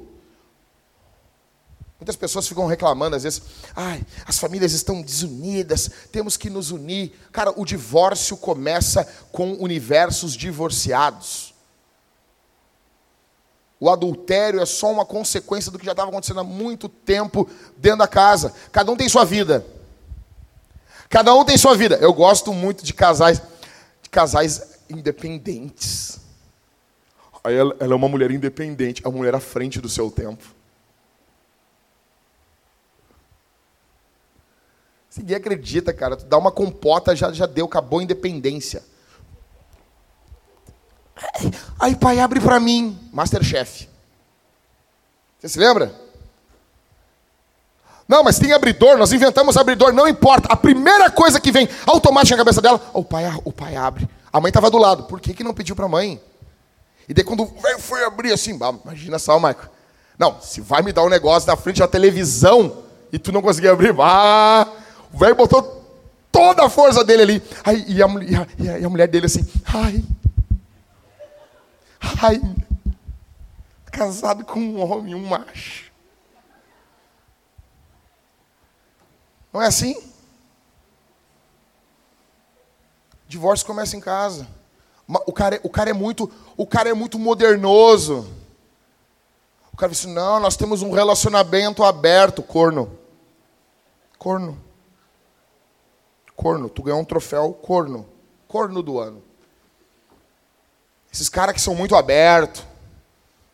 Muitas 2.01 2.17
pessoas 2.17 2.49
ficam 2.49 2.67
reclamando 2.67 3.15
às 3.15 3.23
vezes, 3.23 3.43
ai, 3.77 4.05
as 4.27 4.39
famílias 4.39 4.73
estão 4.73 5.01
desunidas, 5.03 5.89
temos 6.11 6.37
que 6.37 6.51
nos 6.51 6.73
unir. 6.73 7.13
Cara, 7.31 7.53
o 7.57 7.65
divórcio 7.65 8.37
começa 8.37 9.05
com 9.31 9.53
universos 9.55 10.35
divorciados. 10.35 11.52
O 13.83 13.91
adultério 13.91 14.61
é 14.61 14.65
só 14.65 14.93
uma 14.93 15.05
consequência 15.05 15.69
do 15.73 15.77
que 15.77 15.85
já 15.85 15.91
estava 15.91 16.09
acontecendo 16.09 16.39
há 16.39 16.45
muito 16.45 16.89
tempo 16.89 17.51
dentro 17.77 17.99
da 17.99 18.07
casa. 18.07 18.55
Cada 18.71 18.93
um 18.93 18.97
tem 18.97 19.09
sua 19.09 19.25
vida. 19.25 19.67
Cada 21.11 21.35
um 21.35 21.45
tem 21.45 21.59
sua 21.59 21.75
vida. 21.77 21.97
Eu 21.97 22.15
gosto 22.15 22.53
muito 22.53 22.85
de 22.85 22.95
casais, 22.95 23.43
de 24.01 24.09
casais 24.09 24.79
independentes. 24.89 26.21
Aí 27.43 27.57
ela, 27.57 27.75
ela 27.81 27.93
é 27.93 27.97
uma 27.97 28.09
mulher 28.09 28.31
independente, 28.31 29.03
é 29.05 29.09
uma 29.09 29.19
mulher 29.19 29.35
à 29.35 29.41
frente 29.41 29.81
do 29.81 29.89
seu 29.89 30.13
tempo. 30.13 30.45
Ninguém 35.17 35.39
acredita, 35.39 35.93
cara. 35.93 36.17
Tu 36.17 36.25
dá 36.27 36.39
uma 36.39 36.53
compota, 36.53 37.17
já, 37.17 37.33
já 37.33 37.47
deu, 37.47 37.67
acabou 37.67 37.99
a 37.99 38.05
independência. 38.05 38.85
Aí, 41.79 41.97
pai, 41.97 42.21
abre 42.21 42.41
para 42.41 42.61
mim. 42.61 42.99
Masterchef. 43.13 43.89
Você 45.39 45.49
se 45.49 45.59
lembra? 45.59 45.93
Não, 48.07 48.23
mas 48.23 48.39
tem 48.39 48.53
abridor, 48.53 48.99
nós 48.99 49.13
inventamos 49.13 49.57
abridor, 49.57 49.93
não 49.93 50.07
importa. 50.07 50.49
A 50.53 50.57
primeira 50.57 51.11
coisa 51.11 51.41
que 51.41 51.51
vem 51.51 51.69
automática 51.87 52.37
na 52.37 52.45
cabeça 52.45 52.61
dela, 52.61 52.81
o 52.93 53.03
pai, 53.03 53.25
o 53.45 53.53
pai 53.53 53.75
abre. 53.75 54.09
A 54.33 54.41
mãe 54.41 54.51
estava 54.51 54.71
do 54.71 54.79
lado. 54.79 55.05
Por 55.05 55.21
que, 55.21 55.33
que 55.35 55.45
não 55.45 55.55
pediu 55.55 55.75
para 55.75 55.87
a 55.87 55.89
mãe? 55.89 56.21
E 57.09 57.15
daí 57.15 57.25
quando 57.25 57.43
o 57.43 57.79
foi 57.79 58.05
abrir 58.05 58.33
assim, 58.33 58.59
imagina 58.85 59.19
só, 59.19 59.37
Michael. 59.37 59.71
Não, 60.19 60.41
se 60.41 60.61
vai 60.61 60.83
me 60.83 60.93
dar 60.93 61.03
um 61.03 61.09
negócio 61.09 61.47
na 61.49 61.57
frente 61.57 61.81
da 61.81 61.89
televisão 61.89 62.85
e 63.13 63.19
tu 63.19 63.33
não 63.33 63.43
conseguir 63.43 63.69
abrir, 63.69 63.95
ah, 63.99 64.67
o 65.13 65.19
velho 65.19 65.35
botou 65.35 65.83
toda 66.31 66.65
a 66.65 66.69
força 66.71 67.03
dele 67.05 67.23
ali. 67.23 67.43
Aí, 67.65 67.85
e, 67.89 68.03
a, 68.03 68.07
e, 68.07 68.37
a, 68.37 68.79
e 68.79 68.85
a 68.85 68.89
mulher 68.89 69.09
dele 69.09 69.27
assim, 69.27 69.47
ai, 69.65 70.03
ai, 72.23 72.41
casado 73.87 74.45
com 74.45 74.61
um 74.61 74.81
homem, 74.81 75.15
um 75.15 75.27
macho. 75.27 75.91
Não 79.53 79.61
é 79.61 79.67
assim? 79.67 80.01
Divórcio 83.27 83.67
começa 83.67 83.97
em 83.97 84.01
casa. 84.01 84.47
O 85.27 85.33
cara, 85.33 85.57
é, 85.57 85.61
o 85.63 85.69
cara 85.69 85.91
é 85.91 85.93
muito, 85.93 86.31
o 86.57 86.67
cara 86.67 86.89
é 86.89 86.95
muito 86.95 87.19
modernoso. 87.19 88.27
O 89.73 89.77
cara 89.77 89.91
disse: 89.91 90.07
"Não, 90.07 90.39
nós 90.39 90.57
temos 90.57 90.81
um 90.81 90.93
relacionamento 90.93 91.83
aberto, 91.83 92.43
corno". 92.43 92.99
Corno. 94.17 94.63
Corno, 96.37 96.69
tu 96.69 96.83
ganhou 96.83 97.01
um 97.01 97.05
troféu 97.05 97.53
corno. 97.53 98.07
Corno 98.47 98.83
do 98.83 98.99
ano. 98.99 99.23
Esses 101.13 101.29
caras 101.29 101.55
que 101.55 101.61
são 101.61 101.75
muito 101.75 101.95
abertos, 101.95 102.65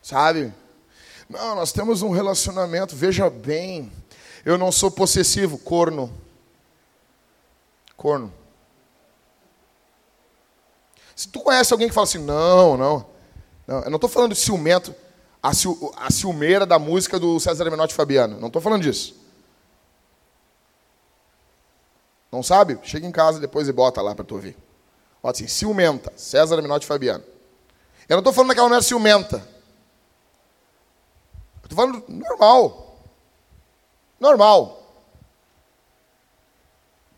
sabe? 0.00 0.52
Não, 1.28 1.56
nós 1.56 1.72
temos 1.72 2.02
um 2.02 2.10
relacionamento, 2.10 2.94
veja 2.94 3.28
bem. 3.28 3.92
Eu 4.44 4.56
não 4.56 4.70
sou 4.70 4.90
possessivo, 4.90 5.58
corno. 5.58 6.12
Corno. 7.96 8.32
Se 11.16 11.28
tu 11.28 11.40
conhece 11.40 11.72
alguém 11.72 11.88
que 11.88 11.94
fala 11.94 12.06
assim, 12.06 12.18
não, 12.18 12.76
não, 12.76 13.06
não 13.66 13.82
eu 13.82 13.90
não 13.90 13.96
estou 13.96 14.08
falando 14.08 14.34
de 14.34 14.38
ciumento, 14.38 14.94
a, 15.42 15.52
ciu, 15.52 15.92
a 15.96 16.12
ciumeira 16.12 16.64
da 16.64 16.78
música 16.78 17.18
do 17.18 17.40
César 17.40 17.68
Menotti 17.68 17.92
Fabiano, 17.92 18.38
não 18.38 18.46
estou 18.46 18.62
falando 18.62 18.82
disso. 18.82 19.16
Não 22.30 22.42
sabe? 22.42 22.78
Chega 22.84 23.06
em 23.06 23.10
casa 23.10 23.40
depois 23.40 23.66
e 23.66 23.72
bota 23.72 24.00
lá 24.00 24.14
para 24.14 24.24
tu 24.24 24.36
ouvir. 24.36 24.56
Bota 25.20 25.38
assim, 25.38 25.48
ciumenta, 25.48 26.12
César 26.16 26.62
Menotti 26.62 26.86
Fabiano. 26.86 27.24
Eu 28.08 28.16
não 28.16 28.20
estou 28.20 28.32
falando 28.32 28.48
daquela 28.48 28.68
mulher 28.68 28.82
ciumenta. 28.82 29.46
Estou 31.62 31.76
falando 31.76 32.02
normal. 32.08 32.98
Normal. 34.18 34.82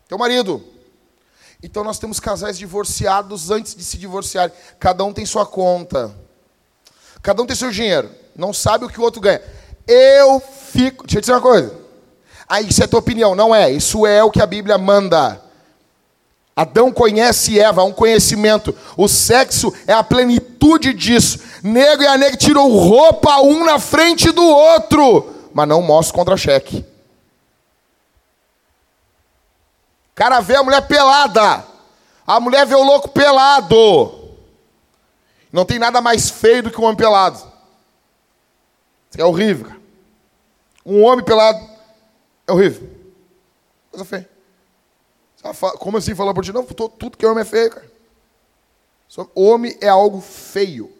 Teu 0.07 0.17
marido. 0.17 0.61
Então 1.63 1.83
nós 1.83 1.97
temos 1.97 2.19
casais 2.19 2.57
divorciados 2.57 3.49
antes 3.49 3.73
de 3.73 3.83
se 3.83 3.97
divorciar. 3.97 4.51
Cada 4.77 5.03
um 5.05 5.13
tem 5.13 5.25
sua 5.25 5.45
conta. 5.45 6.13
Cada 7.21 7.41
um 7.41 7.45
tem 7.45 7.55
seu 7.55 7.71
dinheiro. 7.71 8.11
Não 8.35 8.51
sabe 8.51 8.83
o 8.83 8.89
que 8.89 8.99
o 8.99 9.03
outro 9.03 9.21
ganha. 9.21 9.41
Eu 9.87 10.41
fico. 10.41 11.05
Deixa 11.05 11.17
eu 11.17 11.21
dizer 11.21 11.33
uma 11.33 11.41
coisa. 11.41 11.79
Ah, 12.47 12.59
isso 12.59 12.83
é 12.83 12.87
tua 12.87 12.99
opinião. 12.99 13.33
Não 13.35 13.55
é. 13.55 13.71
Isso 13.71 14.05
é 14.05 14.21
o 14.21 14.31
que 14.31 14.41
a 14.41 14.45
Bíblia 14.45 14.77
manda. 14.77 15.41
Adão 16.55 16.91
conhece 16.91 17.59
Eva, 17.59 17.81
há 17.81 17.85
um 17.85 17.93
conhecimento. 17.93 18.75
O 18.97 19.07
sexo 19.07 19.73
é 19.87 19.93
a 19.93 20.03
plenitude 20.03 20.93
disso. 20.93 21.39
Nego 21.63 22.03
e 22.03 22.07
a 22.07 22.17
nega 22.17 22.37
tiram 22.37 22.69
roupa 22.69 23.41
um 23.41 23.63
na 23.63 23.79
frente 23.79 24.31
do 24.31 24.45
outro, 24.45 25.49
mas 25.53 25.67
não 25.67 25.81
mostra 25.81 26.15
contra-cheque. 26.15 26.85
cara 30.21 30.39
vê 30.39 30.55
a 30.55 30.61
mulher 30.61 30.87
pelada. 30.87 31.65
A 32.27 32.39
mulher 32.39 32.63
vê 32.67 32.75
o 32.75 32.83
louco 32.83 33.09
pelado. 33.09 34.37
Não 35.51 35.65
tem 35.65 35.79
nada 35.79 35.99
mais 35.99 36.29
feio 36.29 36.61
do 36.61 36.69
que 36.69 36.79
um 36.79 36.83
homem 36.83 36.95
pelado. 36.95 37.37
Isso 39.09 39.19
é 39.19 39.25
horrível, 39.25 39.65
cara. 39.65 39.81
Um 40.85 41.03
homem 41.03 41.25
pelado 41.25 41.67
é 42.47 42.51
horrível. 42.51 42.87
Coisa 43.89 44.05
feia. 44.05 44.29
Como 45.79 45.97
assim 45.97 46.13
falar 46.13 46.33
por 46.33 46.43
ti? 46.43 46.51
Não, 46.51 46.63
tudo 46.63 47.17
que 47.17 47.25
é 47.25 47.27
homem 47.27 47.41
é 47.41 47.45
feio, 47.45 47.71
cara. 47.71 47.91
Homem 49.35 49.77
é 49.81 49.89
algo 49.89 50.21
feio. 50.21 50.91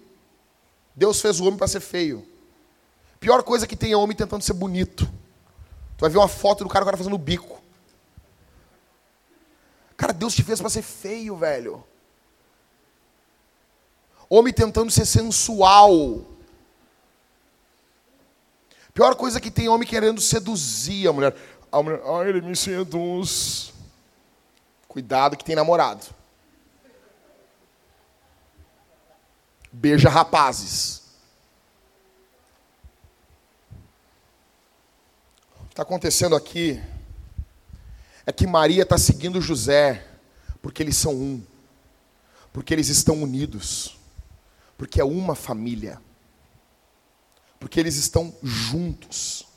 Deus 0.95 1.21
fez 1.21 1.39
o 1.39 1.45
homem 1.45 1.57
para 1.57 1.67
ser 1.67 1.79
feio. 1.79 2.27
Pior 3.19 3.43
coisa 3.43 3.67
que 3.67 3.75
tem 3.75 3.91
é 3.91 3.97
homem 3.97 4.17
tentando 4.17 4.43
ser 4.43 4.53
bonito. 4.53 5.05
Tu 5.95 6.01
vai 6.01 6.09
ver 6.09 6.17
uma 6.17 6.27
foto 6.27 6.63
do 6.63 6.69
cara, 6.69 6.83
o 6.83 6.85
cara 6.85 6.97
fazendo 6.97 7.17
bico. 7.17 7.61
Cara, 9.95 10.11
Deus 10.11 10.33
te 10.33 10.43
fez 10.43 10.59
para 10.59 10.69
ser 10.69 10.81
feio, 10.81 11.37
velho. 11.37 11.83
Homem 14.27 14.51
tentando 14.51 14.89
ser 14.89 15.05
sensual. 15.05 16.25
Pior 18.93 19.15
coisa 19.15 19.39
que 19.39 19.51
tem 19.51 19.69
homem 19.69 19.87
querendo 19.87 20.19
seduzir 20.19 21.07
a 21.07 21.13
mulher. 21.13 21.35
A 21.71 21.83
mulher, 21.83 22.01
ah, 22.03 22.27
ele 22.27 22.41
me 22.41 22.55
seduz. 22.55 23.70
Cuidado 24.91 25.37
que 25.37 25.45
tem 25.45 25.55
namorado. 25.55 26.05
Beija 29.71 30.09
rapazes. 30.09 31.01
O 35.61 35.63
que 35.67 35.69
está 35.69 35.83
acontecendo 35.83 36.35
aqui 36.35 36.83
é 38.25 38.33
que 38.33 38.45
Maria 38.45 38.83
está 38.83 38.97
seguindo 38.97 39.39
José, 39.39 40.05
porque 40.61 40.83
eles 40.83 40.97
são 40.97 41.13
um, 41.13 41.41
porque 42.51 42.73
eles 42.73 42.89
estão 42.89 43.23
unidos, 43.23 43.97
porque 44.77 44.99
é 44.99 45.05
uma 45.05 45.35
família, 45.35 46.01
porque 47.61 47.79
eles 47.79 47.95
estão 47.95 48.35
juntos. 48.43 49.47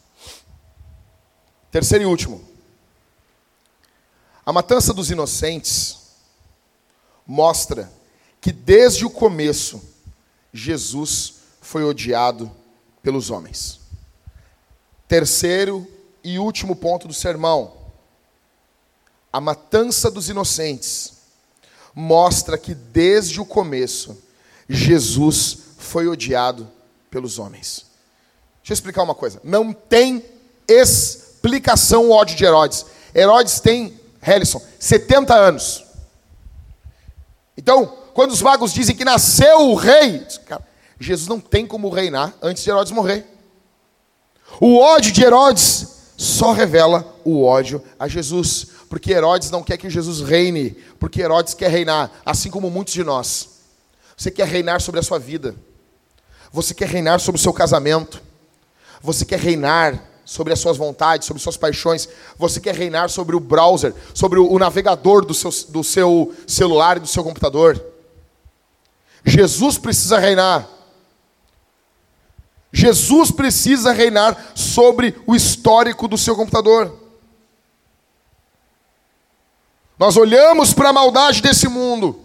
Terceiro 1.72 2.04
e 2.04 2.06
último, 2.06 2.53
a 4.44 4.52
matança 4.52 4.92
dos 4.92 5.10
inocentes 5.10 5.98
mostra 7.26 7.90
que 8.40 8.52
desde 8.52 9.04
o 9.04 9.10
começo 9.10 9.82
Jesus 10.52 11.34
foi 11.60 11.84
odiado 11.84 12.50
pelos 13.02 13.30
homens. 13.30 13.80
Terceiro 15.08 15.86
e 16.22 16.38
último 16.38 16.76
ponto 16.76 17.08
do 17.08 17.14
sermão 17.14 17.84
a 19.34 19.40
matança 19.40 20.12
dos 20.12 20.28
inocentes, 20.28 21.14
mostra 21.92 22.56
que 22.56 22.72
desde 22.72 23.40
o 23.40 23.44
começo 23.44 24.16
Jesus 24.68 25.58
foi 25.76 26.06
odiado 26.06 26.70
pelos 27.10 27.36
homens. 27.40 27.84
Deixa 28.60 28.70
eu 28.70 28.74
explicar 28.74 29.02
uma 29.02 29.14
coisa. 29.14 29.40
Não 29.42 29.72
tem 29.72 30.24
explicação 30.68 32.10
o 32.10 32.10
ódio 32.12 32.36
de 32.36 32.44
Herodes. 32.44 32.86
Herodes 33.12 33.58
tem, 33.58 33.98
Helison, 34.26 34.60
70 34.78 35.34
anos. 35.34 35.84
Então, 37.56 37.86
quando 38.14 38.32
os 38.32 38.42
magos 38.42 38.72
dizem 38.72 38.96
que 38.96 39.04
nasceu 39.04 39.70
o 39.70 39.74
rei, 39.74 40.26
cara, 40.46 40.66
Jesus 40.98 41.28
não 41.28 41.40
tem 41.40 41.66
como 41.66 41.88
reinar 41.88 42.34
antes 42.40 42.62
de 42.62 42.70
Herodes 42.70 42.92
morrer. 42.92 43.26
O 44.60 44.78
ódio 44.78 45.12
de 45.12 45.22
Herodes 45.22 45.88
só 46.16 46.52
revela 46.52 47.16
o 47.24 47.42
ódio 47.42 47.82
a 47.98 48.06
Jesus 48.06 48.68
porque 48.88 49.12
Herodes 49.12 49.50
não 49.50 49.64
quer 49.64 49.76
que 49.76 49.90
Jesus 49.90 50.20
reine, 50.20 50.70
porque 51.00 51.20
Herodes 51.20 51.52
quer 51.52 51.68
reinar, 51.68 52.12
assim 52.24 52.48
como 52.48 52.70
muitos 52.70 52.94
de 52.94 53.02
nós. 53.02 53.48
Você 54.16 54.30
quer 54.30 54.46
reinar 54.46 54.80
sobre 54.80 55.00
a 55.00 55.02
sua 55.02 55.18
vida, 55.18 55.56
você 56.52 56.72
quer 56.72 56.88
reinar 56.88 57.18
sobre 57.18 57.40
o 57.40 57.42
seu 57.42 57.52
casamento, 57.52 58.22
você 59.02 59.24
quer 59.24 59.40
reinar 59.40 60.00
sobre 60.24 60.52
as 60.52 60.58
suas 60.58 60.76
vontades, 60.76 61.26
sobre 61.26 61.42
suas 61.42 61.56
paixões, 61.56 62.08
você 62.38 62.60
quer 62.60 62.74
reinar 62.74 63.10
sobre 63.10 63.36
o 63.36 63.40
browser, 63.40 63.94
sobre 64.14 64.38
o 64.38 64.58
navegador 64.58 65.24
do 65.24 65.34
seu, 65.34 65.50
do 65.68 65.84
seu 65.84 66.34
celular 66.46 66.96
e 66.96 67.00
do 67.00 67.06
seu 67.06 67.22
computador. 67.22 67.82
Jesus 69.24 69.78
precisa 69.78 70.18
reinar. 70.18 70.68
Jesus 72.72 73.30
precisa 73.30 73.92
reinar 73.92 74.52
sobre 74.54 75.14
o 75.26 75.34
histórico 75.34 76.08
do 76.08 76.18
seu 76.18 76.34
computador. 76.34 76.92
Nós 79.98 80.16
olhamos 80.16 80.74
para 80.74 80.88
a 80.88 80.92
maldade 80.92 81.40
desse 81.40 81.68
mundo, 81.68 82.18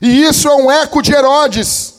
e 0.00 0.22
isso 0.22 0.48
é 0.48 0.54
um 0.54 0.70
eco 0.70 1.02
de 1.02 1.12
Herodes. 1.12 1.93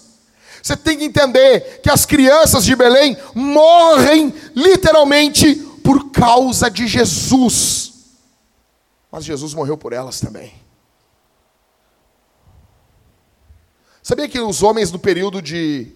Você 0.65 0.75
tem 0.75 0.97
que 0.97 1.05
entender 1.05 1.79
que 1.83 1.91
as 1.91 2.07
crianças 2.07 2.65
de 2.65 2.75
Belém 2.75 3.15
morrem 3.35 4.33
literalmente 4.55 5.53
por 5.83 6.09
causa 6.09 6.71
de 6.71 6.87
Jesus. 6.87 7.93
Mas 9.11 9.23
Jesus 9.23 9.53
morreu 9.53 9.77
por 9.77 9.93
elas 9.93 10.19
também. 10.19 10.55
Sabia 14.01 14.27
que 14.27 14.39
os 14.39 14.63
homens 14.63 14.91
no 14.91 14.97
período 14.97 15.39
de 15.39 15.91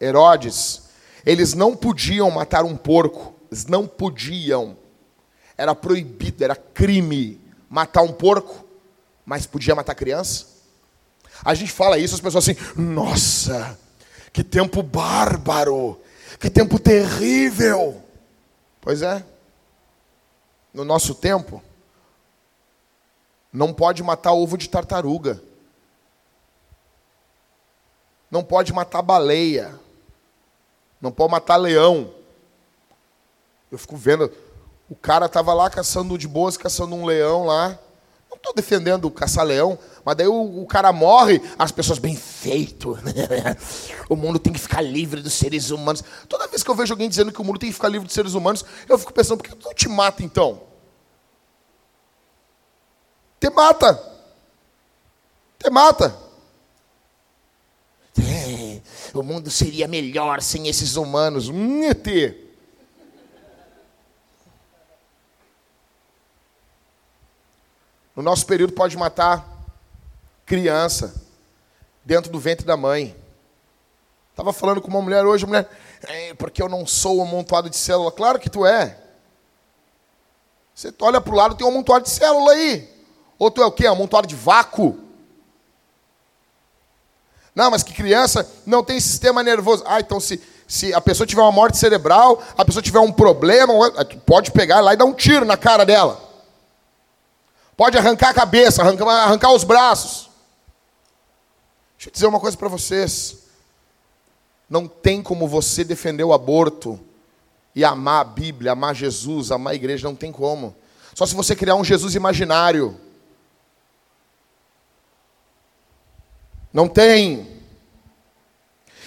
Herodes, 0.00 0.82
eles 1.26 1.52
não 1.52 1.74
podiam 1.74 2.30
matar 2.30 2.64
um 2.64 2.76
porco, 2.76 3.34
eles 3.50 3.66
não 3.66 3.88
podiam. 3.88 4.76
era 5.58 5.74
proibido, 5.74 6.44
era 6.44 6.54
crime 6.54 7.40
matar 7.68 8.02
um 8.02 8.12
porco, 8.12 8.64
mas 9.26 9.46
podia 9.46 9.74
matar 9.74 9.96
criança. 9.96 10.46
A 11.44 11.54
gente 11.54 11.72
fala 11.72 11.98
isso, 11.98 12.14
as 12.14 12.20
pessoas 12.20 12.48
assim, 12.48 12.56
nossa, 12.76 13.76
que 14.32 14.42
tempo 14.42 14.82
bárbaro, 14.82 16.00
que 16.40 16.48
tempo 16.48 16.78
terrível. 16.78 18.02
Pois 18.80 19.02
é, 19.02 19.24
no 20.72 20.84
nosso 20.84 21.14
tempo, 21.14 21.62
não 23.52 23.72
pode 23.72 24.02
matar 24.02 24.32
ovo 24.32 24.56
de 24.56 24.68
tartaruga, 24.68 25.42
não 28.30 28.42
pode 28.42 28.72
matar 28.72 29.02
baleia, 29.02 29.78
não 31.00 31.12
pode 31.12 31.30
matar 31.30 31.56
leão. 31.56 32.14
Eu 33.70 33.76
fico 33.76 33.96
vendo, 33.96 34.32
o 34.88 34.94
cara 34.96 35.26
estava 35.26 35.52
lá 35.52 35.68
caçando 35.68 36.16
de 36.16 36.26
boas, 36.26 36.56
caçando 36.56 36.94
um 36.94 37.04
leão 37.04 37.44
lá. 37.44 37.78
Estou 38.42 38.52
defendendo 38.52 39.08
caçar 39.08 39.46
leão, 39.46 39.78
mas 40.04 40.16
daí 40.16 40.26
o, 40.26 40.62
o, 40.62 40.66
cara 40.66 40.92
morre, 40.92 41.40
as 41.56 41.70
pessoas, 41.70 42.00
bem 42.00 42.16
feito. 42.16 42.98
o 44.10 44.16
mundo 44.16 44.36
tem 44.36 44.52
que 44.52 44.58
ficar 44.58 44.80
livre 44.80 45.22
dos 45.22 45.32
seres 45.32 45.70
humanos. 45.70 46.02
Toda 46.28 46.48
vez 46.48 46.60
que 46.64 46.68
eu 46.68 46.74
vejo 46.74 46.92
alguém 46.92 47.08
dizendo 47.08 47.30
que 47.30 47.40
o 47.40 47.44
mundo 47.44 47.60
tem 47.60 47.68
que 47.68 47.74
ficar 47.74 47.86
livre 47.86 48.04
dos 48.04 48.14
seres 48.14 48.34
humanos, 48.34 48.64
eu 48.88 48.98
fico 48.98 49.12
pensando, 49.12 49.38
por 49.38 49.48
que 49.48 49.54
tu 49.54 49.64
não 49.64 49.72
te 49.72 49.88
mata 49.88 50.24
então? 50.24 50.60
Te 53.38 53.48
mata. 53.48 54.12
Te 55.56 55.70
mata. 55.70 56.12
É, 58.18 58.80
o 59.14 59.22
mundo 59.22 59.52
seria 59.52 59.86
melhor 59.86 60.42
sem 60.42 60.66
esses 60.66 60.96
humanos. 60.96 61.48
Hum, 61.48 61.84
ET. 61.84 62.41
No 68.22 68.30
nosso 68.30 68.46
período 68.46 68.72
pode 68.72 68.96
matar 68.96 69.44
criança 70.46 71.12
dentro 72.04 72.30
do 72.30 72.38
ventre 72.38 72.64
da 72.64 72.76
mãe. 72.76 73.16
Estava 74.30 74.52
falando 74.52 74.80
com 74.80 74.86
uma 74.86 75.02
mulher 75.02 75.26
hoje, 75.26 75.44
mulher, 75.44 75.68
é, 76.04 76.32
porque 76.34 76.62
eu 76.62 76.68
não 76.68 76.86
sou 76.86 77.18
um 77.18 77.22
amontoado 77.22 77.68
de 77.68 77.76
célula. 77.76 78.12
Claro 78.12 78.38
que 78.38 78.48
tu 78.48 78.64
é. 78.64 78.96
Você 80.72 80.94
olha 81.00 81.20
para 81.20 81.32
o 81.32 81.36
lado, 81.36 81.56
tem 81.56 81.66
um 81.66 81.70
amontoado 81.70 82.04
de 82.04 82.10
célula 82.10 82.52
aí. 82.52 82.88
Ou 83.40 83.50
tu 83.50 83.60
é 83.60 83.66
o 83.66 83.72
quê? 83.72 83.88
Um 83.88 83.92
amontoado 83.92 84.28
de 84.28 84.36
vácuo. 84.36 85.00
Não, 87.56 87.72
mas 87.72 87.82
que 87.82 87.92
criança 87.92 88.48
não 88.64 88.84
tem 88.84 89.00
sistema 89.00 89.42
nervoso. 89.42 89.82
Ah, 89.84 89.98
então 89.98 90.20
se, 90.20 90.40
se 90.68 90.94
a 90.94 91.00
pessoa 91.00 91.26
tiver 91.26 91.42
uma 91.42 91.50
morte 91.50 91.76
cerebral, 91.76 92.40
a 92.56 92.64
pessoa 92.64 92.84
tiver 92.84 93.00
um 93.00 93.10
problema, 93.10 93.74
pode 94.24 94.52
pegar 94.52 94.78
lá 94.78 94.94
e 94.94 94.96
dar 94.96 95.06
um 95.06 95.12
tiro 95.12 95.44
na 95.44 95.56
cara 95.56 95.84
dela. 95.84 96.21
Pode 97.82 97.98
arrancar 97.98 98.28
a 98.28 98.34
cabeça, 98.34 98.80
arrancar, 98.80 99.08
arrancar 99.08 99.52
os 99.52 99.64
braços. 99.64 100.30
Deixa 101.96 102.10
eu 102.10 102.12
dizer 102.12 102.26
uma 102.28 102.38
coisa 102.38 102.56
para 102.56 102.68
vocês. 102.68 103.38
Não 104.70 104.86
tem 104.86 105.20
como 105.20 105.48
você 105.48 105.82
defender 105.82 106.22
o 106.22 106.32
aborto 106.32 107.00
e 107.74 107.84
amar 107.84 108.20
a 108.20 108.24
Bíblia, 108.24 108.70
amar 108.70 108.94
Jesus, 108.94 109.50
amar 109.50 109.72
a 109.72 109.74
igreja, 109.74 110.06
não 110.06 110.14
tem 110.14 110.30
como. 110.30 110.76
Só 111.12 111.26
se 111.26 111.34
você 111.34 111.56
criar 111.56 111.74
um 111.74 111.82
Jesus 111.82 112.14
imaginário. 112.14 112.96
Não 116.72 116.86
tem. 116.86 117.48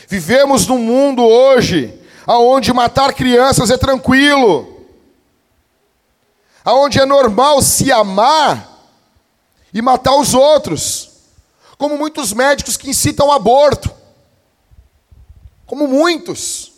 Vivemos 0.05 0.67
num 0.67 0.79
mundo 0.79 1.23
hoje 1.23 1.97
aonde 2.27 2.73
matar 2.73 3.13
crianças 3.13 3.71
é 3.71 3.77
tranquilo 3.77 4.74
aonde 6.65 6.99
é 6.99 7.05
normal 7.05 7.61
se 7.61 7.91
amar 7.91 8.67
e 9.71 9.81
matar 9.83 10.15
os 10.15 10.33
outros, 10.33 11.11
como 11.77 11.95
muitos 11.95 12.33
médicos 12.33 12.75
que 12.75 12.89
incitam 12.89 13.31
aborto, 13.31 13.93
como 15.67 15.87
muitos. 15.87 16.71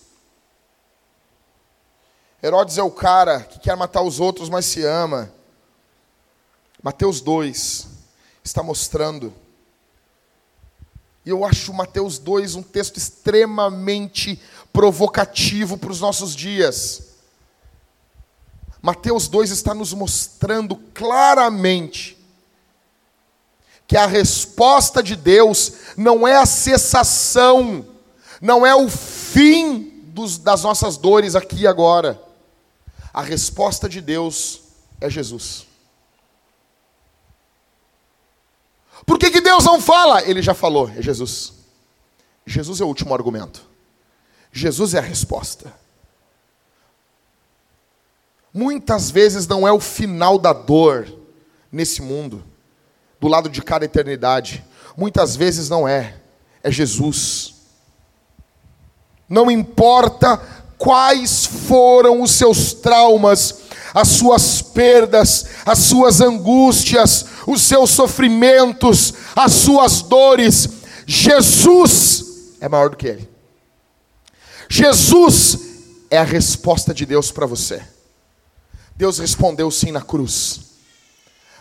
Herodes 2.44 2.78
é 2.78 2.84
o 2.84 2.92
cara 2.92 3.42
que 3.42 3.60
quer 3.60 3.78
matar 3.78 4.02
os 4.02 4.20
outros, 4.20 4.50
mas 4.50 4.66
se 4.66 4.84
ama. 4.84 5.32
Mateus 6.84 7.22
2 7.22 7.88
está 8.44 8.62
mostrando. 8.62 9.34
E 11.26 11.30
eu 11.30 11.44
acho 11.44 11.74
Mateus 11.74 12.20
2 12.20 12.56
um 12.56 12.64
texto 12.64 12.98
extremamente 12.98 14.42
provocativo 14.72 15.78
para 15.78 15.92
os 15.92 16.00
nossos 16.00 16.36
dias. 16.36 17.07
Mateus 18.82 19.28
2 19.28 19.52
está 19.52 19.74
nos 19.74 19.94
mostrando 19.94 20.76
claramente 20.94 22.18
que 23.88 23.96
a 23.96 24.06
resposta 24.06 25.02
de 25.02 25.16
Deus 25.16 25.74
não 25.96 26.28
é 26.28 26.38
a 26.38 26.46
cessação, 26.46 27.86
não 28.42 28.66
é 28.66 28.76
o 28.76 28.90
fim 28.90 30.04
dos, 30.08 30.38
das 30.38 30.64
nossas 30.64 30.98
dores 30.98 31.36
aqui 31.36 31.62
e 31.62 31.68
agora. 31.68 32.22
A 33.14 33.22
resposta 33.22 33.88
de 33.88 34.02
Deus 34.02 34.62
é 35.00 35.10
Jesus. 35.10 35.66
Por 39.06 39.18
que, 39.18 39.32
que 39.32 39.40
Deus 39.40 39.64
não 39.64 39.80
fala? 39.80 40.22
Ele 40.24 40.42
já 40.42 40.54
falou, 40.54 40.90
é 40.90 41.02
Jesus. 41.02 41.54
Jesus 42.46 42.82
é 42.82 42.84
o 42.84 42.88
último 42.88 43.14
argumento. 43.14 43.66
Jesus 44.52 44.94
é 44.94 45.00
a 45.00 45.02
resposta. 45.02 45.74
Muitas 48.58 49.12
vezes 49.12 49.46
não 49.46 49.68
é 49.68 49.72
o 49.72 49.80
final 49.80 50.40
da 50.40 50.52
dor 50.52 51.08
nesse 51.72 52.02
mundo, 52.02 52.44
do 53.22 53.28
lado 53.28 53.50
de 53.50 53.62
cada 53.62 53.86
eternidade. 53.86 54.66
Muitas 54.98 55.36
vezes 55.36 55.70
não 55.70 55.88
é, 55.88 56.16
é 56.64 56.72
Jesus. 56.72 57.54
Não 59.30 59.52
importa 59.52 60.42
quais 60.76 61.46
foram 61.46 62.20
os 62.20 62.32
seus 62.32 62.74
traumas, 62.74 63.60
as 63.94 64.08
suas 64.08 64.60
perdas, 64.60 65.46
as 65.64 65.78
suas 65.78 66.20
angústias, 66.20 67.28
os 67.46 67.62
seus 67.62 67.92
sofrimentos, 67.92 69.14
as 69.36 69.54
suas 69.54 70.02
dores, 70.02 70.68
Jesus 71.06 72.56
é 72.60 72.68
maior 72.68 72.90
do 72.90 72.98
que 72.98 73.06
ele. 73.06 73.30
Jesus 74.68 75.60
é 76.10 76.18
a 76.18 76.24
resposta 76.24 76.92
de 76.92 77.06
Deus 77.06 77.30
para 77.30 77.46
você. 77.46 77.96
Deus 78.98 79.20
respondeu 79.20 79.70
sim 79.70 79.92
na 79.92 80.02
cruz. 80.02 80.62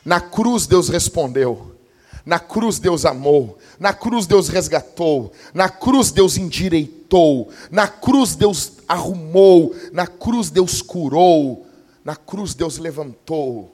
Na 0.02 0.20
cruz 0.20 0.66
Deus 0.66 0.88
respondeu. 0.88 1.76
Na 2.24 2.40
cruz 2.40 2.78
Deus 2.78 3.04
amou. 3.04 3.58
Na 3.78 3.92
cruz 3.92 4.26
Deus 4.26 4.48
resgatou. 4.48 5.30
Na 5.52 5.68
cruz 5.68 6.10
Deus 6.10 6.38
endireitou. 6.38 7.50
Na 7.70 7.86
cruz 7.86 8.34
Deus 8.34 8.72
arrumou. 8.88 9.74
Na 9.92 10.06
cruz 10.06 10.48
Deus 10.48 10.80
curou. 10.80 11.66
Na 12.02 12.16
cruz 12.16 12.54
Deus 12.54 12.78
levantou. 12.78 13.70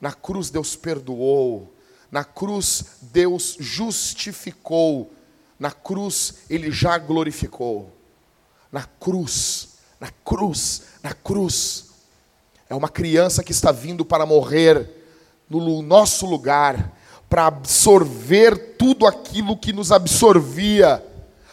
Na 0.00 0.12
cruz 0.12 0.50
Deus 0.50 0.74
perdoou. 0.74 1.72
Na 2.10 2.24
cruz 2.24 2.84
Deus 3.02 3.56
justificou. 3.60 5.12
Na 5.60 5.70
cruz 5.70 6.34
Ele 6.50 6.72
já 6.72 6.98
glorificou. 6.98 7.92
Na 8.70 8.82
cruz, 8.82 9.68
na 9.98 10.10
cruz, 10.22 10.82
na 11.02 11.14
cruz 11.14 11.87
é 12.68 12.74
uma 12.74 12.88
criança 12.88 13.42
que 13.42 13.52
está 13.52 13.72
vindo 13.72 14.04
para 14.04 14.26
morrer 14.26 14.88
no 15.48 15.80
nosso 15.80 16.26
lugar, 16.26 16.92
para 17.28 17.46
absorver 17.46 18.76
tudo 18.78 19.06
aquilo 19.06 19.56
que 19.56 19.72
nos 19.72 19.90
absorvia, 19.90 21.02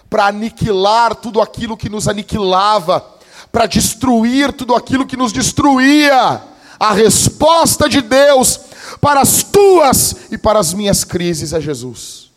para 0.09 0.27
aniquilar 0.27 1.15
tudo 1.15 1.41
aquilo 1.41 1.77
que 1.77 1.89
nos 1.89 2.07
aniquilava, 2.07 3.13
para 3.51 3.65
destruir 3.65 4.51
tudo 4.51 4.75
aquilo 4.75 5.05
que 5.05 5.15
nos 5.15 5.31
destruía. 5.31 6.43
A 6.77 6.93
resposta 6.93 7.87
de 7.87 8.01
Deus 8.01 8.59
para 8.99 9.21
as 9.21 9.43
tuas 9.43 10.29
e 10.29 10.37
para 10.37 10.59
as 10.59 10.73
minhas 10.73 11.05
crises 11.05 11.53
é 11.53 11.61
Jesus. 11.61 12.31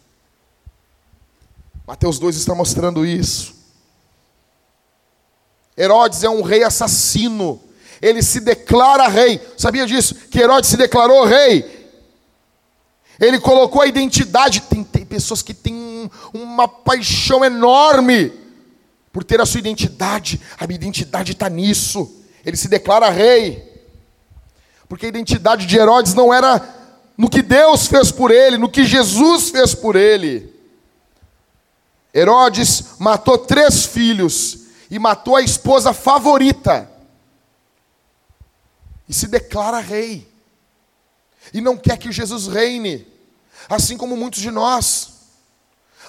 Mateus 1.84 2.20
2 2.20 2.36
está 2.36 2.54
mostrando 2.54 3.04
isso. 3.04 3.54
Herodes 5.76 6.22
é 6.22 6.30
um 6.30 6.42
rei 6.42 6.62
assassino 6.62 7.60
ele 8.00 8.22
se 8.22 8.40
declara 8.40 9.08
rei. 9.08 9.40
Sabia 9.56 9.86
disso? 9.86 10.14
Que 10.30 10.40
Herodes 10.40 10.70
se 10.70 10.76
declarou 10.76 11.24
rei. 11.24 11.78
Ele 13.20 13.38
colocou 13.40 13.82
a 13.82 13.86
identidade. 13.86 14.62
Tem, 14.62 14.84
tem 14.84 15.04
pessoas 15.04 15.42
que 15.42 15.52
têm 15.52 16.10
uma 16.32 16.68
paixão 16.68 17.44
enorme 17.44 18.32
por 19.12 19.24
ter 19.24 19.40
a 19.40 19.46
sua 19.46 19.58
identidade. 19.58 20.40
A 20.58 20.66
minha 20.66 20.76
identidade 20.76 21.32
está 21.32 21.48
nisso. 21.48 22.22
Ele 22.44 22.56
se 22.56 22.68
declara 22.68 23.10
rei. 23.10 23.66
Porque 24.88 25.06
a 25.06 25.08
identidade 25.08 25.66
de 25.66 25.76
Herodes 25.76 26.14
não 26.14 26.32
era 26.32 26.76
no 27.16 27.28
que 27.28 27.42
Deus 27.42 27.86
fez 27.86 28.12
por 28.12 28.30
ele, 28.30 28.56
no 28.56 28.70
que 28.70 28.84
Jesus 28.84 29.50
fez 29.50 29.74
por 29.74 29.96
ele. 29.96 30.54
Herodes 32.14 32.96
matou 32.98 33.36
três 33.36 33.84
filhos 33.84 34.60
e 34.90 34.98
matou 34.98 35.34
a 35.34 35.42
esposa 35.42 35.92
favorita. 35.92 36.88
E 39.08 39.14
se 39.14 39.26
declara 39.26 39.80
rei. 39.80 40.28
E 41.52 41.60
não 41.60 41.76
quer 41.76 41.96
que 41.96 42.12
Jesus 42.12 42.46
reine, 42.46 43.06
assim 43.68 43.96
como 43.96 44.16
muitos 44.16 44.40
de 44.40 44.50
nós, 44.50 45.12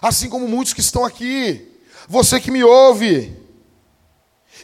assim 0.02 0.30
como 0.30 0.48
muitos 0.48 0.74
que 0.74 0.82
estão 0.82 1.06
aqui, 1.06 1.66
você 2.08 2.40
que 2.40 2.52
me 2.52 2.64
ouve, 2.64 3.38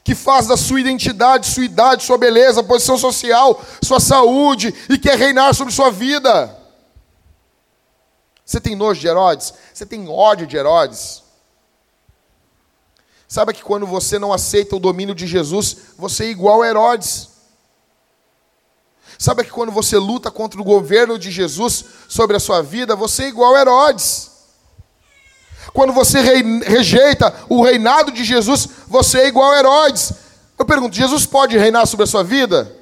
que 0.04 0.14
faz 0.14 0.48
da 0.48 0.58
sua 0.58 0.80
identidade, 0.80 1.48
sua 1.48 1.66
idade, 1.66 2.04
sua 2.04 2.18
beleza, 2.18 2.64
posição 2.64 2.98
social, 2.98 3.64
sua 3.82 4.00
saúde 4.00 4.74
e 4.90 4.98
quer 4.98 5.18
reinar 5.18 5.54
sobre 5.56 5.74
sua 5.74 5.90
vida. 5.90 6.56
Você 8.46 8.60
tem 8.60 8.76
nojo 8.76 9.02
de 9.02 9.08
Herodes? 9.08 9.54
Você 9.74 9.86
tem 9.86 10.08
ódio 10.08 10.46
de 10.46 10.56
Herodes? 10.56 11.24
Sabe 13.28 13.54
que 13.54 13.64
quando 13.64 13.88
você 13.88 14.20
não 14.20 14.32
aceita 14.32 14.76
o 14.76 14.80
domínio 14.80 15.16
de 15.16 15.26
Jesus, 15.26 15.78
você 15.98 16.26
é 16.26 16.30
igual 16.30 16.62
a 16.62 16.68
Herodes. 16.68 17.35
Sabe 19.18 19.44
que 19.44 19.52
quando 19.52 19.72
você 19.72 19.98
luta 19.98 20.30
contra 20.30 20.60
o 20.60 20.64
governo 20.64 21.18
de 21.18 21.32
Jesus 21.32 21.86
sobre 22.08 22.36
a 22.36 22.40
sua 22.40 22.62
vida, 22.62 22.96
você 22.96 23.24
é 23.24 23.28
igual 23.28 23.56
Herodes. 23.56 24.32
Quando 25.74 25.94
você 25.94 26.22
rejeita 26.22 27.34
o 27.50 27.64
reinado 27.64 28.12
de 28.12 28.24
Jesus, 28.24 28.68
você 28.88 29.20
é 29.20 29.28
igual 29.28 29.54
Herodes. 29.54 30.14
Eu 30.58 30.66
pergunto: 30.66 30.96
Jesus 30.96 31.26
pode 31.26 31.58
reinar 31.58 31.86
sobre 31.86 32.04
a 32.04 32.08
sua 32.08 32.24
vida? 32.24 32.74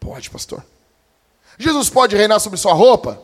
Pode, 0.00 0.30
pastor. 0.30 0.64
Jesus 1.58 1.88
pode 1.88 2.16
reinar 2.16 2.40
sobre 2.40 2.58
sua 2.58 2.72
roupa? 2.72 3.20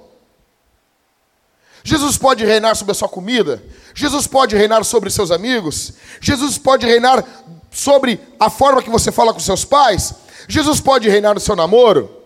Jesus 1.85 2.16
pode 2.16 2.45
reinar 2.45 2.77
sobre 2.77 2.93
a 2.93 2.95
sua 2.95 3.09
comida? 3.09 3.62
Jesus 3.95 4.27
pode 4.27 4.57
reinar 4.57 4.85
sobre 4.85 5.11
seus 5.11 5.31
amigos? 5.31 5.95
Jesus 6.20 6.57
pode 6.57 6.87
reinar 6.87 7.25
sobre 7.70 8.20
a 8.39 8.49
forma 8.49 8.83
que 8.83 8.91
você 8.91 9.11
fala 9.11 9.33
com 9.33 9.41
seus 9.41 9.64
pais? 9.64 10.14
Jesus 10.49 10.80
pode 10.80 11.09
reinar 11.09 11.34
no 11.34 11.40
seu 11.40 11.57
namoro? 11.57 12.22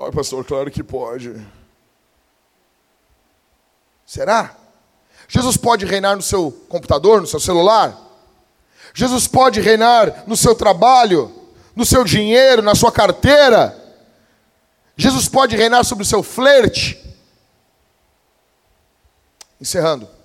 Ai, 0.00 0.10
pastor, 0.12 0.44
claro 0.44 0.70
que 0.70 0.82
pode. 0.82 1.34
Será? 4.06 4.56
Jesus 5.28 5.56
pode 5.56 5.84
reinar 5.84 6.16
no 6.16 6.22
seu 6.22 6.50
computador, 6.68 7.20
no 7.20 7.26
seu 7.26 7.40
celular? 7.40 7.96
Jesus 8.94 9.26
pode 9.26 9.60
reinar 9.60 10.24
no 10.26 10.36
seu 10.36 10.54
trabalho, 10.54 11.34
no 11.76 11.84
seu 11.84 12.04
dinheiro, 12.04 12.62
na 12.62 12.74
sua 12.74 12.90
carteira? 12.90 13.76
Jesus 14.96 15.28
pode 15.28 15.56
reinar 15.56 15.84
sobre 15.84 16.02
o 16.02 16.06
seu 16.06 16.22
flerte? 16.22 16.98
Encerrando. 19.60 20.17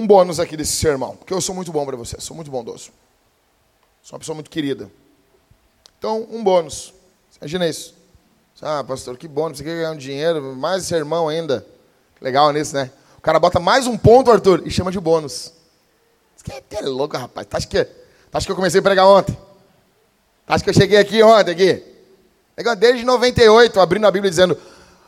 Um 0.00 0.06
bônus 0.06 0.40
aqui 0.40 0.56
desse 0.56 0.72
sermão, 0.72 1.14
porque 1.14 1.34
eu 1.34 1.42
sou 1.42 1.54
muito 1.54 1.70
bom 1.70 1.84
para 1.84 1.94
você, 1.94 2.18
sou 2.20 2.34
muito 2.34 2.50
bondoso. 2.50 2.90
Sou 4.02 4.14
uma 4.14 4.18
pessoa 4.18 4.34
muito 4.34 4.48
querida. 4.48 4.90
Então, 5.98 6.26
um 6.30 6.42
bônus. 6.42 6.94
Imagina 7.38 7.68
isso. 7.68 7.94
Ah, 8.62 8.82
pastor, 8.82 9.18
que 9.18 9.28
bônus, 9.28 9.58
você 9.58 9.64
quer 9.64 9.76
ganhar 9.76 9.90
um 9.90 9.98
dinheiro, 9.98 10.56
mais 10.56 10.84
sermão 10.84 11.28
ainda. 11.28 11.66
Legal 12.18 12.50
nisso, 12.50 12.74
né? 12.74 12.90
O 13.18 13.20
cara 13.20 13.38
bota 13.38 13.60
mais 13.60 13.86
um 13.86 13.98
ponto, 13.98 14.30
Arthur, 14.30 14.62
e 14.64 14.70
chama 14.70 14.90
de 14.90 14.98
bônus. 14.98 15.52
Você 16.34 16.62
é 16.70 16.80
louco, 16.80 17.18
rapaz. 17.18 17.46
Tá, 17.46 17.58
acha 17.58 17.66
que, 17.66 17.84
tá, 17.84 18.40
que 18.40 18.50
eu 18.50 18.56
comecei 18.56 18.80
a 18.80 18.82
pregar 18.82 19.06
ontem? 19.06 19.34
Tá, 20.46 20.54
acha 20.54 20.64
que 20.64 20.70
eu 20.70 20.74
cheguei 20.74 20.96
aqui 20.96 21.22
ontem, 21.22 21.50
aqui? 21.50 21.84
Desde 22.78 23.04
98, 23.04 23.78
abrindo 23.78 24.06
a 24.06 24.10
Bíblia 24.10 24.30
dizendo, 24.30 24.56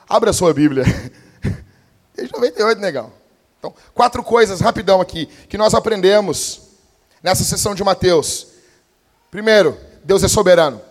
abra 0.06 0.28
a 0.28 0.34
sua 0.34 0.52
Bíblia. 0.52 0.84
Desde 2.14 2.30
98, 2.34 2.78
negão. 2.78 3.21
Então, 3.62 3.72
quatro 3.94 4.24
coisas 4.24 4.60
rapidão 4.60 5.00
aqui 5.00 5.26
que 5.48 5.56
nós 5.56 5.72
aprendemos 5.72 6.62
nessa 7.22 7.44
sessão 7.44 7.76
de 7.76 7.84
Mateus. 7.84 8.48
Primeiro, 9.30 9.78
Deus 10.02 10.24
é 10.24 10.28
soberano. 10.28 10.82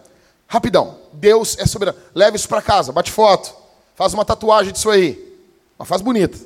Rapidão. 0.47 0.97
Deus 1.11 1.57
é 1.59 1.65
soberano. 1.65 1.97
Leve 2.15 2.37
isso 2.37 2.47
para 2.47 2.61
casa, 2.61 2.93
bate 2.93 3.11
foto. 3.11 3.53
Faz 3.93 4.13
uma 4.13 4.23
tatuagem 4.23 4.71
disso 4.71 4.89
aí. 4.89 5.37
Mas 5.77 5.85
faz 5.85 6.01
bonita. 6.01 6.37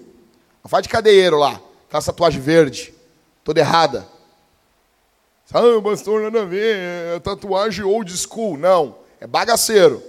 Não 0.63 0.67
faz 0.67 0.81
de 0.81 0.89
cadeiro 0.89 1.37
lá. 1.37 1.61
Faz 1.89 2.05
tatuagem 2.05 2.41
verde. 2.41 2.91
Toda 3.43 3.59
errada. 3.59 4.07
Ah, 5.53 5.79
pastor, 5.83 6.23
nada 6.23 6.41
a 6.41 6.45
ver. 6.45 6.75
É 7.15 7.19
tatuagem 7.19 7.85
old 7.85 8.11
school. 8.17 8.57
Não. 8.57 8.95
É 9.21 9.27
bagaceiro. 9.27 10.01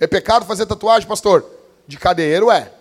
É 0.00 0.08
pecado 0.08 0.44
fazer 0.44 0.66
tatuagem, 0.66 1.08
pastor? 1.08 1.48
De 1.86 1.96
cadeiro 1.96 2.50
é. 2.50 2.79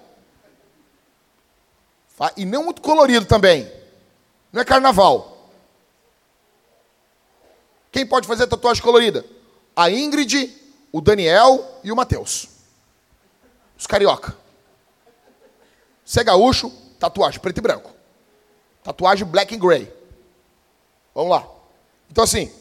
E 2.35 2.45
não 2.45 2.63
muito 2.65 2.81
colorido 2.81 3.25
também. 3.25 3.71
Não 4.51 4.61
é 4.61 4.65
carnaval. 4.65 5.49
Quem 7.91 8.05
pode 8.05 8.27
fazer 8.27 8.47
tatuagem 8.47 8.83
colorida? 8.83 9.25
A 9.75 9.89
Ingrid, 9.89 10.55
o 10.91 11.01
Daniel 11.01 11.79
e 11.83 11.91
o 11.91 11.95
Matheus. 11.95 12.47
Os 13.77 13.87
carioca. 13.87 14.35
Você 16.03 16.21
é 16.21 16.23
gaúcho, 16.23 16.71
tatuagem 16.99 17.39
preto 17.39 17.59
e 17.59 17.61
branco. 17.61 17.91
Tatuagem 18.83 19.25
black 19.25 19.55
and 19.55 19.59
gray. 19.59 19.93
Vamos 21.13 21.31
lá. 21.31 21.47
Então 22.09 22.23
assim, 22.23 22.51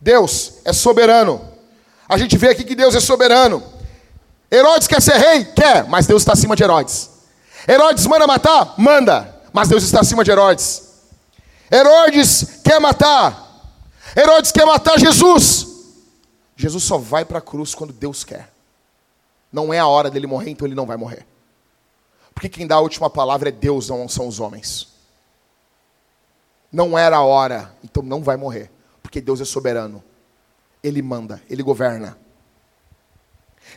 Deus 0.00 0.54
é 0.64 0.72
soberano. 0.72 1.52
A 2.08 2.18
gente 2.18 2.36
vê 2.36 2.48
aqui 2.50 2.64
que 2.64 2.74
Deus 2.74 2.94
é 2.94 3.00
soberano. 3.00 3.62
Herodes 4.50 4.86
quer 4.86 5.00
ser 5.00 5.16
rei? 5.16 5.44
Quer, 5.44 5.88
mas 5.88 6.06
Deus 6.06 6.22
está 6.22 6.32
acima 6.32 6.54
de 6.54 6.62
Herodes. 6.62 7.10
Herodes 7.66 8.06
manda 8.06 8.26
matar? 8.26 8.74
Manda, 8.76 9.42
mas 9.52 9.68
Deus 9.68 9.82
está 9.82 10.00
acima 10.00 10.22
de 10.22 10.30
Herodes. 10.30 10.82
Herodes 11.70 12.60
quer 12.62 12.80
matar. 12.80 13.42
Herodes 14.16 14.52
quer 14.52 14.64
matar 14.64 14.98
Jesus. 14.98 15.66
Jesus 16.56 16.84
só 16.84 16.98
vai 16.98 17.24
para 17.24 17.38
a 17.38 17.42
cruz 17.42 17.74
quando 17.74 17.92
Deus 17.92 18.22
quer. 18.22 18.52
Não 19.52 19.72
é 19.72 19.78
a 19.78 19.86
hora 19.86 20.10
dele 20.10 20.26
morrer, 20.26 20.50
então 20.50 20.66
ele 20.66 20.74
não 20.74 20.86
vai 20.86 20.96
morrer. 20.96 21.26
Porque 22.34 22.48
quem 22.48 22.66
dá 22.66 22.76
a 22.76 22.80
última 22.80 23.08
palavra 23.08 23.48
é 23.48 23.52
Deus, 23.52 23.88
não 23.88 24.08
são 24.08 24.26
os 24.26 24.40
homens. 24.40 24.88
Não 26.70 26.98
era 26.98 27.16
a 27.16 27.22
hora, 27.22 27.72
então 27.82 28.02
não 28.02 28.22
vai 28.22 28.36
morrer. 28.36 28.70
Porque 29.02 29.20
Deus 29.20 29.40
é 29.40 29.44
soberano. 29.44 30.02
Ele 30.82 31.00
manda, 31.00 31.40
ele 31.48 31.62
governa. 31.62 32.18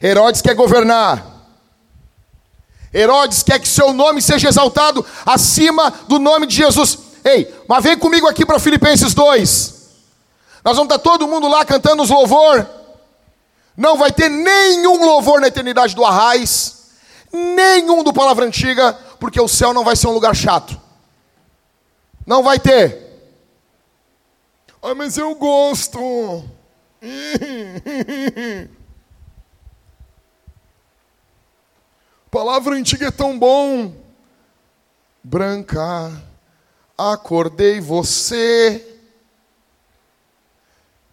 Herodes 0.02 0.42
quer 0.42 0.56
governar. 0.56 1.37
Herodes 2.94 3.44
quer 3.44 3.60
que 3.60 3.68
seu 3.68 3.94
nome 3.94 4.22
seja 4.22 4.48
exaltado 4.48 5.06
acima 5.26 5.92
do 6.08 6.20
nome 6.20 6.48
de 6.48 6.56
Jesus. 6.56 6.98
Ei, 7.24 7.54
mas 7.68 7.84
vem 7.84 7.98
comigo 7.98 8.28
aqui 8.28 8.46
para 8.46 8.60
Filipenses 8.60 9.14
2. 9.14 9.76
Nós 10.64 10.76
vamos 10.78 10.94
estar 10.94 11.00
todo 11.00 11.28
mundo 11.28 11.48
lá 11.48 11.66
cantando 11.66 12.04
os 12.04 12.10
louvor. 12.10 12.68
Não 13.76 13.98
vai 13.98 14.12
ter 14.12 14.30
nenhum 14.30 15.06
louvor 15.06 15.40
na 15.40 15.48
eternidade 15.48 15.96
do 15.96 16.04
Arraiz, 16.04 16.90
nenhum 17.32 18.04
do 18.04 18.14
Palavra 18.14 18.46
Antiga, 18.46 18.98
porque 19.20 19.40
o 19.40 19.48
céu 19.48 19.74
não 19.74 19.84
vai 19.84 19.96
ser 19.96 20.08
um 20.08 20.14
lugar 20.14 20.36
chato. 20.36 20.80
Não 22.26 22.42
vai 22.42 22.60
ter. 22.60 23.06
Ah, 24.82 24.96
mas 24.96 25.18
eu 25.18 25.36
gosto. 25.36 26.44
Palavra 32.30 32.76
antiga 32.76 33.08
é 33.08 33.12
tão 33.12 33.38
bom. 33.38 33.94
Branca, 35.24 36.24
acordei 36.98 37.80
você. 37.80 38.96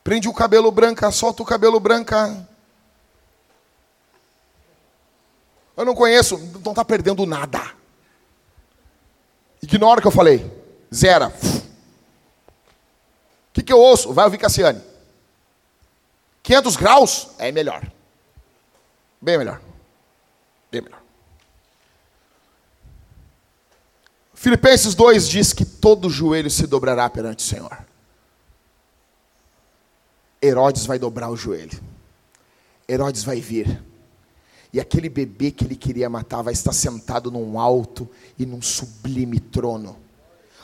Prende 0.02 0.28
o 0.28 0.34
cabelo 0.34 0.70
branca, 0.70 1.10
solta 1.10 1.42
o 1.42 1.46
cabelo 1.46 1.80
branca. 1.80 2.46
Eu 5.76 5.84
não 5.84 5.94
conheço, 5.94 6.38
não 6.64 6.72
está 6.72 6.84
perdendo 6.84 7.26
nada. 7.26 7.60
Ignora 9.62 9.98
o 9.98 10.02
que 10.02 10.08
eu 10.08 10.12
falei. 10.12 10.52
Zera. 10.92 11.28
O 11.28 11.64
que, 13.54 13.62
que 13.62 13.72
eu 13.72 13.78
ouço? 13.78 14.12
Vai 14.12 14.26
ouvir 14.26 14.38
Cassiane. 14.38 14.82
500 16.42 16.76
graus 16.76 17.28
é 17.38 17.50
melhor. 17.50 17.82
Bem 19.20 19.38
melhor. 19.38 19.60
Bem 20.70 20.82
melhor. 20.82 21.04
Filipenses 24.45 24.95
2 24.95 25.26
diz 25.26 25.55
que 25.55 25.64
todo 25.64 26.11
joelho 26.11 26.51
se 26.51 26.66
dobrará 26.66 27.09
perante 27.09 27.42
o 27.42 27.49
Senhor. 27.49 27.78
Herodes 30.42 30.84
vai 30.84 30.99
dobrar 30.99 31.30
o 31.30 31.36
joelho. 31.36 31.80
Herodes 32.86 33.24
vai 33.24 33.40
vir. 33.40 33.82
E 34.70 34.78
aquele 34.78 35.09
bebê 35.09 35.51
que 35.51 35.64
ele 35.64 35.74
queria 35.74 36.11
matar 36.11 36.42
vai 36.42 36.53
estar 36.53 36.74
sentado 36.74 37.30
num 37.30 37.59
alto 37.59 38.07
e 38.38 38.45
num 38.45 38.61
sublime 38.61 39.40
trono. 39.40 39.97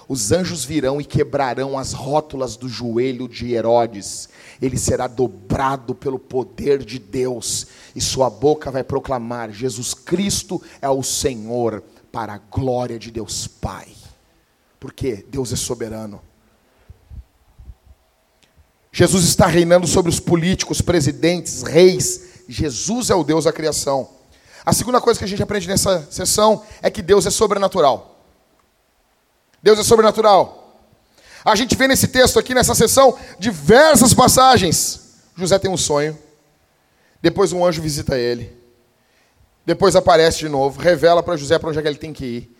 Os 0.07 0.31
anjos 0.31 0.63
virão 0.63 1.01
e 1.01 1.05
quebrarão 1.05 1.79
as 1.79 1.95
rótulas 1.95 2.57
do 2.57 2.69
joelho 2.69 3.27
de 3.27 3.55
Herodes. 3.55 4.29
Ele 4.61 4.77
será 4.77 5.07
dobrado 5.07 5.95
pelo 5.95 6.19
poder 6.19 6.85
de 6.85 6.99
Deus, 6.99 7.69
e 7.97 8.01
sua 8.01 8.29
boca 8.29 8.71
vai 8.71 8.85
proclamar: 8.85 9.51
Jesus 9.51 9.95
Cristo 9.95 10.61
é 10.83 10.89
o 10.91 11.03
Senhor 11.03 11.83
para 12.13 12.35
a 12.35 12.39
glória 12.39 12.99
de 12.99 13.11
Deus 13.11 13.47
Pai. 13.47 13.89
Porque 14.79 15.25
Deus 15.29 15.53
é 15.53 15.57
soberano. 15.57 16.21
Jesus 18.93 19.25
está 19.25 19.47
reinando 19.47 19.87
sobre 19.87 20.11
os 20.11 20.19
políticos, 20.19 20.81
presidentes, 20.81 21.63
reis. 21.63 22.43
Jesus 22.49 23.11
é 23.11 23.15
o 23.15 23.23
Deus 23.23 23.45
da 23.45 23.53
criação. 23.53 24.09
A 24.65 24.73
segunda 24.73 25.01
coisa 25.01 25.19
que 25.19 25.25
a 25.25 25.29
gente 25.29 25.43
aprende 25.43 25.69
nessa 25.69 26.07
sessão 26.11 26.65
é 26.83 26.91
que 26.91 27.01
Deus 27.01 27.25
é 27.25 27.31
sobrenatural. 27.31 28.25
Deus 29.63 29.79
é 29.79 29.85
sobrenatural. 29.85 30.79
A 31.45 31.55
gente 31.55 31.75
vê 31.77 31.89
nesse 31.89 32.09
texto 32.09 32.39
aqui, 32.39 32.55
nessa 32.55 32.75
sessão, 32.75 33.17
diversas 33.39 34.13
passagens. 34.13 35.01
José 35.37 35.59
tem 35.59 35.71
um 35.71 35.77
sonho. 35.77 36.19
Depois 37.23 37.53
um 37.53 37.65
anjo 37.65 37.81
visita 37.81 38.19
ele. 38.19 38.60
Depois 39.65 39.95
aparece 39.95 40.39
de 40.39 40.49
novo, 40.49 40.81
revela 40.81 41.23
para 41.23 41.37
José 41.37 41.59
para 41.59 41.69
onde 41.69 41.79
é 41.79 41.83
que 41.83 41.89
ele 41.89 41.99
tem 41.99 42.13
que 42.13 42.25
ir. 42.25 42.57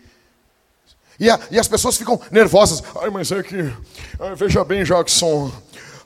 E, 1.19 1.29
a, 1.29 1.39
e, 1.51 1.59
as 1.59 1.67
pessoas 1.67 1.97
ficam 1.97 2.19
nervosas. 2.31 2.81
Ai, 2.99 3.11
mas 3.11 3.31
é 3.31 3.43
que. 3.43 3.71
Ai, 4.19 4.33
veja 4.35 4.63
bem, 4.63 4.83
Jackson. 4.83 5.51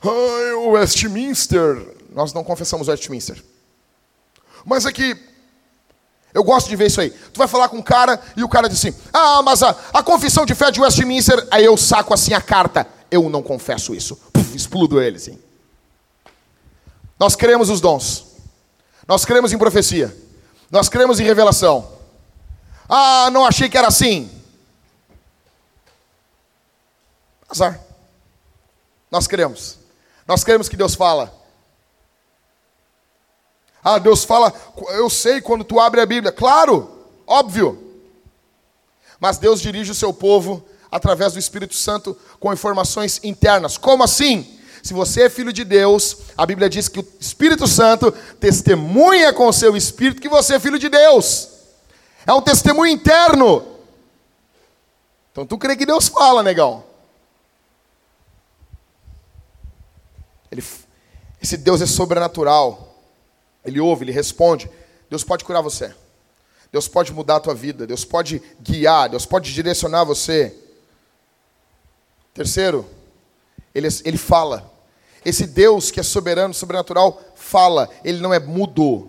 Ai, 0.02 0.52
o 0.52 0.72
Westminster. 0.72 1.96
Nós 2.10 2.34
não 2.34 2.44
confessamos 2.44 2.88
Westminster. 2.88 3.42
Mas 4.62 4.84
é 4.84 4.92
que. 4.92 5.16
Eu 6.34 6.44
gosto 6.44 6.68
de 6.68 6.76
ver 6.76 6.88
isso 6.88 7.00
aí. 7.00 7.08
Tu 7.08 7.38
vai 7.38 7.48
falar 7.48 7.70
com 7.70 7.78
um 7.78 7.82
cara 7.82 8.20
e 8.36 8.44
o 8.44 8.48
cara 8.48 8.68
diz 8.68 8.78
assim: 8.78 8.94
Ah, 9.10 9.40
mas 9.42 9.62
a, 9.62 9.74
a 9.94 10.02
confissão 10.02 10.44
de 10.44 10.54
fé 10.54 10.70
de 10.70 10.82
Westminster. 10.82 11.46
Aí 11.50 11.64
eu 11.64 11.78
saco 11.78 12.12
assim 12.12 12.34
a 12.34 12.40
carta. 12.42 12.86
Eu 13.10 13.30
não 13.30 13.42
confesso 13.42 13.94
isso. 13.94 14.16
Puf, 14.34 14.54
explodo 14.54 15.00
ele. 15.00 15.18
Nós 17.18 17.34
cremos 17.34 17.70
os 17.70 17.80
dons. 17.80 18.26
Nós 19.08 19.24
cremos 19.24 19.50
em 19.50 19.56
profecia. 19.56 20.14
Nós 20.70 20.88
cremos 20.88 21.20
em 21.20 21.24
revelação. 21.24 21.92
Ah, 22.88 23.30
não 23.32 23.44
achei 23.44 23.68
que 23.68 23.78
era 23.78 23.88
assim. 23.88 24.30
Azar. 27.48 27.80
Nós 29.10 29.26
cremos. 29.26 29.78
Nós 30.26 30.42
cremos 30.42 30.68
que 30.68 30.76
Deus 30.76 30.94
fala. 30.94 31.32
Ah, 33.82 33.98
Deus 33.98 34.24
fala, 34.24 34.52
eu 34.90 35.08
sei 35.08 35.40
quando 35.40 35.62
tu 35.62 35.78
abre 35.78 36.00
a 36.00 36.06
Bíblia. 36.06 36.32
Claro, 36.32 37.06
óbvio. 37.24 38.02
Mas 39.20 39.38
Deus 39.38 39.60
dirige 39.60 39.92
o 39.92 39.94
seu 39.94 40.12
povo 40.12 40.66
através 40.90 41.32
do 41.32 41.38
Espírito 41.38 41.74
Santo 41.74 42.18
com 42.40 42.52
informações 42.52 43.20
internas. 43.22 43.78
Como 43.78 44.02
assim? 44.02 44.55
Se 44.86 44.94
você 44.94 45.22
é 45.22 45.28
filho 45.28 45.52
de 45.52 45.64
Deus, 45.64 46.18
a 46.38 46.46
Bíblia 46.46 46.70
diz 46.70 46.86
que 46.86 47.00
o 47.00 47.08
Espírito 47.18 47.66
Santo 47.66 48.12
testemunha 48.38 49.32
com 49.32 49.48
o 49.48 49.52
seu 49.52 49.76
espírito 49.76 50.22
que 50.22 50.28
você 50.28 50.54
é 50.54 50.60
filho 50.60 50.78
de 50.78 50.88
Deus. 50.88 51.48
É 52.24 52.32
um 52.32 52.40
testemunho 52.40 52.92
interno. 52.92 53.66
Então 55.32 55.44
tu 55.44 55.58
crê 55.58 55.74
que 55.74 55.84
Deus 55.84 56.06
fala, 56.06 56.40
negão. 56.40 56.84
Ele, 60.52 60.62
esse 61.42 61.56
Deus 61.56 61.82
é 61.82 61.86
sobrenatural. 61.86 63.02
Ele 63.64 63.80
ouve, 63.80 64.04
ele 64.04 64.12
responde. 64.12 64.70
Deus 65.10 65.24
pode 65.24 65.44
curar 65.44 65.62
você. 65.62 65.92
Deus 66.70 66.86
pode 66.86 67.12
mudar 67.12 67.36
a 67.36 67.40
tua 67.40 67.56
vida. 67.56 67.88
Deus 67.88 68.04
pode 68.04 68.40
guiar. 68.62 69.08
Deus 69.08 69.26
pode 69.26 69.52
direcionar 69.52 70.04
você. 70.04 70.56
Terceiro, 72.32 72.88
ele, 73.74 73.88
ele 74.04 74.16
fala. 74.16 74.75
Esse 75.26 75.44
Deus 75.44 75.90
que 75.90 75.98
é 75.98 76.04
soberano, 76.04 76.54
sobrenatural, 76.54 77.20
fala, 77.34 77.90
ele 78.04 78.20
não 78.20 78.32
é 78.32 78.38
mudo. 78.38 79.08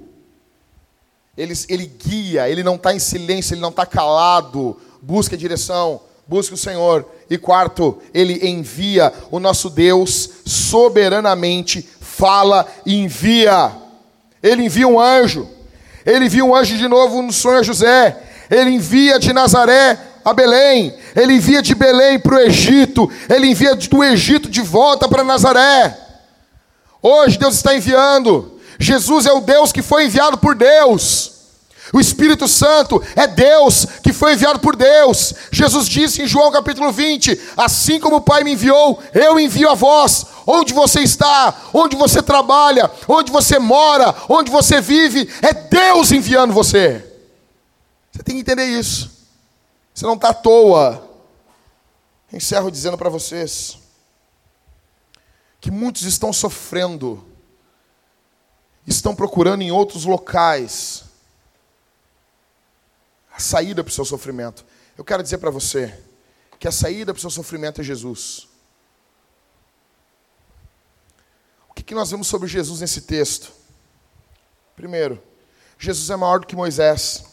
Ele, 1.38 1.54
ele 1.70 1.86
guia, 1.86 2.50
ele 2.50 2.64
não 2.64 2.74
está 2.74 2.92
em 2.92 2.98
silêncio, 2.98 3.54
ele 3.54 3.62
não 3.62 3.70
está 3.70 3.86
calado. 3.86 4.76
Busca 5.00 5.36
a 5.36 5.38
direção, 5.38 6.02
busca 6.28 6.56
o 6.56 6.58
Senhor. 6.58 7.06
E 7.30 7.38
quarto, 7.38 8.00
ele 8.16 8.50
envia 8.50 9.14
o 9.30 9.40
nosso 9.40 9.70
Deus 9.70 10.28
soberanamente, 10.44 11.88
fala 12.02 12.66
e 12.84 12.96
envia. 12.96 13.72
Ele 14.42 14.64
envia 14.64 14.88
um 14.88 15.00
anjo. 15.00 15.48
Ele 16.04 16.26
envia 16.26 16.44
um 16.44 16.56
anjo 16.56 16.80
de 16.80 16.88
novo 16.88 17.22
no 17.22 17.32
sonho 17.32 17.60
a 17.60 17.64
José. 17.64 18.24
Ele 18.50 18.72
envia 18.72 19.20
de 19.20 19.32
Nazaré 19.32 20.00
a 20.26 20.34
Belém. 20.34 20.96
Ele 21.16 21.34
envia 21.34 21.62
de 21.62 21.76
Belém 21.76 22.18
para 22.18 22.38
o 22.38 22.40
Egito. 22.40 23.08
Ele 23.30 23.46
envia 23.52 23.76
do 23.76 24.04
Egito 24.04 24.50
de 24.50 24.62
volta 24.62 25.08
para 25.08 25.24
Nazaré. 25.24 26.07
Hoje 27.02 27.38
Deus 27.38 27.56
está 27.56 27.76
enviando. 27.76 28.60
Jesus 28.80 29.26
é 29.26 29.32
o 29.32 29.42
Deus 29.42 29.72
que 29.72 29.82
foi 29.82 30.06
enviado 30.06 30.38
por 30.38 30.56
Deus. 30.56 31.38
O 31.94 32.02
Espírito 32.02 32.48
Santo 32.48 33.02
é 33.16 33.26
Deus 33.26 33.86
que 34.04 34.12
foi 34.12 34.34
enviado 34.34 34.60
por 34.60 34.76
Deus. 34.76 35.34
Jesus 35.52 35.88
disse 35.88 36.22
em 36.22 36.28
João 36.28 36.52
capítulo 36.52 36.92
20: 36.92 37.40
Assim 37.56 38.00
como 38.00 38.18
o 38.18 38.22
Pai 38.22 38.44
me 38.44 38.54
enviou, 38.54 39.02
eu 39.14 39.40
envio 39.40 39.70
a 39.70 39.74
vós. 39.74 40.26
Onde 40.46 40.74
você 40.74 41.02
está, 41.02 41.56
onde 41.74 41.96
você 41.96 42.22
trabalha, 42.22 42.92
onde 43.08 43.32
você 43.32 43.58
mora, 43.60 44.14
onde 44.30 44.52
você 44.52 44.82
vive, 44.82 45.30
é 45.42 45.54
Deus 45.54 46.12
enviando 46.12 46.54
você. 46.54 47.06
Você 48.12 48.24
tem 48.24 48.36
que 48.36 48.42
entender 48.42 48.66
isso. 48.66 49.12
Você 49.94 50.06
não 50.06 50.16
está 50.16 50.30
à 50.30 50.34
toa. 50.34 51.04
Encerro 52.32 52.70
dizendo 52.70 52.98
para 52.98 53.10
vocês: 53.10 53.78
que 55.60 55.72
muitos 55.72 56.04
estão 56.04 56.32
sofrendo, 56.32 57.26
estão 58.86 59.16
procurando 59.16 59.62
em 59.62 59.72
outros 59.72 60.06
locais 60.06 61.06
a 63.32 63.40
saída 63.40 63.84
para 63.84 63.92
o 63.92 63.94
seu 63.94 64.06
sofrimento. 64.06 64.66
Eu 64.98 65.04
quero 65.04 65.22
dizer 65.22 65.38
para 65.38 65.52
você 65.52 66.04
que 66.60 66.68
a 66.68 66.72
saída 66.72 67.14
para 67.14 67.20
o 67.20 67.22
seu 67.22 67.30
sofrimento 67.30 67.82
é 67.82 67.84
Jesus. 67.84 68.48
O 71.70 71.74
que, 71.74 71.84
que 71.84 71.94
nós 71.94 72.10
vemos 72.10 72.28
sobre 72.28 72.48
Jesus 72.48 72.82
nesse 72.82 73.02
texto? 73.02 73.52
Primeiro, 74.76 75.22
Jesus 75.78 76.10
é 76.10 76.16
maior 76.16 76.40
do 76.40 76.48
que 76.48 76.56
Moisés. 76.56 77.24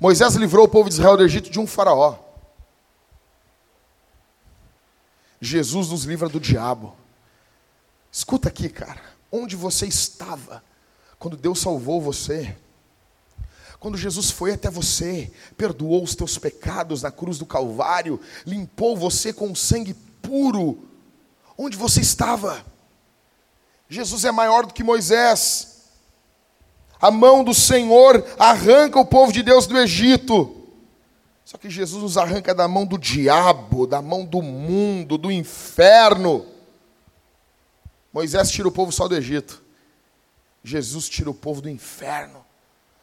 Moisés 0.00 0.34
livrou 0.34 0.66
o 0.66 0.68
povo 0.68 0.88
de 0.88 0.94
Israel 0.94 1.16
do 1.16 1.24
Egito 1.24 1.50
de 1.50 1.58
um 1.58 1.66
faraó. 1.66 2.27
Jesus 5.40 5.88
nos 5.88 6.04
livra 6.04 6.28
do 6.28 6.40
diabo. 6.40 6.96
Escuta 8.10 8.48
aqui, 8.48 8.68
cara. 8.68 9.00
Onde 9.30 9.54
você 9.56 9.86
estava 9.86 10.62
quando 11.18 11.36
Deus 11.36 11.60
salvou 11.60 12.00
você? 12.00 12.56
Quando 13.78 13.96
Jesus 13.96 14.30
foi 14.30 14.52
até 14.52 14.68
você, 14.68 15.30
perdoou 15.56 16.02
os 16.02 16.14
teus 16.14 16.36
pecados 16.36 17.02
na 17.02 17.12
cruz 17.12 17.38
do 17.38 17.46
Calvário, 17.46 18.20
limpou 18.44 18.96
você 18.96 19.32
com 19.32 19.54
sangue 19.54 19.94
puro. 20.20 20.82
Onde 21.56 21.76
você 21.76 22.00
estava? 22.00 22.64
Jesus 23.88 24.24
é 24.24 24.32
maior 24.32 24.66
do 24.66 24.74
que 24.74 24.82
Moisés. 24.82 25.84
A 27.00 27.10
mão 27.10 27.44
do 27.44 27.54
Senhor 27.54 28.24
arranca 28.38 28.98
o 28.98 29.06
povo 29.06 29.32
de 29.32 29.42
Deus 29.42 29.66
do 29.66 29.78
Egito. 29.78 30.57
Só 31.48 31.56
que 31.56 31.70
Jesus 31.70 32.02
nos 32.02 32.18
arranca 32.18 32.54
da 32.54 32.68
mão 32.68 32.84
do 32.84 32.98
diabo, 32.98 33.86
da 33.86 34.02
mão 34.02 34.22
do 34.22 34.42
mundo, 34.42 35.16
do 35.16 35.32
inferno. 35.32 36.44
Moisés 38.12 38.50
tira 38.50 38.68
o 38.68 38.70
povo 38.70 38.92
só 38.92 39.08
do 39.08 39.16
Egito. 39.16 39.62
Jesus 40.62 41.08
tira 41.08 41.30
o 41.30 41.34
povo 41.34 41.62
do 41.62 41.70
inferno. 41.70 42.44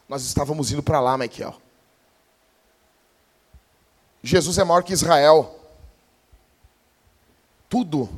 Nós 0.08 0.22
estávamos 0.22 0.70
indo 0.70 0.80
para 0.80 1.00
lá, 1.00 1.18
Michael. 1.18 1.60
Jesus 4.22 4.58
é 4.58 4.62
maior 4.62 4.84
que 4.84 4.92
Israel. 4.92 5.58
Tudo. 7.68 8.08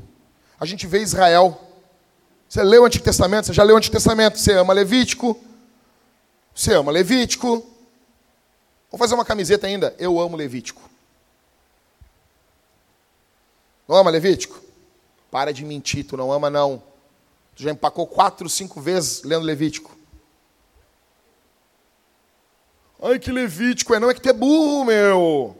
A 0.60 0.66
gente 0.66 0.86
vê 0.86 1.00
Israel. 1.00 1.58
Você 2.46 2.62
leu 2.62 2.82
o 2.82 2.84
Antigo 2.84 3.02
Testamento? 3.02 3.46
Você 3.46 3.54
já 3.54 3.62
leu 3.62 3.76
o 3.76 3.78
Antigo 3.78 3.94
Testamento? 3.94 4.38
Você 4.38 4.52
ama 4.52 4.74
Levítico? 4.74 5.40
Você 6.54 6.74
ama 6.74 6.92
Levítico? 6.92 7.77
Vou 8.90 8.98
fazer 8.98 9.14
uma 9.14 9.24
camiseta 9.24 9.66
ainda. 9.66 9.94
Eu 9.98 10.18
amo 10.18 10.36
Levítico. 10.36 10.82
Não 13.86 13.96
ama 13.96 14.10
Levítico? 14.10 14.60
Para 15.30 15.52
de 15.52 15.64
mentir, 15.64 16.06
tu 16.06 16.16
não 16.16 16.32
ama 16.32 16.48
não. 16.48 16.82
Tu 17.54 17.62
já 17.62 17.70
empacou 17.70 18.06
quatro, 18.06 18.48
cinco 18.48 18.80
vezes 18.80 19.22
lendo 19.22 19.44
Levítico. 19.44 19.96
Ai, 23.02 23.18
que 23.18 23.30
Levítico 23.30 23.94
é. 23.94 24.00
Não, 24.00 24.10
é 24.10 24.14
que 24.14 24.20
tu 24.20 24.28
é 24.28 24.32
burro, 24.32 24.84
meu. 24.84 25.56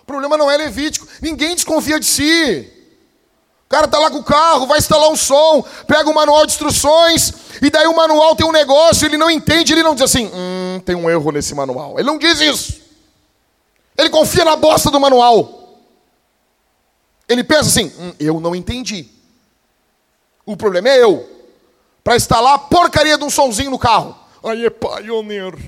O 0.00 0.04
problema 0.06 0.36
não 0.36 0.50
é 0.50 0.56
Levítico. 0.56 1.06
Ninguém 1.22 1.54
desconfia 1.54 2.00
de 2.00 2.06
si. 2.06 2.70
O 3.66 3.68
cara 3.68 3.88
tá 3.88 3.98
lá 3.98 4.10
com 4.10 4.18
o 4.18 4.24
carro, 4.24 4.66
vai 4.66 4.78
instalar 4.78 5.08
um 5.08 5.16
som, 5.16 5.64
pega 5.86 6.08
o 6.08 6.14
manual 6.14 6.46
de 6.46 6.52
instruções, 6.52 7.32
e 7.60 7.70
daí 7.70 7.86
o 7.86 7.96
manual 7.96 8.36
tem 8.36 8.46
um 8.46 8.52
negócio, 8.52 9.06
ele 9.06 9.16
não 9.16 9.30
entende, 9.30 9.72
ele 9.72 9.82
não 9.82 9.94
diz 9.94 10.04
assim, 10.04 10.30
hum, 10.32 10.53
tem 10.84 10.94
um 10.94 11.08
erro 11.08 11.30
nesse 11.30 11.54
manual. 11.54 11.98
Ele 11.98 12.06
não 12.06 12.18
diz 12.18 12.40
isso. 12.40 12.82
Ele 13.96 14.10
confia 14.10 14.44
na 14.44 14.56
bosta 14.56 14.90
do 14.90 15.00
manual. 15.00 15.80
Ele 17.28 17.42
pensa 17.42 17.68
assim, 17.68 17.92
hum, 17.98 18.12
eu 18.18 18.40
não 18.40 18.54
entendi. 18.54 19.08
O 20.44 20.56
problema 20.56 20.88
é 20.88 21.02
eu. 21.02 21.28
Para 22.02 22.16
instalar 22.16 22.54
a 22.54 22.58
porcaria 22.58 23.16
de 23.16 23.24
um 23.24 23.30
somzinho 23.30 23.70
no 23.70 23.78
carro. 23.78 24.18
Aí 24.42 24.66
é 24.66 24.70
pioneiro. 24.70 25.58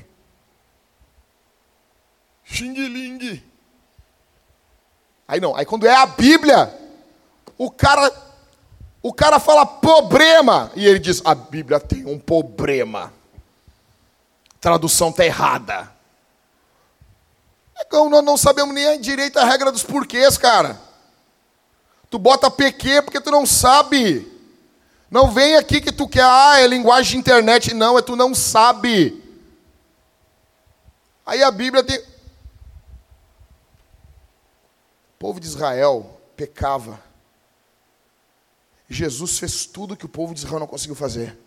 Xing 2.44 2.74
Ling. 2.74 3.42
Aí 5.26 5.40
não, 5.40 5.56
aí 5.56 5.64
quando 5.64 5.86
é 5.86 5.94
a 5.94 6.06
Bíblia, 6.06 6.72
o 7.58 7.70
cara 7.70 8.24
o 9.02 9.12
cara 9.12 9.40
fala 9.40 9.64
problema 9.66 10.70
e 10.76 10.86
ele 10.86 10.98
diz: 10.98 11.22
"A 11.24 11.34
Bíblia 11.34 11.80
tem 11.80 12.06
um 12.06 12.18
problema". 12.18 13.12
Tradução 14.66 15.12
tá 15.12 15.24
errada. 15.24 15.88
Então 17.78 18.10
nós 18.10 18.24
não 18.24 18.36
sabemos 18.36 18.74
nem 18.74 19.00
direito 19.00 19.38
a 19.38 19.44
regra 19.44 19.70
dos 19.70 19.84
porquês, 19.84 20.36
cara. 20.36 20.76
Tu 22.10 22.18
bota 22.18 22.50
PQ 22.50 23.02
porque 23.02 23.20
tu 23.20 23.30
não 23.30 23.46
sabe. 23.46 24.26
Não 25.08 25.30
vem 25.30 25.54
aqui 25.54 25.80
que 25.80 25.92
tu 25.92 26.08
quer, 26.08 26.24
ah, 26.24 26.58
é 26.58 26.66
linguagem 26.66 27.12
de 27.12 27.18
internet. 27.18 27.72
Não, 27.74 27.96
é 27.96 28.02
tu 28.02 28.16
não 28.16 28.34
sabe. 28.34 29.22
Aí 31.24 31.44
a 31.44 31.50
Bíblia 31.52 31.84
tem. 31.84 32.00
O 32.00 32.04
povo 35.16 35.38
de 35.38 35.46
Israel 35.46 36.20
pecava. 36.36 37.00
Jesus 38.90 39.38
fez 39.38 39.64
tudo 39.64 39.96
que 39.96 40.06
o 40.06 40.08
povo 40.08 40.34
de 40.34 40.40
Israel 40.40 40.58
não 40.58 40.66
conseguiu 40.66 40.96
fazer. 40.96 41.38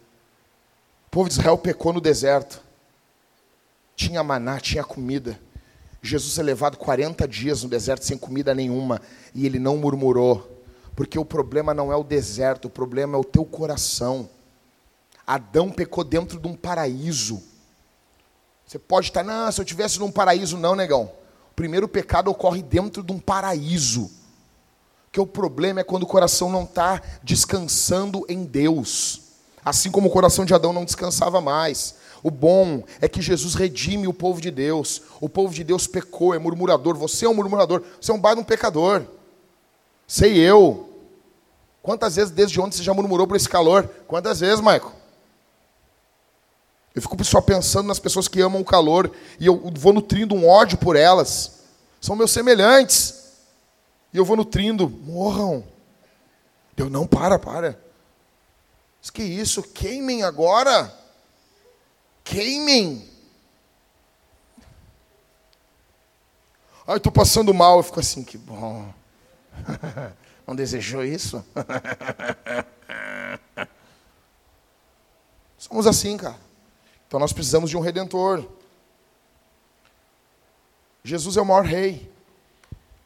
O 1.08 1.10
povo 1.12 1.28
de 1.28 1.36
Israel 1.36 1.58
pecou 1.58 1.92
no 1.92 2.00
deserto. 2.00 2.69
Tinha 4.00 4.24
maná, 4.24 4.62
tinha 4.62 4.82
comida. 4.82 5.38
Jesus 6.02 6.40
é 6.40 6.42
levado 6.42 6.78
40 6.78 7.28
dias 7.28 7.64
no 7.64 7.70
deserto 7.70 8.06
sem 8.06 8.18
comida 8.18 8.56
nenhuma 8.56 9.02
e 9.36 9.46
ele 9.46 9.60
não 9.60 9.76
murmurou. 9.76 10.64
Porque 10.96 11.20
o 11.20 11.26
problema 11.26 11.74
não 11.74 11.92
é 11.92 11.98
o 11.98 12.04
deserto, 12.04 12.70
o 12.70 12.70
problema 12.70 13.18
é 13.18 13.20
o 13.20 13.26
teu 13.26 13.44
coração. 13.44 14.30
Adão 15.28 15.70
pecou 15.70 16.06
dentro 16.06 16.40
de 16.40 16.48
um 16.48 16.56
paraíso. 16.56 17.44
Você 18.66 18.80
pode 18.80 19.08
estar, 19.08 19.22
não, 19.22 19.52
se 19.52 19.60
eu 19.60 19.66
tivesse 19.66 20.00
num 20.00 20.10
paraíso, 20.10 20.58
não, 20.58 20.78
negão. 20.78 21.12
O 21.52 21.54
primeiro 21.54 21.86
pecado 21.86 22.32
ocorre 22.32 22.64
dentro 22.64 23.04
de 23.04 23.12
um 23.12 23.20
paraíso. 23.20 24.10
Que 25.12 25.20
o 25.20 25.28
problema 25.28 25.82
é 25.82 25.84
quando 25.84 26.04
o 26.04 26.08
coração 26.08 26.50
não 26.50 26.64
está 26.64 27.02
descansando 27.22 28.26
em 28.30 28.46
Deus. 28.46 29.24
Assim 29.64 29.92
como 29.92 30.08
o 30.08 30.12
coração 30.12 30.46
de 30.46 30.54
Adão 30.54 30.72
não 30.72 30.86
descansava 30.86 31.42
mais. 31.42 31.96
O 32.22 32.30
bom 32.30 32.84
é 33.00 33.08
que 33.08 33.22
Jesus 33.22 33.56
redime 33.56 34.08
o 34.08 34.14
povo 34.14 34.42
de 34.42 34.52
Deus. 34.52 35.02
O 35.22 35.30
povo 35.30 35.54
de 35.54 35.64
Deus 35.64 35.88
pecou, 35.88 36.34
é 36.34 36.40
murmurador. 36.40 36.96
Você 36.96 37.26
é 37.26 37.30
um 37.30 37.34
murmurador, 37.34 37.84
você 38.00 38.12
é 38.12 38.14
um 38.14 38.20
baita 38.20 38.42
um 38.42 38.44
pecador. 38.44 39.04
Sei 40.08 40.38
eu. 40.38 40.90
Quantas 41.82 42.18
vezes 42.18 42.32
desde 42.32 42.60
ontem 42.60 42.76
você 42.76 42.84
já 42.84 42.94
murmurou 42.94 43.26
por 43.26 43.38
esse 43.38 43.48
calor? 43.48 43.90
Quantas 44.08 44.42
vezes, 44.42 44.60
Maico? 44.60 44.94
Eu 46.94 47.02
fico 47.02 47.24
só 47.24 47.40
pensando 47.40 47.88
nas 47.88 48.00
pessoas 48.00 48.28
que 48.28 48.42
amam 48.42 48.62
o 48.62 48.66
calor 48.66 49.12
e 49.40 49.46
eu 49.46 49.72
vou 49.76 49.94
nutrindo 49.94 50.36
um 50.36 50.48
ódio 50.48 50.78
por 50.78 50.96
elas. 50.96 51.60
São 52.02 52.16
meus 52.16 52.32
semelhantes. 52.32 53.16
E 54.14 54.18
eu 54.18 54.26
vou 54.26 54.36
nutrindo, 54.36 54.90
morram. 54.90 55.64
Eu 56.76 56.90
não 56.90 57.06
para, 57.06 57.38
para. 57.38 57.80
Mas 59.02 59.10
que 59.10 59.24
isso? 59.24 59.62
Queimem 59.64 60.24
agora. 60.24 60.94
Queimem. 62.30 63.10
Ai, 66.86 66.98
estou 66.98 67.12
passando 67.12 67.52
mal. 67.56 67.78
Eu 67.78 67.84
fico 67.84 68.00
assim, 68.00 68.24
que 68.24 68.38
bom. 68.38 68.94
Não 70.46 70.56
desejou 70.56 71.04
isso? 71.04 71.44
Somos 75.58 75.88
assim, 75.88 76.16
cara. 76.18 76.38
Então 77.08 77.20
nós 77.20 77.34
precisamos 77.34 77.68
de 77.68 77.76
um 77.76 77.82
redentor. 77.82 78.48
Jesus 81.04 81.36
é 81.36 81.42
o 81.42 81.46
maior 81.46 81.66
rei. 81.66 82.14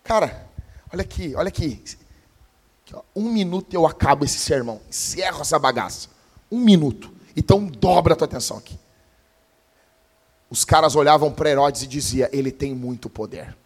Cara, 0.03 0.49
olha 0.91 1.01
aqui, 1.01 1.34
olha 1.34 1.47
aqui. 1.47 1.82
Um 3.15 3.32
minuto 3.32 3.74
eu 3.74 3.88
acabo 3.88 4.26
esse 4.26 4.38
sermão. 4.38 4.82
Encerro 4.89 5.39
essa 5.39 5.57
bagaça. 5.57 6.09
Um 6.51 6.59
minuto. 6.59 7.09
Então 7.38 7.65
dobra 7.65 8.13
a 8.13 8.17
tua 8.17 8.26
atenção 8.26 8.57
aqui. 8.57 8.82
Os 10.54 10.64
caras 10.64 10.95
olhavam 10.95 11.34
para 11.34 11.49
Herodes 11.49 11.82
e 11.82 11.88
diziam: 11.88 12.30
Ele 12.32 12.51
tem 12.51 12.76
muito 12.76 13.10
poder. 13.10 13.58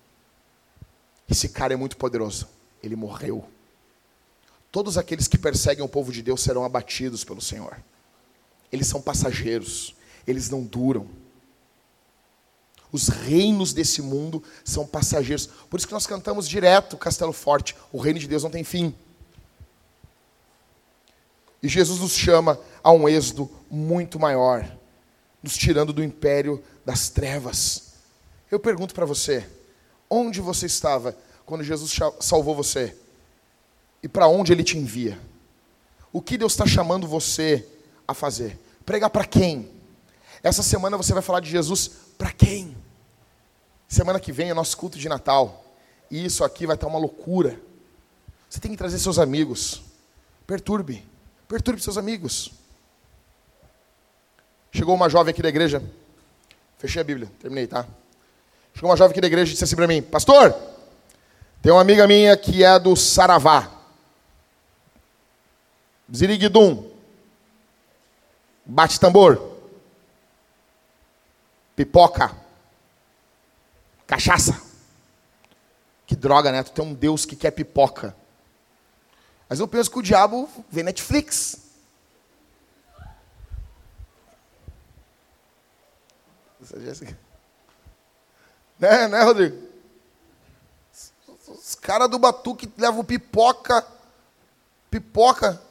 Esse 1.30 1.50
cara 1.50 1.74
é 1.74 1.76
muito 1.76 1.98
poderoso. 1.98 2.48
Ele 2.82 2.96
morreu. 2.96 3.46
Todos 4.72 4.98
aqueles 4.98 5.28
que 5.28 5.38
perseguem 5.38 5.84
o 5.84 5.90
povo 5.90 6.14
de 6.14 6.22
Deus 6.22 6.42
serão 6.42 6.64
abatidos 6.64 7.26
pelo 7.26 7.42
Senhor. 7.42 7.78
Eles 8.72 8.88
são 8.88 9.02
passageiros, 9.02 9.98
eles 10.26 10.50
não 10.50 10.64
duram. 10.64 11.10
Os 12.90 13.10
reinos 13.10 13.74
desse 13.74 14.02
mundo 14.02 14.42
são 14.64 14.88
passageiros. 14.88 15.46
Por 15.70 15.76
isso 15.76 15.88
que 15.88 15.94
nós 15.94 16.08
cantamos 16.08 16.48
direto 16.48 16.96
Castelo 16.96 17.34
Forte: 17.34 17.76
o 17.92 18.00
reino 18.00 18.18
de 18.18 18.30
Deus 18.30 18.44
não 18.44 18.50
tem 18.50 18.64
fim. 18.64 18.96
E 21.62 21.68
Jesus 21.68 22.00
nos 22.00 22.14
chama 22.14 22.58
a 22.82 22.94
um 22.94 23.10
êxodo 23.10 23.52
muito 23.70 24.18
maior, 24.18 24.66
nos 25.44 25.58
tirando 25.58 25.92
do 25.92 26.02
império 26.02 26.64
das 26.88 27.10
trevas. 27.10 27.92
Eu 28.50 28.60
pergunto 28.60 28.96
para 28.96 29.06
você: 29.06 29.46
onde 30.10 30.42
você 30.42 30.66
estava 30.66 31.16
quando 31.46 31.64
Jesus 31.64 31.94
salvou 32.20 32.56
você? 32.56 32.96
e 34.02 34.08
para 34.08 34.28
onde 34.28 34.52
Ele 34.52 34.64
te 34.64 34.78
envia. 34.78 35.20
O 36.12 36.22
que 36.22 36.38
Deus 36.38 36.54
está 36.54 36.66
chamando 36.66 37.08
você 37.08 37.68
a 38.08 38.14
fazer? 38.14 38.58
Pregar 38.86 39.10
para 39.10 39.26
quem? 39.26 39.70
Essa 40.42 40.64
semana 40.64 40.98
você 40.98 41.14
vai 41.14 41.22
falar 41.22 41.40
de 41.40 41.50
Jesus 41.50 41.92
para 42.18 42.32
quem? 42.32 42.76
Semana 43.88 44.20
que 44.20 44.32
vem 44.32 44.50
é 44.50 44.54
nosso 44.54 44.78
culto 44.78 44.98
de 44.98 45.10
Natal. 45.10 45.66
E 46.10 46.26
isso 46.26 46.44
aqui 46.44 46.66
vai 46.66 46.76
estar 46.76 46.88
uma 46.88 47.00
loucura. 47.00 47.60
Você 48.50 48.60
tem 48.60 48.72
que 48.72 48.78
trazer 48.78 49.00
seus 49.00 49.20
amigos. 49.20 49.82
Perturbe. 50.46 51.06
Perturbe 51.48 51.82
seus 51.82 51.98
amigos. 51.98 52.52
Chegou 54.72 54.96
uma 54.96 55.10
jovem 55.10 55.32
aqui 55.32 55.42
da 55.42 55.50
igreja. 55.50 55.84
Fechei 56.78 57.02
a 57.02 57.06
Bíblia, 57.06 57.32
terminei, 57.40 57.68
tá? 57.68 57.86
Chegou 58.74 58.90
uma 58.90 58.98
jovem 58.98 59.12
aqui 59.12 59.22
da 59.22 59.28
igreja 59.28 59.50
e 59.50 59.54
disse 59.54 59.64
assim 59.64 59.76
para 59.76 59.88
mim: 59.88 60.02
Pastor, 60.02 60.56
tem 61.62 61.72
uma 61.72 61.82
amiga 61.82 62.08
minha 62.08 62.38
que 62.38 62.64
é 62.64 62.78
do 62.78 62.96
Saravá. 62.96 63.72
Ziriguidum. 66.14 66.90
Bate 68.66 69.00
tambor. 69.00 69.58
Pipoca. 71.76 72.32
Cachaça. 74.06 74.62
Que 76.06 76.16
droga, 76.16 76.52
né? 76.52 76.64
Tu 76.64 76.72
tem 76.72 76.86
um 76.86 76.94
Deus 76.94 77.26
que 77.26 77.36
quer 77.36 77.52
pipoca. 77.52 78.16
Mas 79.50 79.60
eu 79.60 79.68
penso 79.68 79.90
que 79.92 80.00
o 80.00 80.04
diabo 80.04 80.50
vê 80.70 80.84
Netflix. 80.84 81.67
Né, 88.80 89.08
né, 89.08 89.24
Rodrigo? 89.24 89.68
Os 91.48 91.76
caras 91.76 92.10
do 92.10 92.20
Batuque 92.20 92.72
levam 92.78 93.04
pipoca. 93.04 93.86
Pipoca 94.92 95.62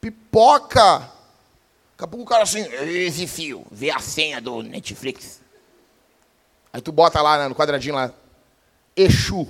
Pipoca. 0.00 0.98
Daqui 0.98 2.04
a 2.04 2.06
pouco 2.06 2.22
o 2.24 2.28
cara 2.28 2.44
assim, 2.44 2.60
esse 2.60 3.26
fio, 3.26 3.66
vê 3.70 3.90
a 3.90 3.98
senha 3.98 4.40
do 4.40 4.62
Netflix. 4.62 5.40
Aí 6.72 6.80
tu 6.80 6.92
bota 6.92 7.20
lá 7.20 7.38
né, 7.38 7.48
no 7.48 7.54
quadradinho 7.54 7.94
lá, 7.94 8.12
Exu. 8.96 9.48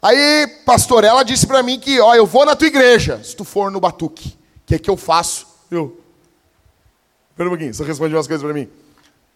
Aí, 0.00 0.46
pastor, 0.64 1.04
ela 1.04 1.24
disse 1.24 1.46
para 1.46 1.62
mim 1.62 1.78
que, 1.78 2.00
ó, 2.00 2.14
eu 2.14 2.24
vou 2.24 2.44
na 2.44 2.56
tua 2.56 2.68
igreja, 2.68 3.22
se 3.22 3.34
tu 3.34 3.44
for 3.44 3.70
no 3.70 3.80
batuque. 3.80 4.36
Que 4.68 4.74
é 4.74 4.78
que 4.78 4.90
eu 4.90 4.98
faço? 4.98 5.46
Eu. 5.70 5.98
Espera 7.30 7.48
um 7.48 7.52
pouquinho, 7.52 7.72
só 7.74 7.84
responde 7.84 8.14
umas 8.14 8.26
coisas 8.26 8.44
para 8.44 8.52
mim. 8.52 8.68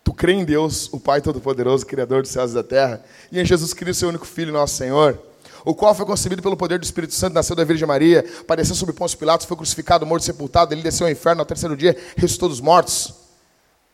Tu 0.05 0.13
crê 0.13 0.33
em 0.33 0.45
Deus, 0.45 0.93
o 0.93 1.01
Pai 1.01 1.23
Todo-Poderoso, 1.23 1.87
Criador 1.87 2.21
dos 2.21 2.31
céus 2.31 2.51
e 2.51 2.55
da 2.55 2.63
terra, 2.63 3.03
e 3.31 3.41
em 3.41 3.45
Jesus 3.45 3.73
Cristo, 3.73 4.01
seu 4.01 4.09
único 4.11 4.27
Filho, 4.27 4.53
nosso 4.53 4.75
Senhor, 4.75 5.19
o 5.65 5.75
qual 5.75 5.95
foi 5.95 6.05
concebido 6.05 6.43
pelo 6.43 6.55
poder 6.55 6.79
do 6.79 6.85
Espírito 6.85 7.15
Santo, 7.15 7.33
nasceu 7.33 7.57
da 7.57 7.65
Virgem 7.65 7.89
Maria, 7.89 8.25
padeceu 8.47 8.75
sob 8.75 8.93
Pôncio 8.93 9.17
Pilatos, 9.17 9.47
foi 9.47 9.57
crucificado, 9.57 10.05
morto 10.05 10.25
sepultado, 10.25 10.75
ele 10.75 10.83
desceu 10.83 11.07
ao 11.07 11.13
inferno 11.13 11.41
ao 11.41 11.47
terceiro 11.47 11.75
dia, 11.75 11.97
ressuscitou 12.15 12.51
dos 12.51 12.61
mortos. 12.61 13.15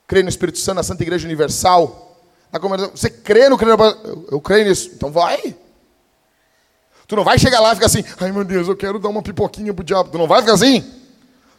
Crê 0.09 0.25
no 0.25 0.29
Espírito 0.29 0.59
Santo, 0.59 0.77
na 0.77 0.83
Santa 0.83 1.03
Igreja 1.03 1.27
Universal. 1.27 2.19
Você 2.95 3.11
crê 3.11 3.49
no 3.49 3.57
eu, 3.61 4.27
eu 4.33 4.41
creio 4.41 4.67
nisso. 4.67 4.91
Então 4.95 5.13
vai. 5.13 5.55
Tu 7.07 7.15
não 7.15 7.23
vai 7.23 7.39
chegar 7.39 7.61
lá 7.61 7.73
e 7.73 7.75
ficar 7.75 7.87
assim, 7.87 8.03
ai 8.19 8.33
meu 8.33 8.45
Deus, 8.45 8.67
eu 8.67 8.77
quero 8.77 8.99
dar 8.99 9.11
uma 9.11 9.23
pipoquinha 9.23 9.73
pro 9.73 9.85
diabo. 9.85 10.11
Tu 10.11 10.19
não 10.19 10.27
vai 10.27 10.41
ficar 10.41 10.55
assim? 10.55 10.98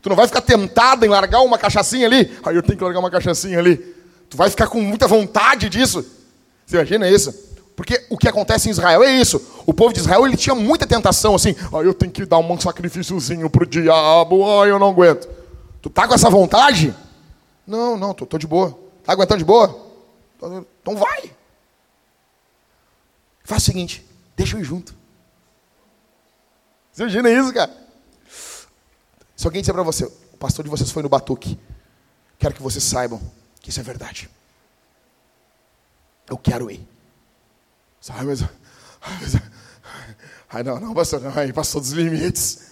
Tu 0.01 0.09
não 0.09 0.15
vai 0.15 0.27
ficar 0.27 0.41
tentado 0.41 1.05
em 1.05 1.09
largar 1.09 1.41
uma 1.41 1.57
cachaçinha 1.57 2.07
ali? 2.07 2.37
Ai, 2.43 2.55
eu 2.55 2.63
tenho 2.63 2.77
que 2.77 2.83
largar 2.83 2.99
uma 2.99 3.11
cachaçinha 3.11 3.59
ali. 3.59 3.77
Tu 4.29 4.37
vai 4.37 4.49
ficar 4.49 4.67
com 4.67 4.81
muita 4.81 5.07
vontade 5.07 5.69
disso. 5.69 6.05
Você 6.65 6.77
imagina 6.77 7.09
isso? 7.09 7.33
Porque 7.75 8.05
o 8.09 8.17
que 8.17 8.27
acontece 8.27 8.67
em 8.67 8.71
Israel 8.71 9.03
é 9.03 9.11
isso. 9.11 9.41
O 9.65 9.73
povo 9.73 9.93
de 9.93 9.99
Israel 9.99 10.25
ele 10.25 10.37
tinha 10.37 10.53
muita 10.53 10.85
tentação 10.85 11.35
assim. 11.35 11.55
Ah, 11.73 11.81
eu 11.81 11.93
tenho 11.93 12.11
que 12.11 12.25
dar 12.25 12.37
um 12.37 12.59
sacrifíciozinho 12.59 13.49
pro 13.49 13.65
diabo. 13.65 14.61
Ah, 14.61 14.67
eu 14.67 14.77
não 14.77 14.89
aguento. 14.89 15.27
Tu 15.81 15.89
tá 15.89 16.07
com 16.07 16.13
essa 16.13 16.29
vontade? 16.29 16.93
Não, 17.65 17.97
não, 17.97 18.13
tô, 18.13 18.25
tô 18.25 18.37
de 18.37 18.45
boa. 18.45 18.77
Tá 19.03 19.13
aguentando 19.13 19.39
de 19.39 19.45
boa? 19.45 19.79
Então 20.81 20.95
vai. 20.95 21.31
Faz 23.43 23.63
o 23.63 23.65
seguinte, 23.65 24.05
deixa 24.35 24.55
eu 24.55 24.61
ir 24.61 24.63
junto. 24.63 24.93
Você 26.91 27.03
imagina 27.03 27.29
isso, 27.31 27.53
cara? 27.53 27.71
Se 29.39 29.47
alguém 29.47 29.61
disser 29.61 29.73
para 29.73 29.83
você, 29.83 30.03
o 30.03 30.37
pastor 30.37 30.65
de 30.65 30.69
vocês 30.69 30.91
foi 30.91 31.01
no 31.01 31.07
batuque, 31.07 31.57
quero 32.37 32.53
que 32.53 32.61
vocês 32.61 32.83
saibam 32.83 33.21
que 33.61 33.69
isso 33.69 33.79
é 33.79 33.83
verdade. 33.83 34.29
Eu 36.29 36.37
quero 36.37 36.69
ir. 36.69 36.85
Sabe, 38.01 38.25
mas, 38.25 38.41
ai, 40.49 40.61
não, 40.61 40.77
não, 40.77 40.93
pastor, 40.93 41.21
não, 41.21 41.31
aí 41.39 41.53
passou 41.53 41.79
dos 41.79 41.91
limites. 41.91 42.71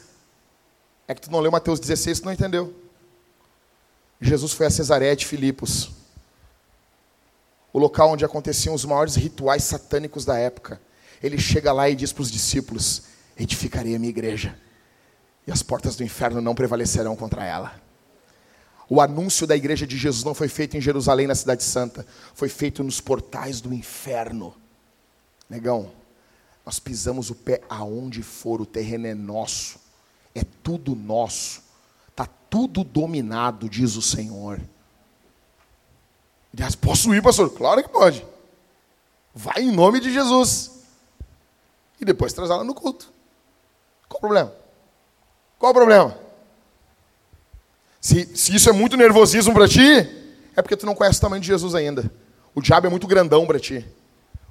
É 1.07 1.15
que 1.15 1.21
tu 1.21 1.31
não 1.31 1.39
leu 1.39 1.49
Mateus 1.49 1.79
16, 1.79 2.19
tu 2.19 2.25
não 2.25 2.33
entendeu. 2.33 2.75
Jesus 4.19 4.51
foi 4.51 4.65
a 4.65 4.69
Cesareia 4.69 5.15
de 5.15 5.25
Filipos 5.25 5.91
o 7.71 7.79
local 7.79 8.11
onde 8.11 8.25
aconteciam 8.25 8.75
os 8.75 8.83
maiores 8.83 9.15
rituais 9.15 9.63
satânicos 9.63 10.25
da 10.25 10.37
época. 10.37 10.81
Ele 11.23 11.39
chega 11.39 11.71
lá 11.71 11.89
e 11.89 11.95
diz 11.95 12.11
para 12.11 12.23
os 12.23 12.31
discípulos: 12.31 13.03
Edificarei 13.37 13.95
a 13.95 13.99
minha 13.99 14.09
igreja, 14.09 14.59
e 15.47 15.51
as 15.51 15.63
portas 15.63 15.95
do 15.95 16.03
inferno 16.03 16.41
não 16.41 16.53
prevalecerão 16.53 17.15
contra 17.15 17.45
ela. 17.45 17.81
O 18.89 18.99
anúncio 18.99 19.47
da 19.47 19.55
igreja 19.55 19.87
de 19.87 19.97
Jesus 19.97 20.23
não 20.25 20.33
foi 20.33 20.49
feito 20.49 20.75
em 20.75 20.81
Jerusalém, 20.81 21.25
na 21.25 21.35
Cidade 21.35 21.63
Santa, 21.63 22.05
foi 22.33 22.49
feito 22.49 22.83
nos 22.83 22.99
portais 22.99 23.61
do 23.61 23.73
inferno. 23.73 24.53
Negão, 25.49 25.89
nós 26.65 26.79
pisamos 26.79 27.29
o 27.29 27.35
pé 27.35 27.61
aonde 27.69 28.21
for, 28.21 28.59
o 28.59 28.65
terreno 28.65 29.07
é 29.07 29.13
nosso, 29.13 29.79
é 30.35 30.43
tudo 30.61 30.93
nosso, 30.95 31.63
está 32.09 32.27
tudo 32.49 32.83
dominado, 32.83 33.69
diz 33.69 33.95
o 33.95 34.01
Senhor. 34.01 34.59
Aliás, 36.53 36.75
posso 36.75 37.13
ir, 37.13 37.21
pastor? 37.21 37.49
Claro 37.51 37.81
que 37.83 37.89
pode. 37.89 38.25
Vai 39.33 39.61
em 39.61 39.71
nome 39.71 39.99
de 39.99 40.11
Jesus. 40.11 40.71
E 42.01 42.05
depois 42.05 42.33
traz 42.33 42.49
ela 42.49 42.63
no 42.63 42.73
culto. 42.73 43.11
Qual 44.07 44.17
o 44.17 44.21
problema? 44.21 44.66
Qual 45.59 45.71
o 45.71 45.75
problema? 45.75 46.17
Se, 47.99 48.25
se 48.35 48.55
isso 48.55 48.69
é 48.69 48.73
muito 48.73 48.95
nervosismo 48.95 49.53
para 49.53 49.67
ti, 49.67 49.81
é 50.55 50.61
porque 50.61 50.77
tu 50.77 50.85
não 50.85 50.95
conhece 50.95 51.19
o 51.19 51.21
tamanho 51.21 51.41
de 51.41 51.47
Jesus 51.47 51.75
ainda. 51.75 52.09
O 52.53 52.61
diabo 52.61 52.87
é 52.87 52.89
muito 52.89 53.07
grandão 53.07 53.45
para 53.45 53.59
ti. 53.59 53.85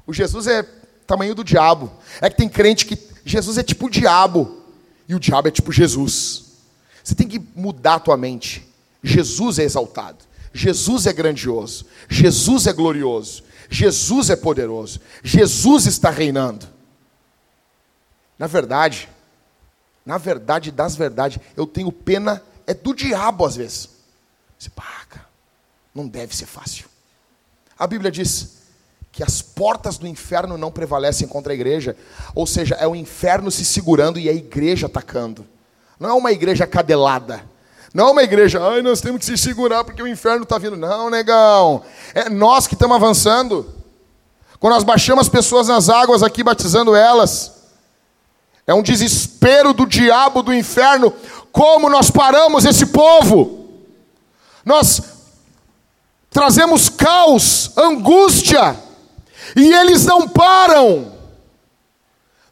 O 0.07 0.13
Jesus 0.13 0.47
é 0.47 0.63
tamanho 1.07 1.35
do 1.35 1.45
diabo. 1.45 1.91
É 2.21 2.29
que 2.29 2.37
tem 2.37 2.49
crente 2.49 2.87
que 2.87 2.99
Jesus 3.25 3.59
é 3.59 3.63
tipo 3.63 3.87
o 3.87 3.91
diabo 3.91 4.63
e 5.09 5.15
o 5.15 5.21
diabo 5.21 5.49
é 5.49 5.51
tipo 5.51 5.73
Jesus. 5.73 6.45
Você 7.03 7.15
tem 7.15 7.29
que 7.29 7.41
mudar 7.55 7.95
a 7.95 8.01
tua 8.01 8.17
mente. 8.17 8.67
Jesus 9.03 9.59
é 9.59 9.63
exaltado. 9.63 10.27
Jesus 10.57 11.07
é 11.07 11.13
grandioso, 11.13 11.85
Jesus 12.09 12.67
é 12.67 12.73
glorioso, 12.73 13.45
Jesus 13.69 14.31
é 14.31 14.37
poderoso, 14.37 15.01
Jesus 15.23 15.87
está 15.87 16.09
reinando. 16.09 16.67
Na 18.39 18.47
verdade, 18.47 19.09
na 20.07 20.17
verdade 20.17 20.71
das 20.71 20.97
verdades, 20.97 21.39
eu 21.57 21.67
tenho 21.67 21.93
pena 21.93 22.43
é 22.67 22.73
do 22.73 22.95
diabo 22.95 23.45
às 23.45 23.57
vezes. 23.57 23.91
Você 24.59 24.71
paga, 24.71 25.27
não 25.95 26.09
deve 26.09 26.35
ser 26.35 26.47
fácil. 26.47 26.87
A 27.79 27.87
Bíblia 27.87 28.11
diz 28.11 28.57
que 29.13 29.23
as 29.23 29.43
portas 29.43 29.99
do 29.99 30.07
inferno 30.07 30.57
não 30.57 30.71
prevalecem 30.71 31.29
contra 31.29 31.53
a 31.53 31.55
igreja, 31.55 31.97
ou 32.35 32.47
seja, 32.47 32.75
é 32.77 32.87
o 32.87 32.97
inferno 32.97 33.51
se 33.51 33.65
segurando 33.65 34.19
e 34.19 34.29
a 34.29 34.33
igreja 34.33 34.87
atacando. 34.87 35.47
Não 35.99 36.11
é 36.11 36.13
uma 36.15 36.33
igreja 36.33 36.67
cadelada 36.67 37.45
não 37.97 38.09
é 38.09 38.11
uma 38.11 38.23
igreja, 38.23 38.61
ai, 38.63 38.83
nós 38.83 39.01
temos 39.01 39.21
que 39.21 39.25
se 39.25 39.39
segurar 39.39 39.83
porque 39.83 40.03
o 40.03 40.07
inferno 40.07 40.43
está 40.43 40.59
vindo. 40.59 40.77
Não, 40.77 41.09
negão. 41.09 41.83
É 42.15 42.29
nós 42.29 42.67
que 42.67 42.75
estamos 42.75 42.95
avançando. 42.95 43.73
Quando 44.61 44.75
nós 44.75 44.85
baixamos 44.85 45.23
as 45.23 45.29
pessoas 45.31 45.69
nas 45.69 45.89
águas 45.89 46.23
aqui, 46.23 46.45
batizando 46.45 46.95
elas, 46.95 47.56
é 48.67 48.75
um 48.75 48.83
desespero 48.83 49.73
do 49.73 49.87
diabo, 49.87 50.43
do 50.43 50.53
inferno. 50.53 51.13
Como 51.53 51.89
nós 51.89 52.11
paramos 52.11 52.65
esse 52.65 52.87
povo? 52.87 53.69
Nós 54.65 55.01
trazemos 56.31 56.89
caos, 56.89 57.71
angústia, 57.77 58.77
e 59.55 59.73
eles 59.73 60.05
não 60.05 60.29
param. 60.29 61.13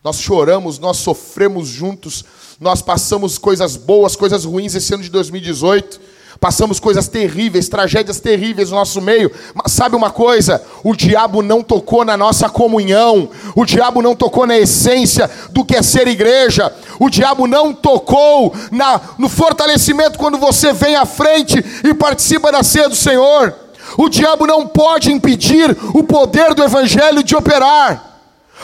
Nós 0.02 0.20
choramos, 0.20 0.78
nós 0.78 0.98
sofremos 0.98 1.66
juntos, 1.66 2.24
nós 2.60 2.80
passamos 2.80 3.36
coisas 3.36 3.76
boas, 3.76 4.14
coisas 4.14 4.44
ruins 4.44 4.74
esse 4.74 4.94
ano 4.94 5.02
de 5.02 5.10
2018. 5.10 6.00
Passamos 6.40 6.80
coisas 6.80 7.08
terríveis, 7.08 7.68
tragédias 7.68 8.20
terríveis 8.20 8.70
no 8.70 8.76
nosso 8.76 9.00
meio. 9.00 9.30
Mas 9.54 9.72
sabe 9.72 9.96
uma 9.96 10.10
coisa? 10.10 10.62
O 10.82 10.94
diabo 10.94 11.42
não 11.42 11.62
tocou 11.62 12.04
na 12.04 12.16
nossa 12.16 12.48
comunhão. 12.48 13.30
O 13.54 13.64
diabo 13.64 14.02
não 14.02 14.14
tocou 14.14 14.46
na 14.46 14.56
essência 14.56 15.30
do 15.50 15.64
que 15.64 15.76
é 15.76 15.82
ser 15.82 16.06
igreja. 16.08 16.74
O 16.98 17.08
diabo 17.08 17.46
não 17.46 17.72
tocou 17.72 18.54
na, 18.70 19.00
no 19.18 19.28
fortalecimento 19.28 20.18
quando 20.18 20.38
você 20.38 20.72
vem 20.72 20.96
à 20.96 21.06
frente 21.06 21.64
e 21.84 21.94
participa 21.94 22.52
da 22.52 22.62
ceia 22.62 22.88
do 22.88 22.96
Senhor. 22.96 23.54
O 23.96 24.08
diabo 24.08 24.46
não 24.46 24.66
pode 24.66 25.12
impedir 25.12 25.76
o 25.94 26.02
poder 26.02 26.54
do 26.54 26.62
Evangelho 26.62 27.22
de 27.22 27.36
operar, 27.36 28.20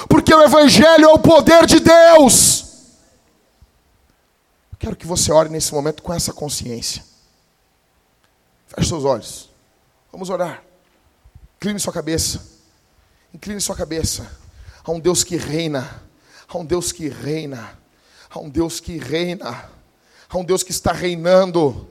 porque 0.09 0.35
o 0.35 0.43
Evangelho 0.43 1.05
é 1.05 1.13
o 1.13 1.19
poder 1.19 1.67
de 1.67 1.79
Deus. 1.79 2.65
Quero 4.79 4.97
que 4.97 5.07
você 5.07 5.31
ore 5.31 5.51
nesse 5.51 5.75
momento 5.75 6.03
com 6.03 6.13
essa 6.13 6.33
consciência. 6.33 7.10
Feche 8.75 8.89
seus 8.89 9.05
olhos. 9.05 9.51
Vamos 10.13 10.31
orar. 10.31 10.63
Incline 11.57 11.79
sua 11.81 11.93
cabeça. 11.93 12.41
Incline 13.35 13.61
sua 13.61 13.75
cabeça. 13.75 14.31
Há 14.85 14.91
um 14.93 15.01
Deus 15.01 15.25
que 15.25 15.37
reina. 15.37 16.03
Há 16.49 16.57
um 16.57 16.65
Deus 16.65 16.93
que 16.93 17.09
reina. 17.09 17.79
Há 18.31 18.39
um 18.39 18.49
Deus 18.49 18.81
que 18.81 18.97
reina. 18.97 19.69
Há 20.29 20.39
um 20.39 20.45
Deus 20.45 20.63
que 20.63 20.71
está 20.71 20.93
reinando. 20.93 21.89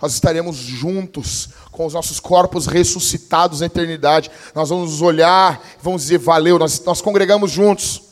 Nós 0.00 0.14
estaremos 0.14 0.56
juntos 0.56 1.50
com 1.70 1.86
os 1.86 1.94
nossos 1.94 2.18
corpos 2.18 2.66
ressuscitados 2.66 3.60
na 3.60 3.66
eternidade. 3.66 4.30
Nós 4.54 4.70
vamos 4.70 4.90
nos 4.90 5.02
olhar, 5.02 5.62
vamos 5.82 6.02
dizer 6.02 6.18
valeu. 6.18 6.58
Nós, 6.58 6.82
nós 6.84 7.00
congregamos 7.00 7.50
juntos. 7.50 8.05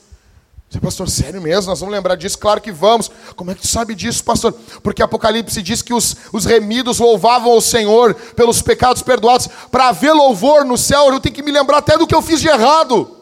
Você, 0.75 0.81
pastor, 0.81 1.09
sério 1.09 1.41
mesmo? 1.41 1.71
Nós 1.71 1.79
vamos 1.79 1.95
lembrar 1.95 2.17
disso? 2.17 2.37
Claro 2.37 2.61
que 2.61 2.73
vamos. 2.73 3.09
Como 3.37 3.49
é 3.49 3.55
que 3.55 3.61
tu 3.61 3.69
sabe 3.69 3.95
disso, 3.95 4.25
pastor? 4.25 4.53
Porque 4.83 5.05
Apocalipse 5.05 5.63
diz 5.63 5.83
que 5.83 5.95
os, 5.95 6.17
os 6.33 6.45
remidos 6.45 6.99
louvavam 6.99 7.53
ao 7.53 7.61
Senhor 7.61 8.13
pelos 8.35 8.61
pecados 8.61 9.01
perdoados. 9.01 9.49
Para 9.71 9.91
haver 9.91 10.13
louvor 10.13 10.65
no 10.65 10.77
céu, 10.77 11.13
eu 11.13 11.21
tenho 11.21 11.33
que 11.33 11.45
me 11.45 11.53
lembrar 11.53 11.79
até 11.79 11.97
do 11.97 12.09
que 12.09 12.15
eu 12.15 12.21
fiz 12.21 12.41
de 12.41 12.49
errado. 12.49 13.19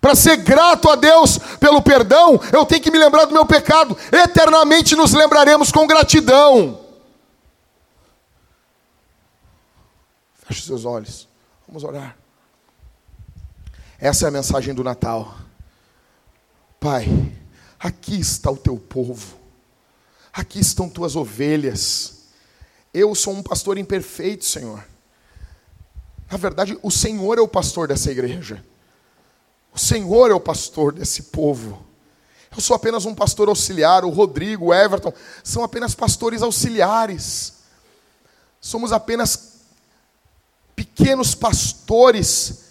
Para 0.00 0.14
ser 0.14 0.36
grato 0.36 0.88
a 0.88 0.94
Deus 0.94 1.38
pelo 1.58 1.82
perdão, 1.82 2.40
eu 2.52 2.64
tenho 2.64 2.80
que 2.80 2.92
me 2.92 2.98
lembrar 2.98 3.24
do 3.24 3.34
meu 3.34 3.44
pecado. 3.44 3.98
Eternamente 4.12 4.94
nos 4.94 5.12
lembraremos 5.12 5.72
com 5.72 5.88
gratidão. 5.88 6.78
Feche 10.46 10.62
seus 10.62 10.84
olhos. 10.84 11.28
Vamos 11.66 11.82
orar. 11.82 12.16
Essa 13.98 14.26
é 14.26 14.28
a 14.28 14.30
mensagem 14.30 14.72
do 14.72 14.84
Natal. 14.84 15.39
Pai, 16.80 17.06
aqui 17.78 18.18
está 18.18 18.50
o 18.50 18.56
teu 18.56 18.78
povo, 18.78 19.36
aqui 20.32 20.58
estão 20.58 20.88
tuas 20.88 21.14
ovelhas. 21.14 22.20
Eu 22.94 23.14
sou 23.14 23.34
um 23.34 23.42
pastor 23.42 23.76
imperfeito, 23.76 24.46
Senhor. 24.46 24.82
Na 26.30 26.38
verdade, 26.38 26.78
o 26.82 26.90
Senhor 26.90 27.36
é 27.36 27.40
o 27.42 27.46
pastor 27.46 27.86
dessa 27.86 28.10
igreja. 28.10 28.64
O 29.74 29.78
Senhor 29.78 30.30
é 30.30 30.34
o 30.34 30.40
pastor 30.40 30.94
desse 30.94 31.24
povo. 31.24 31.84
Eu 32.50 32.62
sou 32.62 32.74
apenas 32.74 33.04
um 33.04 33.14
pastor 33.14 33.50
auxiliar, 33.50 34.02
o 34.02 34.08
Rodrigo, 34.08 34.66
o 34.66 34.74
Everton, 34.74 35.12
são 35.44 35.62
apenas 35.62 35.94
pastores 35.94 36.40
auxiliares. 36.40 37.56
Somos 38.58 38.90
apenas 38.90 39.60
pequenos 40.74 41.34
pastores 41.34 42.70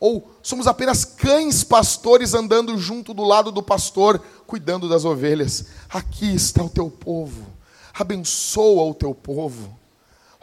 ou 0.00 0.33
somos 0.44 0.66
apenas 0.66 1.06
cães 1.06 1.64
pastores 1.64 2.34
andando 2.34 2.76
junto 2.76 3.14
do 3.14 3.24
lado 3.24 3.50
do 3.50 3.62
pastor, 3.62 4.22
cuidando 4.46 4.90
das 4.90 5.06
ovelhas. 5.06 5.64
Aqui 5.88 6.34
está 6.34 6.62
o 6.62 6.68
teu 6.68 6.90
povo. 6.90 7.46
Abençoa 7.94 8.84
o 8.84 8.94
teu 8.94 9.14
povo. 9.14 9.74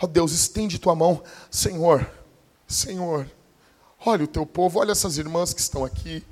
Ó 0.02 0.06
oh 0.06 0.08
Deus, 0.08 0.32
estende 0.32 0.80
tua 0.80 0.96
mão. 0.96 1.22
Senhor, 1.52 2.10
Senhor, 2.68 3.30
olha 4.04 4.24
o 4.24 4.28
teu 4.28 4.44
povo, 4.44 4.80
olha 4.80 4.92
essas 4.92 5.20
irmãs 5.20 5.54
que 5.54 5.62
estão 5.62 5.86
aqui. 5.86 6.24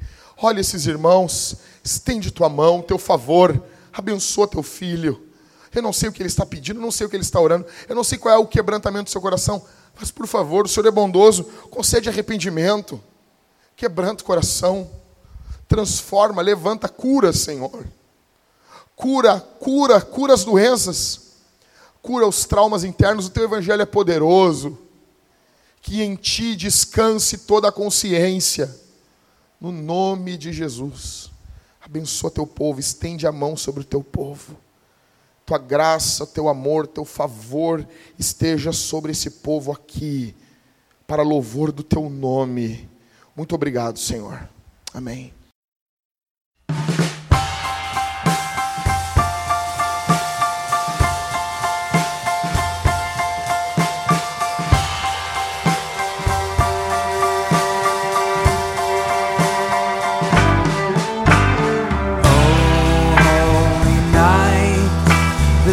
Olha 0.42 0.62
esses 0.62 0.88
irmãos, 0.88 1.58
estende 1.84 2.32
tua 2.32 2.50
mão, 2.50 2.82
teu 2.82 2.98
favor. 2.98 3.64
Abençoa 3.94 4.48
teu 4.48 4.64
filho. 4.64 5.28
Eu 5.76 5.84
não 5.84 5.94
sei 5.94 6.10
o 6.10 6.12
que 6.12 6.24
ele 6.24 6.30
está 6.30 6.44
pedindo, 6.44 6.82
não 6.82 6.90
sei 6.90 7.06
o 7.06 7.10
que 7.10 7.16
ele 7.16 7.22
está 7.22 7.40
orando, 7.40 7.68
eu 7.88 7.96
não 7.96 8.04
sei 8.04 8.18
qual 8.18 8.34
é 8.34 8.38
o 8.40 8.48
quebrantamento 8.48 9.04
do 9.04 9.10
seu 9.12 9.22
coração, 9.22 9.64
mas 10.00 10.10
por 10.10 10.26
favor, 10.26 10.66
o 10.66 10.68
Senhor 10.68 10.88
é 10.88 10.92
bondoso, 10.92 11.44
concede 11.70 12.10
arrependimento 12.10 13.00
quebranta 13.80 14.24
o 14.24 14.26
coração, 14.26 14.92
transforma, 15.66 16.42
levanta, 16.42 16.90
cura, 16.90 17.32
Senhor. 17.32 17.88
Cura, 18.94 19.40
cura, 19.40 20.02
cura 20.02 20.34
as 20.34 20.44
doenças. 20.44 21.30
cura 22.02 22.28
os 22.28 22.44
traumas 22.44 22.84
internos, 22.84 23.28
o 23.28 23.30
teu 23.30 23.46
evangelho 23.46 23.82
é 23.82 23.86
poderoso. 23.86 24.78
Que 25.82 26.02
em 26.02 26.18
ti 26.18 26.58
descanse 26.58 27.38
toda 27.38 27.70
a 27.70 27.72
consciência, 27.72 28.70
no 29.62 29.72
nome 29.72 30.36
de 30.36 30.52
Jesus. 30.52 31.32
Abençoa 31.80 32.30
teu 32.30 32.46
povo, 32.46 32.82
estende 32.82 33.26
a 33.26 33.32
mão 33.32 33.56
sobre 33.56 33.80
o 33.80 33.86
teu 33.86 34.04
povo. 34.04 34.58
Tua 35.46 35.58
graça, 35.58 36.28
teu 36.28 36.50
amor, 36.50 36.86
teu 36.86 37.06
favor 37.06 37.88
esteja 38.18 38.74
sobre 38.74 39.14
esse 39.14 39.30
povo 39.30 39.72
aqui, 39.72 40.36
para 41.08 41.24
louvor 41.24 41.72
do 41.72 41.82
teu 41.82 42.10
nome. 42.10 42.89
Muito 43.40 43.56
obrigado, 43.56 43.98
Senhor. 43.98 44.50
Amém. 44.94 45.32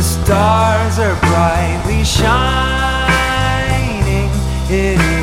stars 0.01 0.99
are 1.01 1.17
brightly 1.21 2.05
shining. 2.05 2.31
It 4.71 5.16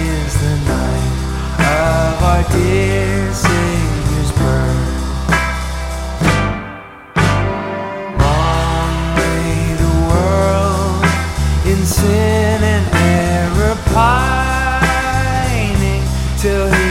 sin 11.85 12.63
and 12.63 12.87
error 12.95 13.75
pining 13.93 14.93
till 16.37 16.82